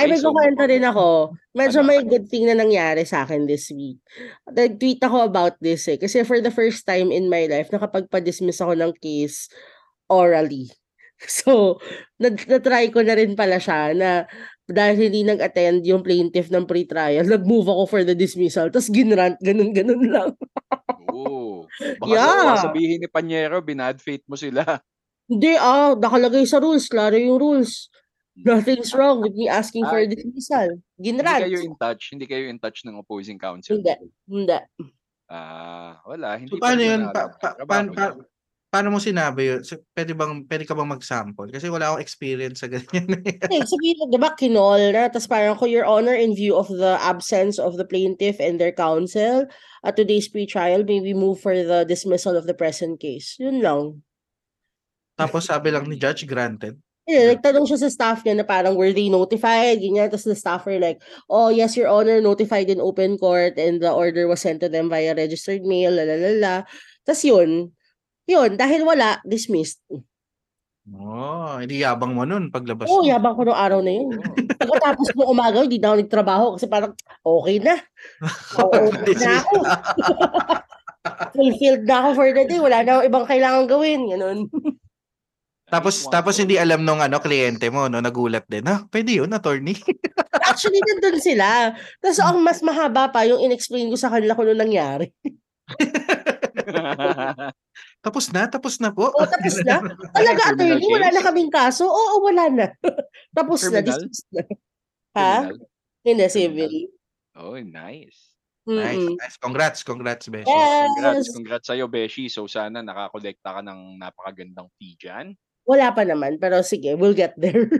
Ay, 0.00 0.06
may 0.08 0.18
so 0.18 0.32
kukwento 0.32 0.64
rin 0.64 0.82
ako. 0.82 1.36
Medyo 1.52 1.80
Ano? 1.80 1.88
may 1.88 2.00
good 2.02 2.26
thing 2.26 2.48
na 2.48 2.56
nangyari 2.56 3.04
sa 3.04 3.22
akin 3.22 3.44
this 3.44 3.68
week. 3.70 4.00
Nag-tweet 4.48 5.00
ako 5.02 5.28
about 5.28 5.60
this 5.60 5.84
eh. 5.86 6.00
Kasi 6.00 6.24
for 6.24 6.40
the 6.40 6.50
first 6.50 6.84
time 6.84 7.12
in 7.12 7.28
my 7.28 7.44
life, 7.44 7.68
nakapagpa-dismiss 7.68 8.60
ako 8.60 8.72
ng 8.74 8.92
case 8.98 9.48
orally. 10.08 10.70
So, 11.20 11.76
na-try 12.16 12.88
ko 12.88 13.04
na 13.04 13.12
rin 13.12 13.36
pala 13.36 13.60
siya 13.60 13.92
na 13.92 14.24
dahil 14.64 15.12
hindi 15.12 15.20
nag-attend 15.20 15.84
yung 15.84 16.00
plaintiff 16.00 16.48
ng 16.48 16.64
pre-trial, 16.64 17.28
nag-move 17.28 17.68
ako 17.68 17.82
for 17.84 18.02
the 18.08 18.16
dismissal. 18.16 18.72
Tapos 18.72 18.88
ginrant, 18.88 19.36
ganun-ganun 19.44 20.00
lang. 20.08 20.30
Oo. 21.12 21.68
Baka 22.00 22.08
Yeah. 22.08 22.56
sabihin 22.56 23.04
ni 23.04 23.08
Panyero, 23.12 23.60
binad 23.60 24.00
faith 24.00 24.24
mo 24.24 24.32
sila. 24.32 24.64
Hindi 25.28 25.60
ah, 25.60 25.92
nakalagay 25.92 26.48
sa 26.48 26.56
rules. 26.56 26.88
Klaro 26.88 27.20
yung 27.20 27.36
rules. 27.36 27.92
Nothing's 28.42 28.92
wrong 28.92 29.20
with 29.20 29.34
me 29.34 29.46
asking 29.46 29.84
for 29.84 30.00
Ah, 30.00 30.06
dismissal. 30.06 30.80
Hindi 30.96 31.20
Ginrant. 31.20 31.42
kayo 31.44 31.58
in 31.60 31.74
touch, 31.76 32.02
hindi 32.12 32.26
kayo 32.26 32.44
in 32.48 32.58
touch 32.58 32.84
ng 32.84 32.96
opposing 32.96 33.36
counsel. 33.36 33.76
Hindi. 33.76 33.94
Hindi. 34.24 34.58
Ah, 35.26 36.00
wala, 36.02 36.34
hindi 36.36 36.50
So, 36.50 36.58
paano 36.58 36.80
pa 36.80 36.84
yun? 36.84 37.00
Pa, 37.00 37.12
na- 37.12 37.30
pa, 37.30 37.48
paano, 37.62 37.88
niya. 37.90 37.98
pa- 37.98 38.16
paano 38.70 38.88
mo 38.90 38.98
sinabi 38.98 39.40
yun? 39.46 39.60
So, 39.62 39.78
pwede, 39.94 40.10
bang, 40.10 40.42
pwede 40.42 40.64
ka 40.66 40.74
bang 40.74 40.90
mag-sample? 40.90 41.50
Kasi 41.50 41.70
wala 41.70 41.94
akong 41.94 42.02
experience 42.02 42.62
sa 42.62 42.68
ganyan. 42.70 43.06
Eh, 43.50 43.62
sabihin 43.62 43.98
mo, 43.98 44.10
di 44.10 44.18
ba, 44.18 44.34
kinol 44.34 44.90
na, 44.90 45.06
tapos 45.06 45.30
parang 45.30 45.54
ko, 45.54 45.66
Your 45.66 45.86
Honor, 45.86 46.14
in 46.14 46.34
view 46.34 46.54
of 46.54 46.66
the 46.66 46.98
absence 46.98 47.62
of 47.62 47.78
the 47.78 47.86
plaintiff 47.86 48.42
and 48.42 48.58
their 48.58 48.74
counsel 48.74 49.46
at 49.82 49.94
today's 49.94 50.26
pre-trial, 50.26 50.82
may 50.82 50.98
we 50.98 51.14
move 51.14 51.38
for 51.38 51.54
the 51.54 51.86
dismissal 51.86 52.34
of 52.34 52.46
the 52.46 52.54
present 52.54 52.98
case. 52.98 53.38
Yun 53.38 53.62
lang. 53.62 54.02
Tapos 55.14 55.46
sabi 55.46 55.70
lang 55.70 55.84
ni 55.86 55.94
Judge, 55.94 56.24
granted. 56.26 56.74
Eh, 57.10 57.34
nagtanong 57.34 57.66
siya 57.66 57.82
sa 57.82 57.90
staff 57.90 58.22
niya 58.22 58.38
na 58.38 58.46
parang, 58.46 58.78
were 58.78 58.94
they 58.94 59.10
notified? 59.10 59.82
Ganyan. 59.82 60.06
Tapos 60.06 60.30
the 60.30 60.38
staff 60.38 60.62
were 60.62 60.78
like, 60.78 61.02
oh, 61.26 61.50
yes, 61.50 61.74
Your 61.74 61.90
Honor, 61.90 62.22
notified 62.22 62.70
in 62.70 62.78
open 62.78 63.18
court 63.18 63.58
and 63.58 63.82
the 63.82 63.90
order 63.90 64.30
was 64.30 64.38
sent 64.38 64.62
to 64.62 64.70
them 64.70 64.86
via 64.86 65.18
registered 65.18 65.66
mail, 65.66 65.90
lalalala. 65.90 66.62
Tapos 67.02 67.26
yun, 67.26 67.74
yun, 68.30 68.54
dahil 68.54 68.86
wala, 68.86 69.18
dismissed. 69.26 69.82
Oh, 70.90 71.60
hindi 71.60 71.86
yabang 71.86 72.18
mo 72.18 72.26
nun 72.26 72.50
paglabas 72.50 72.90
Oo, 72.90 73.04
mo. 73.04 73.06
yabang 73.06 73.36
ko 73.38 73.42
nung 73.46 73.58
araw 73.58 73.78
na 73.78 73.92
yun. 73.94 74.10
Pagkatapos 74.58 75.14
ng 75.14 75.28
umaga, 75.28 75.62
hindi 75.62 75.78
na 75.78 75.92
ako 75.92 75.96
nagtrabaho 76.02 76.46
kasi 76.58 76.66
parang 76.66 76.92
okay 77.22 77.56
na. 77.62 77.74
Oo, 78.58 78.74
okay 78.90 79.14
na 79.18 79.30
ako. 79.38 79.56
Fulfilled 81.36 81.84
na 81.86 81.96
ako 82.02 82.08
for 82.16 82.28
the 82.34 82.44
day. 82.48 82.58
Wala 82.58 82.82
na 82.82 82.90
akong 82.96 83.06
ibang 83.06 83.26
kailangan 83.28 83.64
gawin. 83.70 84.00
Ganun. 84.10 84.38
Tapos 85.70 85.94
tapos 86.10 86.34
hindi 86.36 86.58
alam 86.58 86.82
nung 86.82 86.98
ano 86.98 87.22
kliyente 87.22 87.70
mo 87.70 87.86
no 87.86 88.02
nagulat 88.02 88.44
din. 88.50 88.66
Ha, 88.66 88.84
pwede 88.90 89.22
yun, 89.22 89.30
attorney. 89.30 89.78
Actually, 90.50 90.82
nandun 90.82 91.22
sila. 91.22 91.78
Tapos 92.02 92.18
ang 92.18 92.42
mas 92.42 92.58
mahaba 92.60 93.06
pa 93.08 93.22
yung 93.22 93.38
in-explain 93.38 93.86
ko 93.86 93.96
sa 93.96 94.10
kanila 94.10 94.34
kung 94.34 94.50
ano 94.50 94.58
nangyari. 94.58 95.14
tapos 98.04 98.34
na, 98.34 98.50
tapos 98.50 98.82
na 98.82 98.90
po. 98.90 99.14
O, 99.14 99.22
tapos 99.22 99.62
na. 99.62 99.78
Talaga, 100.18 100.42
attorney, 100.50 100.90
wala 100.90 101.08
na 101.14 101.22
kaming 101.22 101.52
kaso. 101.54 101.86
Oo, 101.86 102.26
wala 102.26 102.50
na. 102.50 102.66
tapos 103.30 103.62
na, 103.70 103.78
Criminal? 103.78 103.86
dismissed 103.86 104.28
na. 104.34 104.42
Ha? 105.14 105.34
Hindi, 106.02 106.26
civil. 106.26 106.74
Oh, 107.38 107.54
nice. 107.58 108.34
nice, 108.66 109.06
nice. 109.18 109.36
Congrats, 109.38 109.80
congrats, 109.82 110.26
Beshi. 110.30 110.50
Yes. 110.50 110.86
Congrats, 110.94 111.28
congrats 111.34 111.66
sa'yo, 111.70 111.86
Beshi. 111.86 112.26
So 112.26 112.46
sana 112.50 112.82
nakakolekta 112.82 113.58
ka 113.58 113.60
ng 113.62 113.98
napakagandang 113.98 114.70
fee 114.78 114.98
dyan. 114.98 115.34
Wala 115.70 115.94
pa 115.94 116.02
naman, 116.02 116.34
pero 116.42 116.66
sige, 116.66 116.98
we'll 116.98 117.14
get 117.14 117.30
there. 117.38 117.70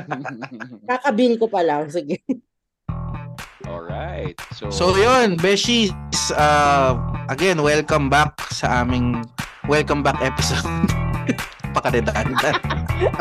Kakabil 0.92 1.40
ko 1.40 1.48
pa 1.48 1.64
lang, 1.64 1.88
sige. 1.88 2.20
Alright. 3.64 4.36
So, 4.52 4.68
So 4.68 4.92
yun, 4.92 5.40
Beshies, 5.40 5.96
uh, 6.36 7.00
again, 7.32 7.64
welcome 7.64 8.12
back 8.12 8.36
sa 8.52 8.84
aming 8.84 9.24
welcome 9.72 10.04
back 10.04 10.20
episode. 10.20 10.68
Pakadedanda. 11.76 12.60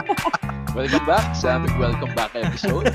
welcome 0.76 1.08
back 1.08 1.32
sa 1.32 1.56
aming 1.56 1.72
welcome 1.80 2.12
back 2.12 2.36
episode. 2.36 2.92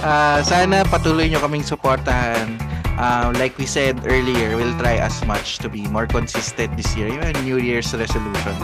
Uh, 0.00 0.40
sana 0.40 0.80
patuloy 0.88 1.28
nyo 1.28 1.44
kaming 1.44 1.60
suportahan. 1.60 2.56
Uh, 2.94 3.34
like 3.36 3.56
we 3.58 3.66
said 3.66 3.98
earlier, 4.06 4.56
we'll 4.56 4.76
try 4.78 4.96
as 5.02 5.18
much 5.26 5.58
to 5.58 5.68
be 5.68 5.86
more 5.90 6.06
consistent 6.06 6.70
this 6.76 6.94
year. 6.94 7.10
Yung 7.10 7.44
New 7.44 7.58
Year's 7.58 7.90
resolution. 7.90 8.56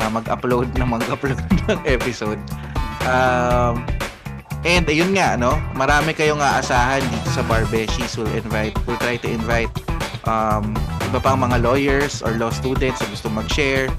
Uh, 0.00 0.08
mag-upload 0.08 0.72
na 0.80 0.88
mag-upload 0.88 1.36
ng 1.68 1.80
episode. 1.84 2.40
Um, 3.04 3.84
and 4.64 4.88
ayun 4.88 5.12
nga, 5.12 5.36
no? 5.36 5.56
Marami 5.76 6.16
kayong 6.16 6.40
aasahan 6.40 7.04
dito 7.04 7.28
sa 7.36 7.44
Barbeshies. 7.44 8.16
We'll 8.16 8.32
invite, 8.32 8.76
we'll 8.88 9.00
try 9.00 9.20
to 9.20 9.28
invite 9.28 9.72
um, 10.24 10.72
iba 11.10 11.20
pang 11.20 11.40
mga 11.40 11.60
lawyers 11.60 12.24
or 12.24 12.36
law 12.40 12.52
students 12.52 13.00
na 13.04 13.08
gusto 13.12 13.28
mag-share. 13.28 13.92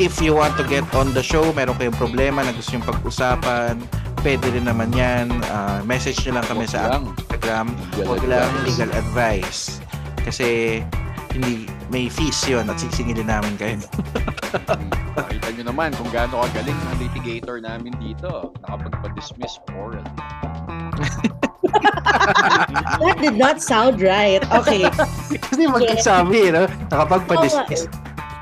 If 0.00 0.22
you 0.22 0.34
want 0.34 0.56
to 0.56 0.64
get 0.64 0.86
on 0.96 1.12
the 1.12 1.22
show, 1.22 1.52
meron 1.52 1.76
kayong 1.76 1.98
problema 1.98 2.42
na 2.42 2.54
gusto 2.54 2.74
yung 2.74 2.86
pag-usapan, 2.86 3.82
pwede 4.22 4.46
rin 4.54 4.64
naman 4.66 4.90
yan. 4.94 5.28
Uh, 5.50 5.82
message 5.84 6.22
nyo 6.24 6.38
lang 6.40 6.46
kami 6.46 6.64
Wag 6.64 6.72
sa 6.72 6.80
lang. 6.96 7.04
Instagram. 7.42 7.66
Legal 7.98 8.06
Huwag 8.06 8.24
lang 8.26 8.50
legal 8.62 8.90
advice. 8.94 9.82
Kasi 10.22 10.80
hindi 11.34 11.66
may 11.90 12.06
fees 12.08 12.38
yun 12.46 12.64
at 12.70 12.78
sisingilin 12.78 13.28
namin 13.28 13.52
kayo. 13.58 13.76
Nakita 15.18 15.48
nyo 15.58 15.64
naman 15.74 15.90
kung 15.98 16.08
gaano 16.14 16.40
kagaling 16.48 16.78
ang 16.88 16.96
litigator 17.02 17.58
namin 17.60 17.92
dito. 18.00 18.54
Nakapagpa-dismiss 18.64 19.58
oral. 19.76 20.06
That 23.02 23.18
did 23.18 23.36
not 23.36 23.58
sound 23.64 24.00
right. 24.00 24.44
Okay. 24.62 24.86
Kasi 25.50 25.66
magkasabi, 25.66 26.52
no? 26.52 26.68
Nakapagpa-dismiss 26.92 27.88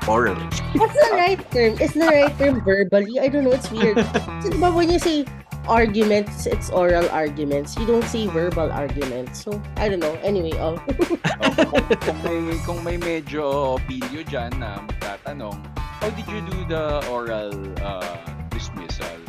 oral. 0.05 0.37
What's 0.75 0.95
the 0.95 1.11
right 1.15 1.41
term? 1.51 1.79
Is 1.79 1.95
the 1.95 2.07
right 2.07 2.33
term 2.37 2.61
verbally? 2.61 3.19
I 3.19 3.27
don't 3.27 3.47
know. 3.47 3.55
It's 3.55 3.71
weird. 3.71 3.97
So, 4.43 4.51
diba 4.51 4.71
when 4.71 4.91
you 4.91 4.99
say 4.99 5.23
arguments, 5.67 6.45
it's 6.45 6.69
oral 6.69 7.07
arguments. 7.09 7.77
You 7.77 7.85
don't 7.85 8.03
see 8.05 8.27
verbal 8.27 8.71
arguments. 8.71 9.43
So, 9.43 9.61
I 9.77 9.89
don't 9.89 9.99
know. 9.99 10.13
Anyway, 10.23 10.53
oh. 10.57 10.81
Okay. 10.87 11.95
kung 12.01 12.19
may 12.23 12.57
kung 12.65 12.79
may 12.83 12.97
medyo 12.97 13.77
opinio 13.77 14.21
diyan 14.25 14.57
na 14.59 14.81
magtatanong, 14.85 15.57
how 15.77 16.09
did 16.13 16.25
you 16.29 16.41
do 16.49 16.57
the 16.69 17.01
oral 17.09 17.53
uh, 17.81 18.17
dismissal? 18.49 19.19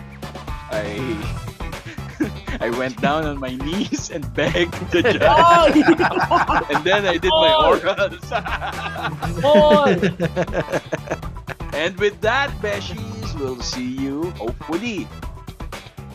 I 0.73 0.97
I 2.65 2.71
went 2.71 3.01
down 3.01 3.27
on 3.27 3.37
my 3.41 3.53
knees 3.57 4.09
and 4.09 4.23
begged 4.33 4.73
the 4.93 5.03
judge. 5.19 5.21
Oh, 5.25 5.69
and 6.71 6.81
then 6.85 7.05
I 7.05 7.17
did 7.19 7.33
my 7.33 7.51
Oh. 7.53 7.77
orals. 7.77 8.25
oh. 9.45 9.85
and 11.75 11.93
with 11.99 12.21
that, 12.21 12.49
Beshies, 12.63 13.35
we'll 13.39 13.61
see 13.61 13.85
you 13.99 14.31
hopefully. 14.41 15.09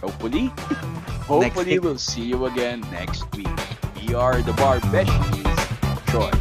Hopefully? 0.08 0.48
Hopefully 1.28 1.80
we'll 1.80 1.98
see 1.98 2.24
you 2.24 2.46
again 2.46 2.80
next 2.96 3.28
week. 3.36 3.52
We 4.00 4.16
are 4.16 4.40
the 4.40 4.54
Bar 4.54 4.80
Beshies. 4.88 5.60
Troy. 6.08 6.32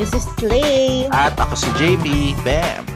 This 0.00 0.16
is 0.16 0.24
Slay. 0.40 1.04
At 1.12 1.36
ako 1.36 1.52
si 1.52 1.68
JB. 1.76 2.32
Bam! 2.40 2.88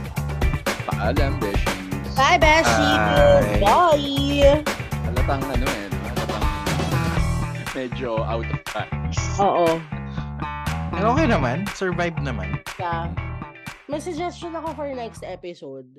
Paalam, 0.89 1.37
Beshies. 1.37 2.17
Bye, 2.17 2.41
Beshi. 2.41 2.89
Bye. 2.97 3.61
Bye. 3.61 4.65
Halatang 5.05 5.45
ano 5.53 5.69
eh, 5.69 5.93
halatang 5.93 6.45
medyo 7.77 8.25
out 8.25 8.49
of 8.49 8.61
practice. 8.65 9.21
Oo. 9.37 9.77
Pero 10.97 11.13
okay 11.13 11.29
naman. 11.29 11.69
Survive 11.77 12.17
naman. 12.25 12.57
Yeah. 12.81 13.13
May 13.85 14.01
suggestion 14.01 14.57
ako 14.57 14.73
for 14.81 14.89
next 14.97 15.21
episode. 15.29 15.93